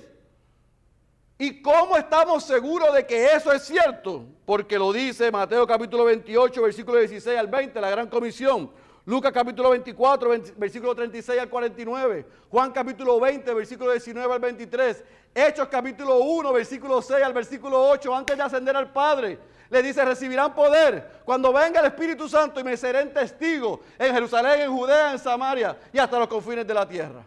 ¿Y 1.41 1.61
cómo 1.61 1.95
estamos 1.95 2.43
seguros 2.43 2.93
de 2.93 3.07
que 3.07 3.27
eso 3.27 3.53
es 3.53 3.63
cierto? 3.63 4.25
Porque 4.45 4.77
lo 4.77 4.91
dice 4.91 5.31
Mateo 5.31 5.65
capítulo 5.65 6.03
28, 6.03 6.61
versículo 6.61 6.99
16 6.99 7.39
al 7.39 7.47
20, 7.47 7.79
la 7.79 7.89
gran 7.89 8.09
comisión. 8.09 8.69
Lucas 9.05 9.31
capítulo 9.31 9.69
24, 9.69 10.31
versículo 10.57 10.93
36 10.93 11.39
al 11.39 11.49
49. 11.49 12.25
Juan 12.51 12.73
capítulo 12.73 13.21
20, 13.21 13.53
versículo 13.53 13.93
19 13.93 14.33
al 14.33 14.39
23. 14.41 15.03
Hechos 15.33 15.69
capítulo 15.69 16.17
1, 16.17 16.51
versículo 16.51 17.01
6 17.01 17.23
al 17.23 17.31
versículo 17.31 17.87
8, 17.87 18.13
antes 18.13 18.35
de 18.35 18.43
ascender 18.43 18.75
al 18.75 18.91
Padre. 18.91 19.39
Le 19.69 19.81
dice, 19.81 20.03
recibirán 20.03 20.53
poder 20.53 21.21
cuando 21.23 21.53
venga 21.53 21.79
el 21.79 21.85
Espíritu 21.85 22.27
Santo 22.27 22.59
y 22.59 22.65
me 22.65 22.75
serán 22.75 23.13
testigos 23.13 23.79
en 23.97 24.13
Jerusalén, 24.13 24.59
en 24.59 24.75
Judea, 24.75 25.13
en 25.13 25.19
Samaria 25.19 25.77
y 25.93 25.99
hasta 25.99 26.19
los 26.19 26.27
confines 26.27 26.67
de 26.67 26.73
la 26.73 26.85
tierra. 26.85 27.23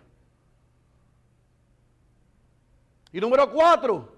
Y 3.12 3.20
número 3.20 3.50
cuatro, 3.50 4.12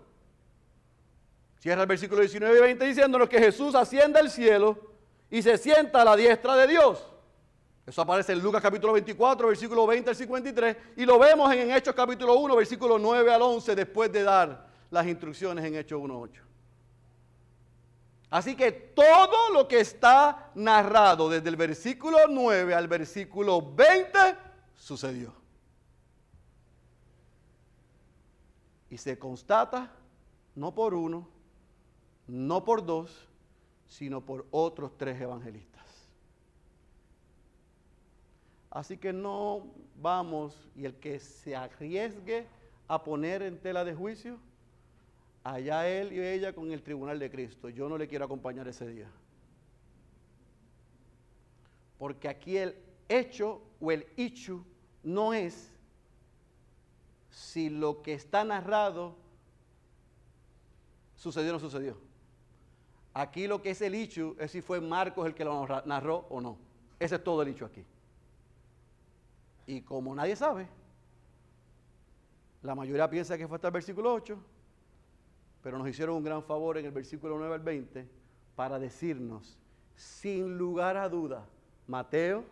cierra 1.58 1.82
el 1.82 1.88
versículo 1.88 2.20
19 2.20 2.56
y 2.56 2.60
20 2.60 2.84
diciéndonos 2.84 3.28
que 3.28 3.38
Jesús 3.38 3.74
asciende 3.74 4.20
al 4.20 4.30
cielo 4.30 4.78
y 5.30 5.42
se 5.42 5.58
sienta 5.58 6.02
a 6.02 6.04
la 6.04 6.16
diestra 6.16 6.54
de 6.56 6.68
Dios. 6.68 7.04
Eso 7.86 8.00
aparece 8.00 8.32
en 8.32 8.40
Lucas 8.40 8.62
capítulo 8.62 8.94
24, 8.94 9.48
versículo 9.48 9.86
20 9.86 10.10
al 10.10 10.16
53, 10.16 10.76
y 10.96 11.04
lo 11.04 11.18
vemos 11.18 11.52
en 11.52 11.70
Hechos 11.70 11.94
capítulo 11.94 12.34
1, 12.36 12.56
versículo 12.56 12.98
9 12.98 13.34
al 13.34 13.42
11, 13.42 13.74
después 13.74 14.10
de 14.10 14.22
dar 14.22 14.66
las 14.90 15.06
instrucciones 15.06 15.64
en 15.64 15.74
Hechos 15.74 16.00
1, 16.00 16.18
8. 16.18 16.42
Así 18.30 18.56
que 18.56 18.72
todo 18.72 19.50
lo 19.52 19.68
que 19.68 19.80
está 19.80 20.50
narrado 20.54 21.28
desde 21.28 21.48
el 21.48 21.56
versículo 21.56 22.18
9 22.28 22.74
al 22.74 22.88
versículo 22.88 23.60
20 23.74 24.18
sucedió. 24.74 25.43
Y 28.94 28.98
se 28.98 29.18
constata 29.18 29.90
no 30.54 30.72
por 30.72 30.94
uno, 30.94 31.26
no 32.28 32.64
por 32.64 32.86
dos, 32.86 33.28
sino 33.88 34.24
por 34.24 34.46
otros 34.52 34.96
tres 34.96 35.20
evangelistas. 35.20 35.82
Así 38.70 38.96
que 38.96 39.12
no 39.12 39.66
vamos 40.00 40.70
y 40.76 40.84
el 40.84 40.94
que 40.94 41.18
se 41.18 41.56
arriesgue 41.56 42.46
a 42.86 43.02
poner 43.02 43.42
en 43.42 43.58
tela 43.58 43.84
de 43.84 43.96
juicio, 43.96 44.38
allá 45.42 45.88
él 45.88 46.12
y 46.12 46.20
ella 46.20 46.52
con 46.52 46.70
el 46.70 46.80
tribunal 46.80 47.18
de 47.18 47.32
Cristo. 47.32 47.70
Yo 47.70 47.88
no 47.88 47.98
le 47.98 48.06
quiero 48.06 48.26
acompañar 48.26 48.68
ese 48.68 48.86
día. 48.86 49.10
Porque 51.98 52.28
aquí 52.28 52.58
el 52.58 52.76
hecho 53.08 53.60
o 53.80 53.90
el 53.90 54.06
ichu 54.16 54.64
no 55.02 55.34
es 55.34 55.73
si 57.34 57.68
lo 57.68 58.00
que 58.00 58.14
está 58.14 58.44
narrado 58.44 59.16
sucedió 61.16 61.50
o 61.50 61.52
no 61.54 61.60
sucedió. 61.60 61.96
Aquí 63.12 63.46
lo 63.46 63.60
que 63.60 63.70
es 63.70 63.82
el 63.82 63.94
ichu 63.94 64.36
es 64.38 64.52
si 64.52 64.60
fue 64.60 64.80
Marcos 64.80 65.26
el 65.26 65.34
que 65.34 65.44
lo 65.44 65.66
narró 65.84 66.26
o 66.30 66.40
no. 66.40 66.56
Ese 66.98 67.16
es 67.16 67.24
todo 67.24 67.42
el 67.42 67.48
hecho 67.48 67.64
aquí. 67.64 67.84
Y 69.66 69.80
como 69.82 70.14
nadie 70.14 70.36
sabe, 70.36 70.68
la 72.62 72.74
mayoría 72.74 73.10
piensa 73.10 73.36
que 73.36 73.48
fue 73.48 73.56
hasta 73.56 73.68
el 73.68 73.74
versículo 73.74 74.12
8, 74.12 74.38
pero 75.62 75.78
nos 75.78 75.88
hicieron 75.88 76.16
un 76.16 76.24
gran 76.24 76.42
favor 76.42 76.78
en 76.78 76.86
el 76.86 76.92
versículo 76.92 77.36
9 77.38 77.54
al 77.54 77.60
20 77.60 78.08
para 78.54 78.78
decirnos, 78.78 79.58
sin 79.96 80.56
lugar 80.56 80.96
a 80.96 81.08
duda, 81.08 81.46
Mateo, 81.86 82.44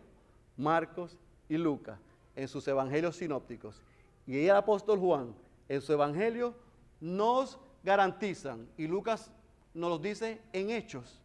Marcos 0.57 1.17
y 1.47 1.57
Lucas 1.57 1.99
en 2.35 2.47
sus 2.47 2.67
evangelios 2.67 3.15
sinópticos 3.15 3.81
y 4.25 4.45
el 4.45 4.55
apóstol 4.55 4.99
Juan 4.99 5.35
en 5.67 5.81
su 5.81 5.93
evangelio 5.93 6.55
nos 6.99 7.59
garantizan, 7.83 8.69
y 8.77 8.87
Lucas 8.87 9.31
nos 9.73 9.89
lo 9.89 9.99
dice 9.99 10.41
en 10.53 10.69
hechos, 10.69 11.19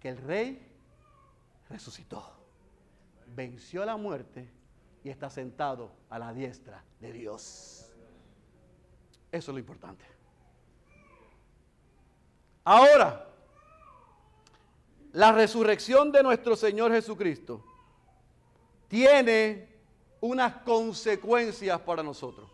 que 0.00 0.08
el 0.08 0.18
rey 0.18 0.66
resucitó, 1.68 2.24
venció 3.34 3.84
la 3.84 3.96
muerte 3.96 4.50
y 5.04 5.10
está 5.10 5.30
sentado 5.30 5.92
a 6.10 6.18
la 6.18 6.32
diestra 6.32 6.82
de 7.00 7.12
Dios. 7.12 7.92
Eso 9.30 9.50
es 9.50 9.54
lo 9.54 9.58
importante. 9.58 10.04
Ahora, 12.64 13.28
la 15.12 15.32
resurrección 15.32 16.10
de 16.10 16.22
nuestro 16.22 16.56
Señor 16.56 16.90
Jesucristo 16.90 17.64
tiene 18.88 19.75
unas 20.26 20.54
consecuencias 20.62 21.80
para 21.80 22.02
nosotros. 22.02 22.50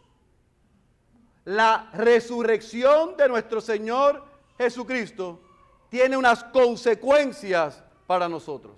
La 1.44 1.90
resurrección 1.94 3.16
de 3.16 3.28
nuestro 3.28 3.60
Señor 3.60 4.24
Jesucristo 4.56 5.40
tiene 5.88 6.16
unas 6.16 6.44
consecuencias 6.44 7.82
para 8.06 8.28
nosotros. 8.28 8.76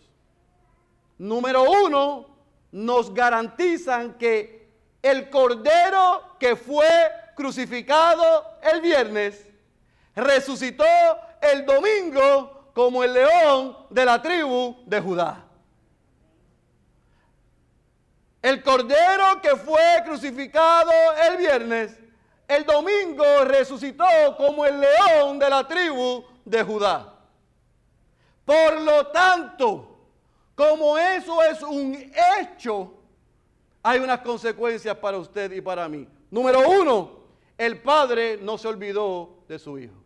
Número 1.18 1.62
uno, 1.62 2.26
nos 2.72 3.12
garantizan 3.12 4.14
que 4.14 4.68
el 5.02 5.30
cordero 5.30 6.36
que 6.40 6.56
fue 6.56 6.88
crucificado 7.36 8.58
el 8.62 8.80
viernes 8.80 9.46
resucitó 10.16 10.84
el 11.40 11.66
domingo 11.66 12.70
como 12.72 13.04
el 13.04 13.12
león 13.12 13.76
de 13.90 14.04
la 14.04 14.20
tribu 14.20 14.76
de 14.86 15.00
Judá. 15.00 15.43
El 18.44 18.62
cordero 18.62 19.40
que 19.40 19.56
fue 19.56 19.80
crucificado 20.04 20.90
el 21.30 21.38
viernes, 21.38 21.98
el 22.46 22.66
domingo 22.66 23.24
resucitó 23.42 24.04
como 24.36 24.66
el 24.66 24.80
león 24.80 25.38
de 25.38 25.48
la 25.48 25.66
tribu 25.66 26.22
de 26.44 26.62
Judá. 26.62 27.14
Por 28.44 28.82
lo 28.82 29.06
tanto, 29.06 29.96
como 30.54 30.98
eso 30.98 31.42
es 31.42 31.62
un 31.62 31.94
hecho, 32.38 32.92
hay 33.82 34.00
unas 34.00 34.20
consecuencias 34.20 34.94
para 34.98 35.16
usted 35.16 35.50
y 35.52 35.62
para 35.62 35.88
mí. 35.88 36.06
Número 36.30 36.68
uno, 36.68 37.12
el 37.56 37.80
padre 37.80 38.36
no 38.42 38.58
se 38.58 38.68
olvidó 38.68 39.38
de 39.48 39.58
su 39.58 39.78
hijo. 39.78 40.03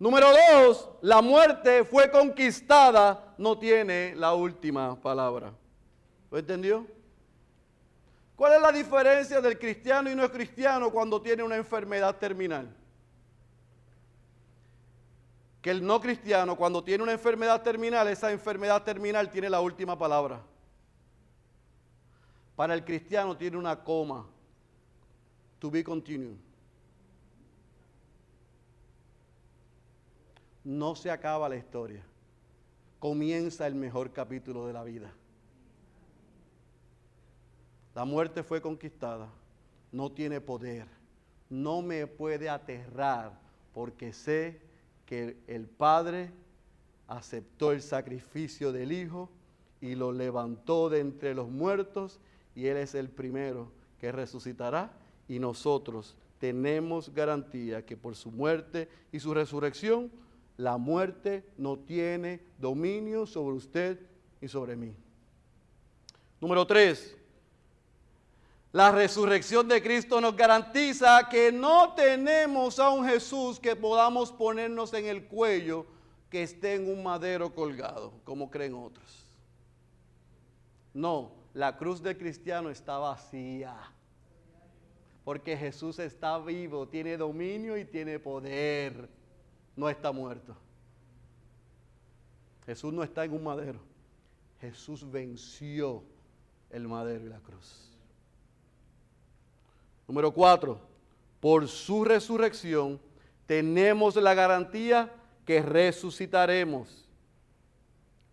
Número 0.00 0.26
dos, 0.32 0.88
la 1.02 1.22
muerte 1.22 1.84
fue 1.84 2.10
conquistada, 2.10 3.32
no 3.38 3.56
tiene 3.56 4.14
la 4.16 4.34
última 4.34 5.00
palabra. 5.00 5.52
¿Lo 6.28 6.38
entendió? 6.38 6.84
¿Cuál 8.34 8.54
es 8.54 8.62
la 8.62 8.72
diferencia 8.72 9.40
del 9.40 9.58
cristiano 9.58 10.10
y 10.10 10.16
no 10.16 10.28
cristiano 10.28 10.90
cuando 10.90 11.22
tiene 11.22 11.44
una 11.44 11.54
enfermedad 11.54 12.16
terminal? 12.16 12.74
que 15.60 15.70
el 15.70 15.84
no 15.84 16.00
cristiano 16.00 16.56
cuando 16.56 16.82
tiene 16.82 17.02
una 17.02 17.12
enfermedad 17.12 17.62
terminal, 17.62 18.08
esa 18.08 18.32
enfermedad 18.32 18.82
terminal 18.82 19.30
tiene 19.30 19.50
la 19.50 19.60
última 19.60 19.98
palabra. 19.98 20.40
Para 22.56 22.74
el 22.74 22.84
cristiano 22.84 23.36
tiene 23.36 23.56
una 23.56 23.76
coma. 23.76 24.26
To 25.58 25.70
be 25.70 25.84
continued. 25.84 26.38
No 30.64 30.94
se 30.94 31.10
acaba 31.10 31.48
la 31.48 31.56
historia. 31.56 32.02
Comienza 32.98 33.66
el 33.66 33.74
mejor 33.74 34.12
capítulo 34.12 34.66
de 34.66 34.72
la 34.72 34.84
vida. 34.84 35.12
La 37.94 38.04
muerte 38.04 38.42
fue 38.42 38.60
conquistada. 38.60 39.28
No 39.90 40.12
tiene 40.12 40.40
poder. 40.40 40.86
No 41.48 41.82
me 41.82 42.06
puede 42.06 42.48
aterrar 42.48 43.38
porque 43.72 44.12
sé 44.12 44.60
que 45.06 45.36
el 45.46 45.66
Padre 45.66 46.30
aceptó 47.08 47.72
el 47.72 47.82
sacrificio 47.82 48.70
del 48.70 48.92
Hijo 48.92 49.28
y 49.80 49.94
lo 49.94 50.12
levantó 50.12 50.88
de 50.88 51.00
entre 51.00 51.34
los 51.34 51.48
muertos 51.48 52.20
y 52.54 52.66
Él 52.66 52.76
es 52.76 52.94
el 52.94 53.08
primero 53.08 53.72
que 53.98 54.12
resucitará 54.12 54.92
y 55.26 55.38
nosotros 55.38 56.16
tenemos 56.38 57.12
garantía 57.12 57.84
que 57.84 57.96
por 57.96 58.14
su 58.14 58.30
muerte 58.30 58.88
y 59.10 59.20
su 59.20 59.34
resurrección 59.34 60.10
la 60.60 60.76
muerte 60.76 61.42
no 61.56 61.78
tiene 61.78 62.40
dominio 62.58 63.26
sobre 63.26 63.56
usted 63.56 63.98
y 64.40 64.48
sobre 64.48 64.76
mí. 64.76 64.94
Número 66.38 66.66
tres, 66.66 67.16
la 68.70 68.92
resurrección 68.92 69.66
de 69.68 69.82
Cristo 69.82 70.20
nos 70.20 70.36
garantiza 70.36 71.28
que 71.30 71.50
no 71.50 71.94
tenemos 71.94 72.78
a 72.78 72.90
un 72.90 73.06
Jesús 73.06 73.58
que 73.58 73.74
podamos 73.74 74.30
ponernos 74.30 74.92
en 74.92 75.06
el 75.06 75.24
cuello 75.24 75.86
que 76.28 76.42
esté 76.42 76.74
en 76.74 76.88
un 76.88 77.02
madero 77.02 77.54
colgado, 77.54 78.12
como 78.24 78.50
creen 78.50 78.74
otros. 78.74 79.26
No, 80.92 81.32
la 81.54 81.78
cruz 81.78 82.02
del 82.02 82.18
cristiano 82.18 82.68
está 82.68 82.98
vacía. 82.98 83.74
Porque 85.24 85.56
Jesús 85.56 85.98
está 85.98 86.38
vivo, 86.38 86.86
tiene 86.86 87.16
dominio 87.16 87.78
y 87.78 87.84
tiene 87.86 88.18
poder. 88.18 89.08
No 89.80 89.88
está 89.88 90.12
muerto. 90.12 90.54
Jesús 92.66 92.92
no 92.92 93.02
está 93.02 93.24
en 93.24 93.32
un 93.32 93.42
madero. 93.42 93.80
Jesús 94.60 95.10
venció 95.10 96.04
el 96.68 96.86
madero 96.86 97.24
y 97.24 97.30
la 97.30 97.38
cruz. 97.38 97.90
Número 100.06 100.34
cuatro, 100.34 100.82
por 101.40 101.66
su 101.66 102.04
resurrección 102.04 103.00
tenemos 103.46 104.16
la 104.16 104.34
garantía 104.34 105.14
que 105.46 105.62
resucitaremos. 105.62 107.08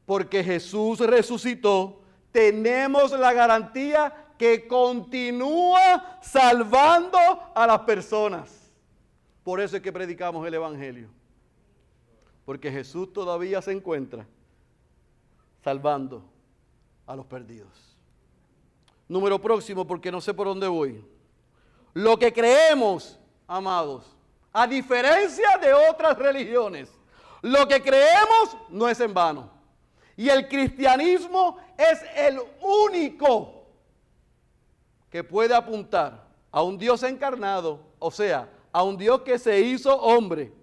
Porque 0.05 0.43
Jesús 0.43 0.99
resucitó, 0.99 2.01
tenemos 2.33 3.17
la 3.17 3.31
garantía 3.31 4.33
que 4.37 4.67
continúa 4.67 6.19
salvando 6.21 7.17
a 7.55 7.65
las 7.65 7.79
personas. 7.79 8.69
Por 9.45 9.61
eso 9.61 9.77
es 9.77 9.81
que 9.81 9.93
predicamos 9.93 10.45
el 10.45 10.53
Evangelio. 10.53 11.15
Porque 12.47 12.71
Jesús 12.71 13.11
todavía 13.11 13.61
se 13.61 13.73
encuentra 13.73 14.25
salvando 15.65 16.23
a 17.05 17.13
los 17.13 17.25
perdidos. 17.25 17.97
Número 19.05 19.37
próximo, 19.37 19.85
porque 19.85 20.09
no 20.09 20.21
sé 20.21 20.33
por 20.33 20.47
dónde 20.47 20.65
voy. 20.65 21.05
Lo 21.93 22.17
que 22.17 22.31
creemos, 22.31 23.19
amados, 23.45 24.05
a 24.53 24.65
diferencia 24.65 25.57
de 25.61 25.73
otras 25.73 26.17
religiones, 26.17 26.89
lo 27.41 27.67
que 27.67 27.83
creemos 27.83 28.55
no 28.69 28.87
es 28.87 28.97
en 29.01 29.13
vano. 29.13 29.51
Y 30.15 30.29
el 30.29 30.47
cristianismo 30.47 31.57
es 31.77 32.01
el 32.15 32.39
único 32.61 33.65
que 35.09 35.21
puede 35.21 35.53
apuntar 35.53 36.25
a 36.49 36.61
un 36.61 36.77
Dios 36.77 37.03
encarnado, 37.03 37.81
o 37.99 38.09
sea, 38.09 38.49
a 38.71 38.83
un 38.83 38.95
Dios 38.95 39.23
que 39.23 39.37
se 39.37 39.59
hizo 39.59 39.93
hombre, 39.97 40.53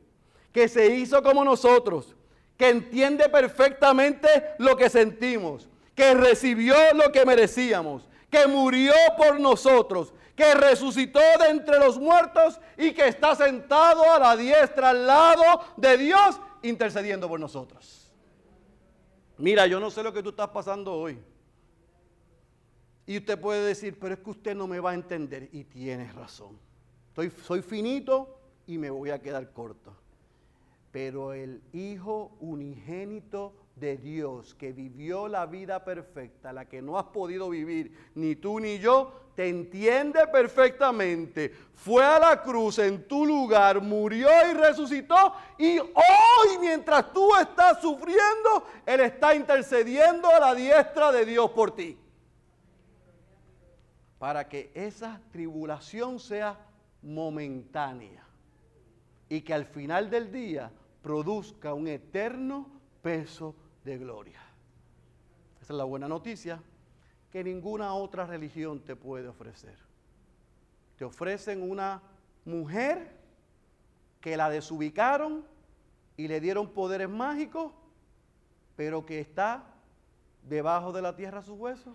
que 0.55 0.69
se 0.69 0.87
hizo 0.95 1.21
como 1.21 1.45
nosotros, 1.45 2.15
que 2.57 2.69
entiende 2.69 3.29
perfectamente 3.29 4.55
lo 4.59 4.77
que 4.77 4.89
sentimos, 4.89 5.69
que 5.97 6.15
recibió 6.15 6.77
lo 6.95 7.11
que 7.11 7.27
merecíamos, 7.27 8.09
que 8.31 8.47
murió 8.47 8.95
por 9.19 9.41
nosotros, 9.41 10.15
que 10.37 10.55
resucitó 10.55 11.19
de 11.41 11.49
entre 11.51 11.81
los 11.81 11.99
muertos 11.99 12.61
y 12.79 12.93
que 12.93 13.09
está 13.09 13.35
sentado 13.35 14.09
a 14.09 14.21
la 14.21 14.37
diestra 14.37 14.91
al 14.91 15.05
lado 15.05 15.43
de 15.77 15.99
Dios 15.99 16.41
intercediendo 16.63 17.29
por 17.29 17.41
nosotros. 17.41 18.13
Mira, 19.37 19.67
yo 19.67 19.81
no 19.81 19.91
sé 19.91 20.05
lo 20.05 20.13
que 20.13 20.23
tú 20.23 20.29
estás 20.29 20.51
pasando 20.51 20.93
hoy. 20.95 21.19
Y 23.07 23.19
usted 23.19 23.41
puede 23.41 23.67
decir, 23.67 23.99
pero 23.99 24.15
es 24.15 24.21
que 24.21 24.31
usted 24.31 24.55
no 24.55 24.69
me 24.69 24.79
va 24.79 24.93
a 24.93 24.95
entender. 24.95 25.49
Y 25.51 25.65
tiene 25.65 26.13
razón. 26.13 26.57
Soy 27.43 27.61
finito 27.61 28.39
y 28.69 28.79
me 28.79 28.89
voy 28.89 29.11
a 29.11 29.21
quedar 29.21 29.53
corto. 29.53 30.04
Pero 30.95 31.33
el 31.33 31.61
Hijo 31.73 32.37
unigénito 32.39 33.53
de 33.75 33.97
Dios 33.97 34.55
que 34.55 34.73
vivió 34.73 35.27
la 35.27 35.45
vida 35.45 35.85
perfecta, 35.85 36.53
la 36.53 36.69
que 36.69 36.81
no 36.83 36.97
has 36.97 37.07
podido 37.07 37.51
vivir 37.51 38.13
ni 38.15 38.37
tú 38.37 38.61
ni 38.61 38.79
yo, 38.79 39.13
te 39.35 39.49
entiende 39.49 40.25
perfectamente. 40.29 41.53
Fue 41.75 42.05
a 42.05 42.21
la 42.21 42.41
cruz 42.41 42.79
en 42.79 43.09
tu 43.09 43.27
lugar, 43.27 43.81
murió 43.81 44.29
y 44.49 44.55
resucitó. 44.55 45.35
Y 45.59 45.81
hoy, 45.81 46.59
mientras 46.61 47.13
tú 47.13 47.29
estás 47.41 47.81
sufriendo, 47.81 48.65
Él 48.87 49.01
está 49.01 49.35
intercediendo 49.35 50.29
a 50.29 50.39
la 50.39 50.55
diestra 50.55 51.11
de 51.11 51.27
Dios 51.27 51.51
por 51.51 51.75
ti. 51.75 51.99
Para 54.21 54.49
que 54.49 54.71
esa 54.75 55.21
tribulación 55.33 56.21
sea 56.21 56.57
momentánea 57.03 58.25
y 59.29 59.41
que 59.41 59.53
al 59.53 59.65
final 59.65 60.09
del 60.09 60.31
día 60.31 60.71
produzca 61.05 61.75
un 61.75 61.87
eterno 61.87 62.67
peso 63.03 63.55
de 63.85 63.99
gloria. 63.99 64.41
Esa 65.61 65.75
es 65.75 65.77
la 65.77 65.85
buena 65.85 66.09
noticia 66.09 66.63
que 67.31 67.45
ninguna 67.45 67.93
otra 67.93 68.25
religión 68.25 68.81
te 68.81 68.97
puede 68.97 69.29
ofrecer. 69.29 69.77
Te 70.97 71.05
ofrecen 71.05 71.71
una 71.71 72.01
mujer 72.47 73.15
que 74.23 74.35
la 74.39 74.49
desubicaron 74.49 75.45
y 76.17 76.27
le 76.27 76.41
dieron 76.41 76.71
poderes 76.71 77.11
mágicos, 77.11 77.75
pero 78.75 79.05
que 79.05 79.21
está 79.21 79.63
debajo 80.43 80.91
de 80.91 81.03
la 81.03 81.15
tierra 81.15 81.43
sus 81.43 81.59
huesos. 81.59 81.95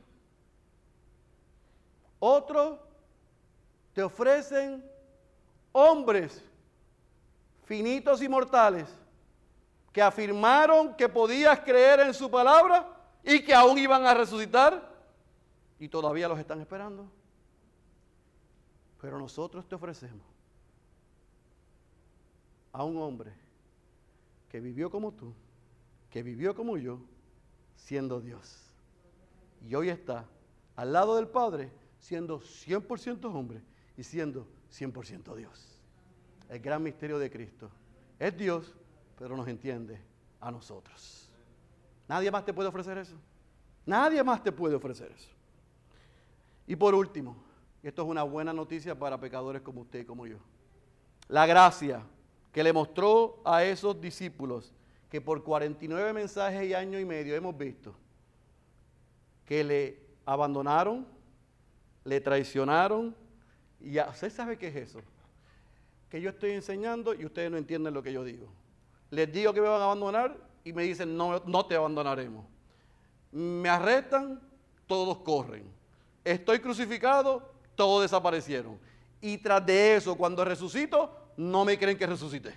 Otros 2.20 2.80
te 3.93 4.03
ofrecen 4.03 4.86
hombres 5.72 6.43
finitos 7.70 8.24
y 8.24 8.28
mortales 8.28 8.89
que 9.93 10.01
afirmaron 10.01 10.95
que 10.95 11.07
podías 11.07 11.59
creer 11.59 11.99
en 11.99 12.15
su 12.15 12.28
palabra 12.28 12.91
y 13.24 13.43
que 13.43 13.53
aún 13.53 13.78
iban 13.78 14.07
a 14.07 14.15
resucitar 14.15 14.91
y 15.78 15.88
todavía 15.88 16.28
los 16.28 16.39
están 16.39 16.59
esperando. 16.61 17.05
Pero 18.99 19.20
nosotros 19.20 19.67
te 19.67 19.76
ofrecemos 19.76 20.26
a 22.72 22.84
un 22.84 22.97
hombre 22.97 23.34
que 24.49 24.59
vivió 24.59 24.89
como 24.89 25.11
tú, 25.11 25.32
que 26.09 26.24
vivió 26.24 26.55
como 26.55 26.76
yo, 26.76 26.99
siendo 27.76 28.20
Dios. 28.20 28.63
Y 29.63 29.76
hoy 29.76 29.89
está 29.89 30.26
al 30.76 30.91
lado 30.91 31.17
del 31.17 31.28
Padre, 31.28 31.72
siendo 31.99 32.39
100% 32.39 33.26
hombre 33.26 33.61
y 33.95 34.01
siendo 34.01 34.47
100% 34.72 35.36
Dios. 35.36 35.68
El 36.50 36.60
gran 36.60 36.84
misterio 36.84 37.18
de 37.20 37.30
Cristo. 37.30 37.70
Es 38.20 38.36
Dios 38.36 38.76
pero 39.20 39.36
nos 39.36 39.47
entiende 39.50 40.00
a 40.39 40.50
nosotros. 40.50 41.30
Nadie 42.08 42.32
más 42.32 42.45
te 42.45 42.54
puede 42.54 42.70
ofrecer 42.70 42.97
eso. 42.97 43.16
Nadie 43.86 44.24
más 44.24 44.41
te 44.41 44.52
puede 44.54 44.76
ofrecer 44.76 45.12
eso. 45.12 45.30
Y 46.66 46.76
por 46.78 46.95
último, 46.95 47.36
esto 47.84 48.04
es 48.04 48.08
una 48.08 48.24
buena 48.24 48.54
noticia 48.54 48.97
para 48.97 49.20
pecadores 49.20 49.62
como 49.62 49.82
usted 49.82 50.00
y 50.00 50.06
como 50.06 50.26
yo. 50.26 50.38
La 51.28 51.45
gracia 51.45 52.02
que 52.54 52.64
le 52.64 52.72
mostró 52.72 53.41
a 53.43 53.64
esos 53.66 54.00
discípulos 54.00 54.74
que 55.10 55.20
por 55.20 55.43
49 55.43 56.14
mensajes 56.14 56.64
y 56.64 56.74
año 56.74 56.97
y 56.97 57.04
medio 57.04 57.36
hemos 57.36 57.58
visto 57.58 57.93
que 59.45 59.64
le 59.64 60.00
abandonaron, 60.26 61.06
le 62.06 62.22
traicionaron 62.22 63.16
y 63.82 64.00
¿usted 64.00 64.32
sabe 64.32 64.58
qué 64.58 64.70
es 64.70 64.76
eso? 64.76 65.02
Que 66.10 66.22
yo 66.22 66.32
estoy 66.32 66.51
enseñando 66.51 67.14
y 67.14 67.26
ustedes 67.26 67.51
no 67.51 67.57
entienden 67.57 67.93
lo 67.93 68.01
que 68.01 68.14
yo 68.14 68.24
digo 68.24 68.49
les 69.12 69.32
digo 69.32 69.53
que 69.53 69.62
me 69.62 69.68
van 69.68 69.82
a 69.82 69.86
abandonar 69.86 70.38
y 70.64 70.74
me 70.74 70.84
dicen, 70.84 71.16
no, 71.18 71.39
no 71.45 71.66
te 71.66 71.76
abandonaremos. 71.76 72.45
Me 73.32 73.70
arrestan, 73.70 74.39
todos 74.88 75.20
corren. 75.20 75.64
Estoy 76.24 76.60
crucificado, 76.60 77.49
todos 77.76 78.03
desaparecieron. 78.03 78.78
Y 79.22 79.38
tras 79.38 79.66
de 79.66 79.95
eso, 79.95 80.16
cuando 80.16 80.45
resucito, 80.45 81.32
no 81.38 81.66
me 81.66 81.78
creen 81.78 81.97
que 81.97 82.05
resucité. 82.05 82.53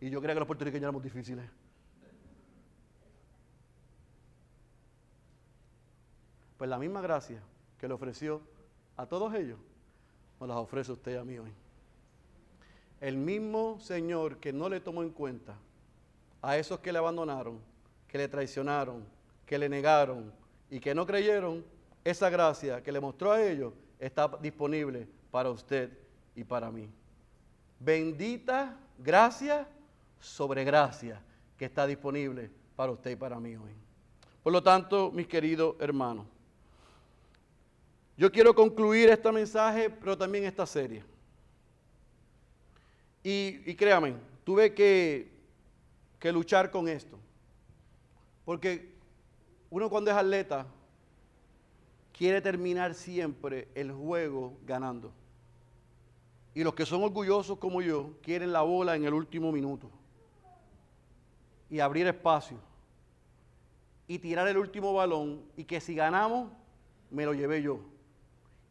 Y 0.00 0.10
yo 0.10 0.20
creía 0.20 0.34
que 0.34 0.40
los 0.40 0.46
puertorriqueños 0.46 0.84
éramos 0.84 1.02
difíciles. 1.02 1.44
Pues 6.56 6.70
la 6.70 6.78
misma 6.78 7.00
gracia 7.00 7.42
que 7.78 7.88
le 7.88 7.94
ofreció 7.94 8.40
a 8.96 9.06
todos 9.06 9.34
ellos, 9.34 9.58
nos 10.46 10.56
las 10.56 10.64
ofrece 10.64 10.92
usted 10.92 11.16
a 11.16 11.24
mí 11.24 11.38
hoy 11.38 11.52
el 13.02 13.16
mismo 13.16 13.80
Señor 13.80 14.38
que 14.38 14.52
no 14.52 14.68
le 14.68 14.78
tomó 14.78 15.02
en 15.02 15.10
cuenta 15.10 15.56
a 16.40 16.56
esos 16.56 16.78
que 16.78 16.92
le 16.92 16.98
abandonaron, 16.98 17.58
que 18.06 18.16
le 18.16 18.28
traicionaron, 18.28 19.04
que 19.44 19.58
le 19.58 19.68
negaron 19.68 20.32
y 20.70 20.78
que 20.78 20.94
no 20.94 21.04
creyeron, 21.04 21.64
esa 22.04 22.30
gracia 22.30 22.80
que 22.80 22.92
le 22.92 23.00
mostró 23.00 23.32
a 23.32 23.42
ellos 23.42 23.72
está 23.98 24.28
disponible 24.40 25.08
para 25.32 25.50
usted 25.50 25.90
y 26.36 26.44
para 26.44 26.70
mí. 26.70 26.88
Bendita 27.80 28.76
gracia 28.98 29.66
sobre 30.20 30.62
gracia 30.62 31.20
que 31.58 31.64
está 31.64 31.88
disponible 31.88 32.50
para 32.76 32.92
usted 32.92 33.10
y 33.10 33.16
para 33.16 33.40
mí 33.40 33.56
hoy. 33.56 33.72
Por 34.44 34.52
lo 34.52 34.62
tanto, 34.62 35.10
mis 35.10 35.26
queridos 35.26 35.74
hermanos, 35.80 36.26
yo 38.22 38.30
quiero 38.30 38.54
concluir 38.54 39.08
este 39.08 39.32
mensaje, 39.32 39.90
pero 39.90 40.16
también 40.16 40.44
esta 40.44 40.64
serie 40.64 41.02
y, 43.24 43.74
créame, 43.74 44.14
tuve 44.44 44.72
que, 44.72 45.28
que 46.20 46.30
luchar 46.30 46.70
con 46.70 46.86
esto. 46.86 47.18
Porque 48.44 48.94
uno 49.70 49.90
cuando 49.90 50.12
es 50.12 50.16
atleta 50.16 50.68
quiere 52.16 52.40
terminar 52.40 52.94
siempre 52.94 53.66
el 53.74 53.90
juego 53.90 54.56
ganando. 54.64 55.12
Y 56.54 56.62
los 56.62 56.74
que 56.74 56.86
son 56.86 57.02
orgullosos 57.02 57.58
como 57.58 57.82
yo 57.82 58.14
quieren 58.22 58.52
la 58.52 58.62
bola 58.62 58.94
en 58.94 59.04
el 59.04 59.14
último 59.14 59.50
minuto. 59.50 59.90
Y 61.68 61.80
abrir 61.80 62.06
espacio. 62.06 62.58
Y 64.06 64.20
tirar 64.20 64.46
el 64.46 64.58
último 64.58 64.92
balón. 64.92 65.42
Y 65.56 65.64
que 65.64 65.80
si 65.80 65.96
ganamos, 65.96 66.52
me 67.10 67.24
lo 67.24 67.34
llevé 67.34 67.62
yo. 67.62 67.91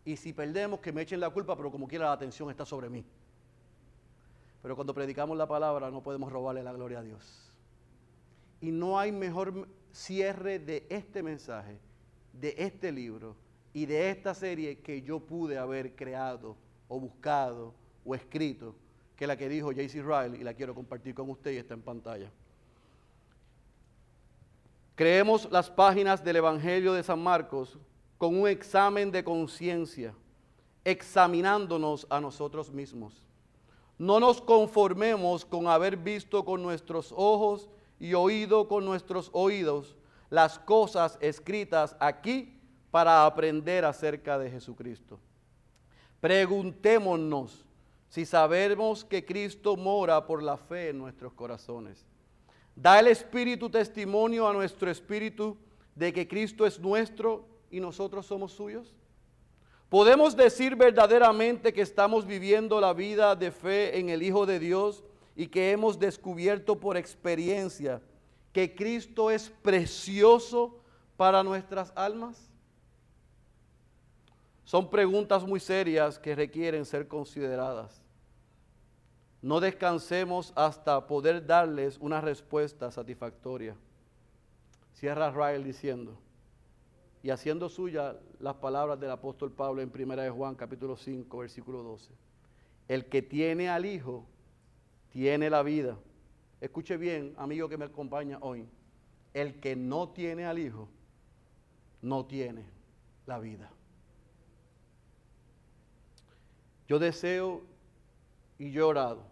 Y 0.03 0.15
si 0.17 0.33
perdemos, 0.33 0.79
que 0.79 0.91
me 0.91 1.01
echen 1.01 1.19
la 1.19 1.29
culpa, 1.29 1.55
pero 1.55 1.71
como 1.71 1.87
quiera 1.87 2.05
la 2.05 2.13
atención 2.13 2.49
está 2.49 2.65
sobre 2.65 2.89
mí. 2.89 3.05
Pero 4.61 4.75
cuando 4.75 4.93
predicamos 4.93 5.37
la 5.37 5.47
palabra 5.47 5.89
no 5.89 6.01
podemos 6.01 6.31
robarle 6.31 6.63
la 6.63 6.73
gloria 6.73 6.99
a 6.99 7.03
Dios. 7.03 7.51
Y 8.59 8.71
no 8.71 8.99
hay 8.99 9.11
mejor 9.11 9.67
cierre 9.91 10.59
de 10.59 10.85
este 10.89 11.23
mensaje, 11.23 11.79
de 12.33 12.55
este 12.57 12.91
libro 12.91 13.35
y 13.73 13.85
de 13.85 14.09
esta 14.09 14.33
serie 14.33 14.79
que 14.79 15.01
yo 15.01 15.19
pude 15.19 15.57
haber 15.57 15.95
creado 15.95 16.55
o 16.87 16.99
buscado 16.99 17.73
o 18.05 18.13
escrito 18.15 18.75
que 19.15 19.27
la 19.27 19.37
que 19.37 19.49
dijo 19.49 19.67
J.C. 19.67 20.01
Riley 20.01 20.41
y 20.41 20.43
la 20.43 20.53
quiero 20.53 20.75
compartir 20.75 21.13
con 21.13 21.29
usted 21.29 21.51
y 21.51 21.57
está 21.57 21.73
en 21.73 21.81
pantalla. 21.81 22.31
Creemos 24.95 25.49
las 25.51 25.69
páginas 25.69 26.23
del 26.23 26.35
Evangelio 26.37 26.93
de 26.93 27.03
San 27.03 27.21
Marcos 27.21 27.79
con 28.21 28.39
un 28.39 28.47
examen 28.47 29.09
de 29.09 29.23
conciencia, 29.23 30.13
examinándonos 30.85 32.05
a 32.07 32.21
nosotros 32.21 32.71
mismos. 32.71 33.23
No 33.97 34.19
nos 34.19 34.39
conformemos 34.39 35.43
con 35.43 35.65
haber 35.65 35.97
visto 35.97 36.45
con 36.45 36.61
nuestros 36.61 37.11
ojos 37.17 37.67
y 37.99 38.13
oído 38.13 38.67
con 38.67 38.85
nuestros 38.85 39.31
oídos 39.33 39.95
las 40.29 40.59
cosas 40.59 41.17
escritas 41.19 41.95
aquí 41.99 42.61
para 42.91 43.25
aprender 43.25 43.85
acerca 43.85 44.37
de 44.37 44.51
Jesucristo. 44.51 45.19
Preguntémonos 46.19 47.65
si 48.07 48.27
sabemos 48.27 49.03
que 49.03 49.25
Cristo 49.25 49.75
mora 49.75 50.27
por 50.27 50.43
la 50.43 50.57
fe 50.57 50.89
en 50.89 50.99
nuestros 50.99 51.33
corazones. 51.33 52.05
Da 52.75 52.99
el 52.99 53.07
Espíritu 53.07 53.67
testimonio 53.67 54.47
a 54.47 54.53
nuestro 54.53 54.91
Espíritu 54.91 55.57
de 55.95 56.13
que 56.13 56.27
Cristo 56.27 56.67
es 56.67 56.79
nuestro 56.79 57.49
y 57.71 57.79
nosotros 57.79 58.25
somos 58.25 58.51
suyos. 58.51 58.93
¿Podemos 59.89 60.35
decir 60.35 60.75
verdaderamente 60.75 61.73
que 61.73 61.81
estamos 61.81 62.25
viviendo 62.25 62.79
la 62.79 62.93
vida 62.93 63.35
de 63.35 63.51
fe 63.51 63.99
en 63.99 64.09
el 64.09 64.23
Hijo 64.23 64.45
de 64.45 64.59
Dios 64.59 65.03
y 65.35 65.47
que 65.47 65.71
hemos 65.71 65.99
descubierto 65.99 66.79
por 66.79 66.95
experiencia 66.95 68.01
que 68.53 68.73
Cristo 68.73 69.31
es 69.31 69.49
precioso 69.49 70.77
para 71.17 71.43
nuestras 71.43 71.91
almas? 71.95 72.49
Son 74.63 74.89
preguntas 74.89 75.43
muy 75.43 75.59
serias 75.59 76.17
que 76.17 76.35
requieren 76.35 76.85
ser 76.85 77.07
consideradas. 77.07 78.01
No 79.41 79.59
descansemos 79.59 80.53
hasta 80.55 81.05
poder 81.07 81.45
darles 81.45 81.97
una 81.97 82.21
respuesta 82.21 82.91
satisfactoria. 82.91 83.75
Cierra 84.93 85.31
Rael 85.31 85.63
diciendo, 85.63 86.17
y 87.23 87.29
haciendo 87.29 87.69
suya 87.69 88.17
las 88.39 88.55
palabras 88.55 88.99
del 88.99 89.11
apóstol 89.11 89.51
Pablo 89.51 89.81
en 89.81 89.91
1 89.93 90.15
de 90.15 90.29
Juan 90.29 90.55
capítulo 90.55 90.97
5, 90.97 91.37
versículo 91.37 91.83
12. 91.83 92.11
El 92.87 93.05
que 93.05 93.21
tiene 93.21 93.69
al 93.69 93.85
Hijo, 93.85 94.25
tiene 95.11 95.49
la 95.49 95.61
vida. 95.61 95.97
Escuche 96.59 96.97
bien, 96.97 97.33
amigo 97.37 97.69
que 97.69 97.77
me 97.77 97.85
acompaña 97.85 98.39
hoy. 98.41 98.67
El 99.33 99.59
que 99.59 99.75
no 99.75 100.09
tiene 100.09 100.45
al 100.45 100.57
Hijo, 100.57 100.89
no 102.01 102.25
tiene 102.25 102.65
la 103.27 103.39
vida. 103.39 103.71
Yo 106.87 106.97
deseo 106.99 107.61
y 108.57 108.71
yo 108.71 108.81
he 108.81 108.83
orado 108.83 109.23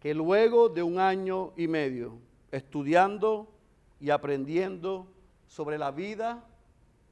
que 0.00 0.14
luego 0.14 0.68
de 0.68 0.82
un 0.82 0.98
año 0.98 1.52
y 1.56 1.68
medio 1.68 2.18
estudiando 2.50 3.52
y 4.00 4.10
aprendiendo 4.10 5.06
sobre 5.46 5.76
la 5.76 5.90
vida, 5.90 6.42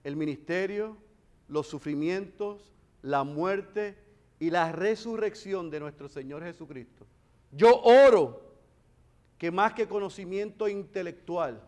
el 0.04 0.16
ministerio, 0.16 0.96
los 1.48 1.66
sufrimientos, 1.66 2.72
la 3.02 3.24
muerte 3.24 3.96
y 4.38 4.50
la 4.50 4.72
resurrección 4.72 5.70
de 5.70 5.80
nuestro 5.80 6.08
Señor 6.08 6.42
Jesucristo, 6.42 7.06
yo 7.52 7.80
oro 7.82 8.48
que 9.38 9.50
más 9.50 9.72
que 9.72 9.88
conocimiento 9.88 10.68
intelectual, 10.68 11.62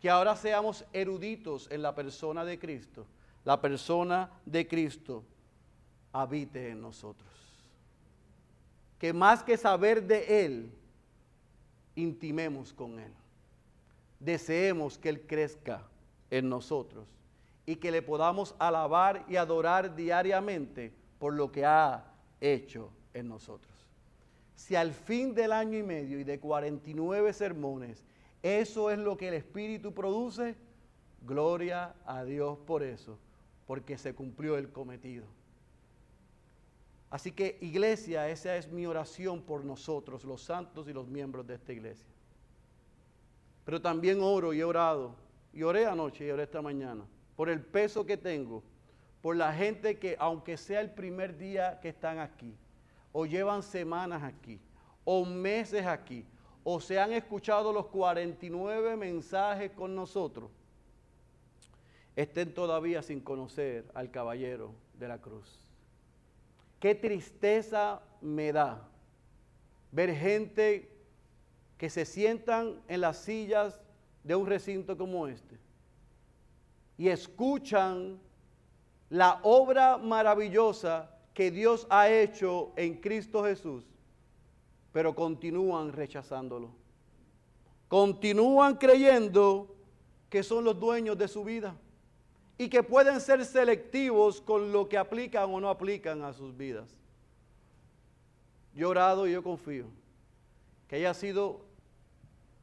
que 0.00 0.10
ahora 0.10 0.36
seamos 0.36 0.84
eruditos 0.92 1.68
en 1.70 1.82
la 1.82 1.94
persona 1.94 2.44
de 2.44 2.58
Cristo, 2.58 3.06
la 3.44 3.60
persona 3.60 4.30
de 4.46 4.66
Cristo 4.66 5.24
habite 6.12 6.70
en 6.70 6.80
nosotros. 6.80 7.28
Que 8.98 9.12
más 9.12 9.42
que 9.42 9.56
saber 9.56 10.06
de 10.06 10.44
Él, 10.44 10.72
intimemos 11.94 12.72
con 12.72 12.98
Él. 12.98 13.12
Deseemos 14.20 14.96
que 14.96 15.10
Él 15.10 15.20
crezca 15.26 15.82
en 16.30 16.48
nosotros 16.48 17.06
y 17.66 17.76
que 17.76 17.90
le 17.90 18.02
podamos 18.02 18.54
alabar 18.58 19.24
y 19.28 19.36
adorar 19.36 19.94
diariamente 19.94 20.92
por 21.18 21.34
lo 21.34 21.50
que 21.50 21.64
ha 21.64 22.04
hecho 22.40 22.90
en 23.14 23.28
nosotros. 23.28 23.72
Si 24.54 24.76
al 24.76 24.92
fin 24.92 25.34
del 25.34 25.52
año 25.52 25.78
y 25.78 25.82
medio 25.82 26.18
y 26.18 26.24
de 26.24 26.38
49 26.38 27.32
sermones, 27.32 28.04
eso 28.42 28.90
es 28.90 28.98
lo 28.98 29.16
que 29.16 29.28
el 29.28 29.34
Espíritu 29.34 29.92
produce, 29.94 30.54
gloria 31.22 31.94
a 32.04 32.24
Dios 32.24 32.58
por 32.58 32.82
eso, 32.82 33.18
porque 33.66 33.96
se 33.96 34.14
cumplió 34.14 34.58
el 34.58 34.70
cometido. 34.70 35.24
Así 37.10 37.32
que 37.32 37.58
iglesia, 37.60 38.28
esa 38.28 38.56
es 38.56 38.70
mi 38.70 38.86
oración 38.86 39.40
por 39.40 39.64
nosotros, 39.64 40.24
los 40.24 40.42
santos 40.42 40.88
y 40.88 40.92
los 40.92 41.06
miembros 41.06 41.46
de 41.46 41.54
esta 41.54 41.72
iglesia. 41.72 42.06
Pero 43.64 43.80
también 43.80 44.20
oro 44.20 44.52
y 44.52 44.60
he 44.60 44.64
orado, 44.64 45.14
y 45.52 45.62
oré 45.62 45.86
anoche 45.86 46.26
y 46.26 46.30
oré 46.30 46.42
esta 46.42 46.60
mañana, 46.60 47.04
por 47.36 47.48
el 47.48 47.60
peso 47.60 48.06
que 48.06 48.16
tengo, 48.16 48.62
por 49.20 49.36
la 49.36 49.52
gente 49.52 49.98
que 49.98 50.16
aunque 50.18 50.56
sea 50.56 50.80
el 50.80 50.90
primer 50.90 51.36
día 51.36 51.80
que 51.80 51.88
están 51.88 52.18
aquí, 52.18 52.54
o 53.12 53.26
llevan 53.26 53.62
semanas 53.62 54.22
aquí, 54.22 54.60
o 55.04 55.24
meses 55.24 55.86
aquí, 55.86 56.24
o 56.62 56.80
se 56.80 56.98
han 56.98 57.12
escuchado 57.12 57.72
los 57.72 57.86
49 57.86 58.96
mensajes 58.96 59.70
con 59.72 59.94
nosotros, 59.94 60.50
estén 62.16 62.54
todavía 62.54 63.02
sin 63.02 63.20
conocer 63.20 63.90
al 63.94 64.10
caballero 64.10 64.72
de 64.98 65.08
la 65.08 65.20
cruz. 65.20 65.60
Qué 66.78 66.94
tristeza 66.94 68.02
me 68.20 68.52
da 68.52 68.88
ver 69.90 70.14
gente 70.14 70.90
que 71.78 71.90
se 71.90 72.04
sientan 72.04 72.80
en 72.88 73.00
las 73.00 73.18
sillas 73.18 73.80
de 74.22 74.34
un 74.34 74.46
recinto 74.46 74.96
como 74.96 75.26
este 75.26 75.63
y 76.96 77.08
escuchan 77.08 78.18
la 79.10 79.40
obra 79.42 79.98
maravillosa 79.98 81.10
que 81.32 81.50
Dios 81.50 81.86
ha 81.90 82.08
hecho 82.08 82.72
en 82.76 83.00
Cristo 83.00 83.44
Jesús, 83.44 83.84
pero 84.92 85.14
continúan 85.14 85.92
rechazándolo. 85.92 86.70
Continúan 87.88 88.76
creyendo 88.76 89.74
que 90.30 90.42
son 90.42 90.64
los 90.64 90.78
dueños 90.78 91.18
de 91.18 91.28
su 91.28 91.44
vida 91.44 91.76
y 92.56 92.68
que 92.68 92.82
pueden 92.82 93.20
ser 93.20 93.44
selectivos 93.44 94.40
con 94.40 94.72
lo 94.72 94.88
que 94.88 94.96
aplican 94.96 95.52
o 95.52 95.60
no 95.60 95.68
aplican 95.68 96.22
a 96.22 96.32
sus 96.32 96.56
vidas. 96.56 96.96
Yo 98.74 98.90
orado 98.90 99.26
y 99.26 99.32
yo 99.32 99.42
confío 99.42 99.86
que 100.88 100.96
haya 100.96 101.14
sido 101.14 101.60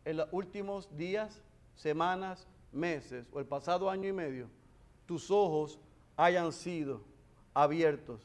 en 0.06 0.18
los 0.18 0.28
últimos 0.32 0.96
días, 0.98 1.42
semanas, 1.76 2.48
meses 2.72 3.28
o 3.32 3.40
el 3.40 3.46
pasado 3.46 3.90
año 3.90 4.08
y 4.08 4.14
medio, 4.14 4.48
tus 5.06 5.30
ojos 5.32 5.80
hayan 6.16 6.52
sido 6.52 7.02
abiertos, 7.54 8.22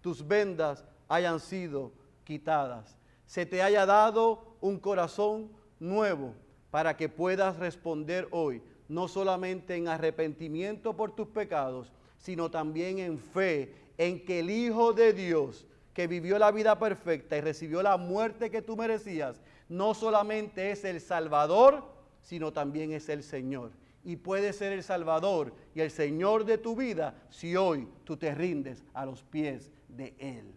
tus 0.00 0.26
vendas 0.26 0.84
hayan 1.08 1.40
sido 1.40 1.92
quitadas, 2.24 2.96
se 3.26 3.46
te 3.46 3.62
haya 3.62 3.86
dado 3.86 4.56
un 4.60 4.78
corazón 4.78 5.50
nuevo 5.80 6.34
para 6.70 6.96
que 6.96 7.08
puedas 7.08 7.56
responder 7.56 8.28
hoy 8.30 8.62
no 8.88 9.08
solamente 9.08 9.74
en 9.76 9.88
arrepentimiento 9.88 10.96
por 10.96 11.14
tus 11.14 11.28
pecados, 11.28 11.92
sino 12.18 12.50
también 12.50 12.98
en 12.98 13.18
fe 13.18 13.74
en 13.98 14.24
que 14.24 14.40
el 14.40 14.50
Hijo 14.50 14.92
de 14.92 15.12
Dios, 15.12 15.66
que 15.92 16.06
vivió 16.06 16.38
la 16.38 16.50
vida 16.50 16.78
perfecta 16.78 17.36
y 17.36 17.40
recibió 17.40 17.82
la 17.82 17.96
muerte 17.96 18.50
que 18.50 18.62
tú 18.62 18.76
merecías, 18.76 19.40
no 19.68 19.94
solamente 19.94 20.70
es 20.70 20.84
el 20.84 21.00
Salvador, 21.00 21.84
sino 22.20 22.52
también 22.52 22.92
es 22.92 23.08
el 23.08 23.22
Señor. 23.22 23.70
Y 24.06 24.14
puede 24.14 24.52
ser 24.52 24.72
el 24.72 24.84
Salvador 24.84 25.52
y 25.74 25.80
el 25.80 25.90
Señor 25.90 26.44
de 26.44 26.58
tu 26.58 26.76
vida 26.76 27.26
si 27.28 27.56
hoy 27.56 27.88
tú 28.04 28.16
te 28.16 28.32
rindes 28.32 28.84
a 28.94 29.04
los 29.04 29.24
pies 29.24 29.72
de 29.88 30.14
Él. 30.20 30.54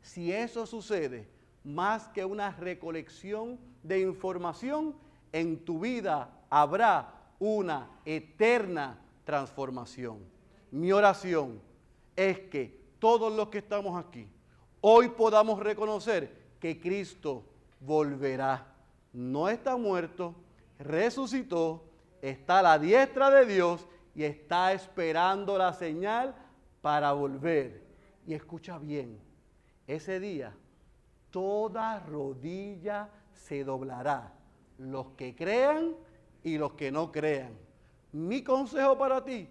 Si 0.00 0.32
eso 0.32 0.64
sucede, 0.64 1.28
más 1.64 2.06
que 2.06 2.24
una 2.24 2.52
recolección 2.52 3.58
de 3.82 3.98
información, 3.98 4.94
en 5.32 5.64
tu 5.64 5.80
vida 5.80 6.30
habrá 6.48 7.12
una 7.40 7.90
eterna 8.04 9.00
transformación. 9.24 10.20
Mi 10.70 10.92
oración 10.92 11.60
es 12.14 12.38
que 12.38 12.80
todos 13.00 13.32
los 13.34 13.48
que 13.48 13.58
estamos 13.58 14.02
aquí 14.02 14.28
hoy 14.80 15.08
podamos 15.08 15.58
reconocer 15.58 16.30
que 16.60 16.78
Cristo 16.78 17.42
volverá. 17.80 18.72
No 19.12 19.48
está 19.48 19.76
muerto, 19.76 20.36
resucitó, 20.78 21.82
está 22.30 22.60
a 22.60 22.62
la 22.62 22.78
diestra 22.78 23.30
de 23.30 23.44
Dios 23.44 23.86
y 24.14 24.24
está 24.24 24.72
esperando 24.72 25.58
la 25.58 25.72
señal 25.74 26.34
para 26.80 27.12
volver. 27.12 27.84
Y 28.26 28.32
escucha 28.32 28.78
bien, 28.78 29.18
ese 29.86 30.20
día 30.20 30.54
toda 31.30 32.00
rodilla 32.00 33.10
se 33.32 33.64
doblará. 33.64 34.32
Los 34.78 35.08
que 35.16 35.34
crean 35.34 35.94
y 36.42 36.56
los 36.56 36.72
que 36.72 36.90
no 36.90 37.12
crean. 37.12 37.52
Mi 38.12 38.42
consejo 38.42 38.96
para 38.96 39.22
ti 39.22 39.48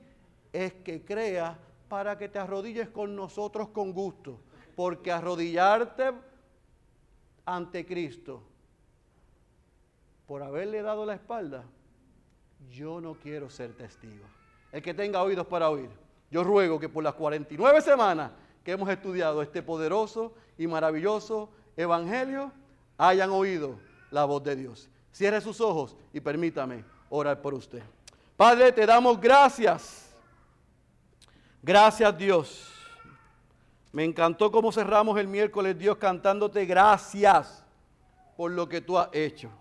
es 0.51 0.73
que 0.73 1.05
creas 1.05 1.55
para 1.87 2.17
que 2.17 2.27
te 2.27 2.39
arrodilles 2.39 2.89
con 2.89 3.15
nosotros 3.15 3.69
con 3.69 3.93
gusto, 3.93 4.39
porque 4.75 5.11
arrodillarte 5.11 6.11
ante 7.45 7.85
Cristo 7.85 8.41
por 10.25 10.41
haberle 10.41 10.81
dado 10.81 11.05
la 11.05 11.13
espalda, 11.13 11.65
yo 12.69 13.01
no 13.01 13.15
quiero 13.15 13.49
ser 13.49 13.73
testigo. 13.73 14.25
El 14.71 14.81
que 14.81 14.93
tenga 14.93 15.21
oídos 15.21 15.47
para 15.47 15.69
oír, 15.69 15.89
yo 16.31 16.43
ruego 16.43 16.79
que 16.79 16.89
por 16.89 17.03
las 17.03 17.13
49 17.13 17.81
semanas 17.81 18.31
que 18.63 18.71
hemos 18.71 18.89
estudiado 18.89 19.41
este 19.41 19.61
poderoso 19.61 20.33
y 20.57 20.67
maravilloso 20.67 21.49
evangelio, 21.75 22.51
hayan 22.97 23.29
oído 23.29 23.77
la 24.11 24.25
voz 24.25 24.43
de 24.43 24.55
Dios. 24.55 24.89
Cierre 25.11 25.41
sus 25.41 25.61
ojos 25.61 25.95
y 26.11 26.19
permítame 26.19 26.83
orar 27.09 27.41
por 27.41 27.53
usted. 27.53 27.83
Padre, 28.35 28.71
te 28.71 28.85
damos 28.85 29.19
gracias. 29.19 30.11
Gracias 31.61 32.17
Dios. 32.17 32.69
Me 33.91 34.03
encantó 34.03 34.51
cómo 34.51 34.71
cerramos 34.71 35.19
el 35.19 35.27
miércoles, 35.27 35.77
Dios, 35.77 35.97
cantándote 35.97 36.65
gracias 36.65 37.63
por 38.35 38.51
lo 38.51 38.67
que 38.67 38.81
tú 38.81 38.97
has 38.97 39.09
hecho. 39.11 39.51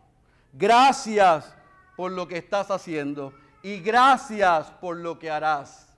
Gracias 0.54 1.54
por 1.96 2.12
lo 2.12 2.26
que 2.28 2.38
estás 2.38 2.70
haciendo. 2.70 3.32
Y 3.62 3.80
gracias 3.80 4.70
por 4.80 4.96
lo 4.96 5.18
que 5.18 5.30
harás. 5.30 5.88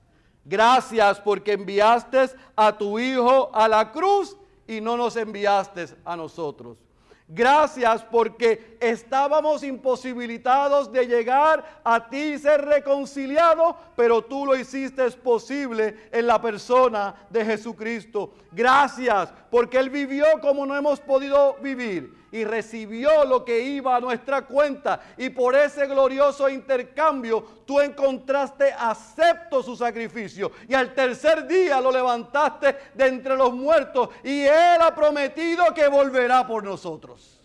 Gracias 0.45 1.20
porque 1.20 1.53
enviaste 1.53 2.30
a 2.55 2.76
tu 2.76 2.99
Hijo 2.99 3.51
a 3.55 3.66
la 3.66 3.90
cruz 3.90 4.36
y 4.66 4.80
no 4.80 4.97
nos 4.97 5.16
enviaste 5.16 5.86
a 6.05 6.16
nosotros. 6.16 6.76
Gracias 7.26 8.03
porque 8.05 8.76
estábamos 8.80 9.62
imposibilitados 9.62 10.92
de 10.92 11.07
llegar 11.07 11.80
a 11.82 12.11
ti 12.11 12.34
y 12.34 12.38
ser 12.38 12.62
reconciliados, 12.66 13.76
pero 13.97 14.22
tú 14.22 14.45
lo 14.45 14.55
hiciste 14.55 15.11
posible 15.12 16.09
en 16.12 16.26
la 16.26 16.40
persona 16.40 17.14
de 17.30 17.42
Jesucristo. 17.47 18.34
Gracias 18.53 19.32
porque 19.51 19.78
Él 19.78 19.88
vivió 19.88 20.26
como 20.42 20.66
no 20.66 20.76
hemos 20.76 21.01
podido 21.01 21.57
vivir 21.62 22.24
y 22.35 22.43
recibió 22.43 23.24
lo 23.24 23.45
que 23.45 23.61
iba 23.61 23.95
a 23.95 24.01
nuestra 24.01 24.45
cuenta. 24.45 25.01
Y 25.16 25.30
por 25.30 25.55
ese 25.55 25.87
glorioso 25.87 26.49
intercambio 26.49 27.45
tú 27.64 27.80
encontraste 27.80 28.72
acepto 28.72 29.62
su 29.62 29.76
sacrificio. 29.76 30.51
Y 30.68 30.74
al 30.74 30.93
tercer 30.95 31.47
día 31.47 31.80
lo 31.80 31.93
levantaste 31.93 32.74
de 32.93 33.07
entre 33.07 33.37
los 33.37 33.55
muertos. 33.55 34.09
Y 34.24 34.41
Él 34.41 34.80
ha 34.80 34.93
prometido 34.93 35.72
que 35.72 35.87
volverá 35.87 36.45
por 36.45 36.64
nosotros. 36.64 37.41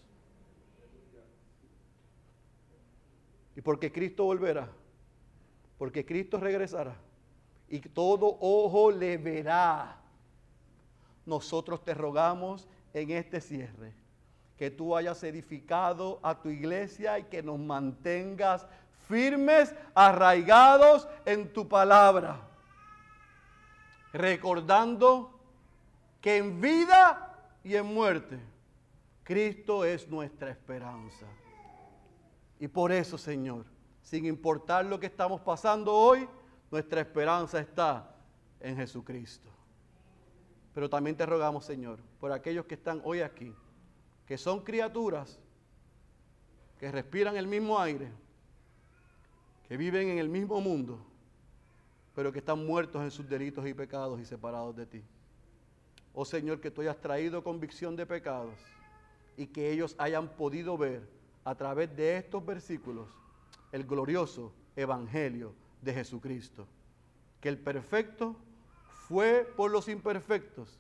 Y 3.55 3.61
porque 3.61 3.91
Cristo 3.91 4.23
volverá, 4.23 4.67
porque 5.77 6.03
Cristo 6.03 6.39
regresará 6.39 6.95
y 7.67 7.79
todo 7.79 8.37
ojo 8.39 8.89
le 8.89 9.19
verá. 9.19 9.97
Nosotros 11.27 11.85
te 11.85 11.93
rogamos 11.93 12.67
en 12.91 13.11
este 13.11 13.39
cierre 13.39 14.08
que 14.59 14.69
tú 14.69 14.93
hayas 14.93 15.23
edificado 15.23 16.19
a 16.21 16.37
tu 16.41 16.49
iglesia 16.49 17.17
y 17.17 17.23
que 17.23 17.41
nos 17.41 17.57
mantengas 17.57 18.67
firmes, 19.07 19.73
arraigados 19.95 21.07
en 21.25 21.53
tu 21.53 21.69
palabra, 21.69 22.41
recordando 24.11 25.31
que 26.19 26.35
en 26.35 26.59
vida 26.59 27.37
y 27.63 27.75
en 27.75 27.85
muerte 27.85 28.37
Cristo 29.23 29.85
es 29.85 30.09
nuestra 30.09 30.51
esperanza. 30.51 31.25
Y 32.59 32.67
por 32.67 32.91
eso, 32.91 33.17
Señor, 33.17 33.65
sin 34.01 34.25
importar 34.25 34.83
lo 34.85 34.99
que 34.99 35.05
estamos 35.05 35.39
pasando 35.39 35.95
hoy, 35.95 36.27
nuestra 36.69 36.99
esperanza 36.99 37.61
está 37.61 38.13
en 38.59 38.75
Jesucristo. 38.75 39.49
Pero 40.73 40.89
también 40.89 41.15
te 41.15 41.25
rogamos, 41.25 41.63
Señor, 41.63 42.01
por 42.19 42.33
aquellos 42.33 42.65
que 42.65 42.75
están 42.75 43.01
hoy 43.05 43.21
aquí 43.21 43.55
que 44.29 44.37
son 44.37 44.59
criaturas 44.59 45.39
que 46.79 46.91
respiran 46.91 47.35
el 47.35 47.47
mismo 47.47 47.79
aire, 47.79 48.11
que 49.67 49.75
viven 49.75 50.07
en 50.07 50.19
el 50.19 50.29
mismo 50.29 50.61
mundo, 50.61 50.99
pero 52.13 52.31
que 52.31 52.37
están 52.37 52.63
muertos 52.63 53.01
en 53.01 53.09
sus 53.09 53.27
delitos 53.27 53.65
y 53.67 53.73
pecados 53.73 54.21
y 54.21 54.25
separados 54.25 54.75
de 54.75 54.85
ti. 54.85 55.03
Oh 56.13 56.25
Señor, 56.25 56.61
que 56.61 56.69
tú 56.69 56.81
hayas 56.81 57.01
traído 57.01 57.43
convicción 57.43 57.95
de 57.95 58.05
pecados 58.05 58.53
y 59.35 59.47
que 59.47 59.71
ellos 59.71 59.95
hayan 59.97 60.29
podido 60.29 60.77
ver 60.77 61.09
a 61.43 61.55
través 61.55 61.95
de 61.95 62.17
estos 62.17 62.45
versículos 62.45 63.09
el 63.71 63.83
glorioso 63.83 64.53
evangelio 64.75 65.55
de 65.81 65.95
Jesucristo. 65.95 66.67
Que 67.41 67.49
el 67.49 67.57
perfecto 67.57 68.35
fue 69.07 69.51
por 69.57 69.71
los 69.71 69.87
imperfectos, 69.87 70.79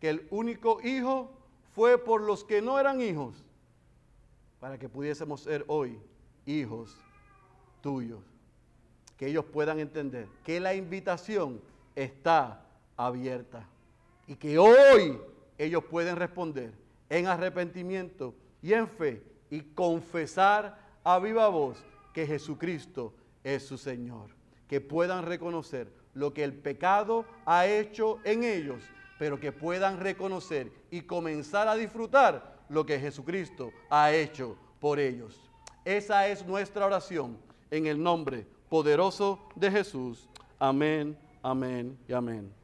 que 0.00 0.10
el 0.10 0.26
único 0.32 0.80
Hijo 0.82 1.39
fue 1.74 1.98
por 1.98 2.22
los 2.22 2.44
que 2.44 2.60
no 2.60 2.78
eran 2.78 3.00
hijos, 3.00 3.44
para 4.58 4.78
que 4.78 4.88
pudiésemos 4.88 5.40
ser 5.42 5.64
hoy 5.68 5.98
hijos 6.46 6.96
tuyos. 7.80 8.20
Que 9.16 9.28
ellos 9.28 9.44
puedan 9.44 9.78
entender 9.80 10.28
que 10.44 10.60
la 10.60 10.74
invitación 10.74 11.60
está 11.94 12.64
abierta 12.96 13.66
y 14.26 14.36
que 14.36 14.58
hoy 14.58 15.18
ellos 15.58 15.84
pueden 15.84 16.16
responder 16.16 16.72
en 17.08 17.26
arrepentimiento 17.26 18.34
y 18.62 18.72
en 18.72 18.88
fe 18.88 19.22
y 19.50 19.60
confesar 19.60 20.78
a 21.04 21.18
viva 21.18 21.48
voz 21.48 21.84
que 22.14 22.26
Jesucristo 22.26 23.12
es 23.44 23.66
su 23.66 23.76
Señor. 23.76 24.30
Que 24.68 24.80
puedan 24.80 25.24
reconocer 25.24 25.92
lo 26.14 26.32
que 26.32 26.44
el 26.44 26.54
pecado 26.54 27.24
ha 27.44 27.66
hecho 27.66 28.18
en 28.24 28.44
ellos 28.44 28.82
pero 29.20 29.38
que 29.38 29.52
puedan 29.52 30.00
reconocer 30.00 30.72
y 30.90 31.02
comenzar 31.02 31.68
a 31.68 31.74
disfrutar 31.74 32.56
lo 32.70 32.86
que 32.86 32.98
Jesucristo 32.98 33.70
ha 33.90 34.14
hecho 34.14 34.56
por 34.80 34.98
ellos. 34.98 35.38
Esa 35.84 36.26
es 36.28 36.46
nuestra 36.46 36.86
oración 36.86 37.36
en 37.70 37.86
el 37.86 38.02
nombre 38.02 38.46
poderoso 38.70 39.38
de 39.54 39.70
Jesús. 39.70 40.26
Amén, 40.58 41.18
amén 41.42 41.98
y 42.08 42.14
amén. 42.14 42.59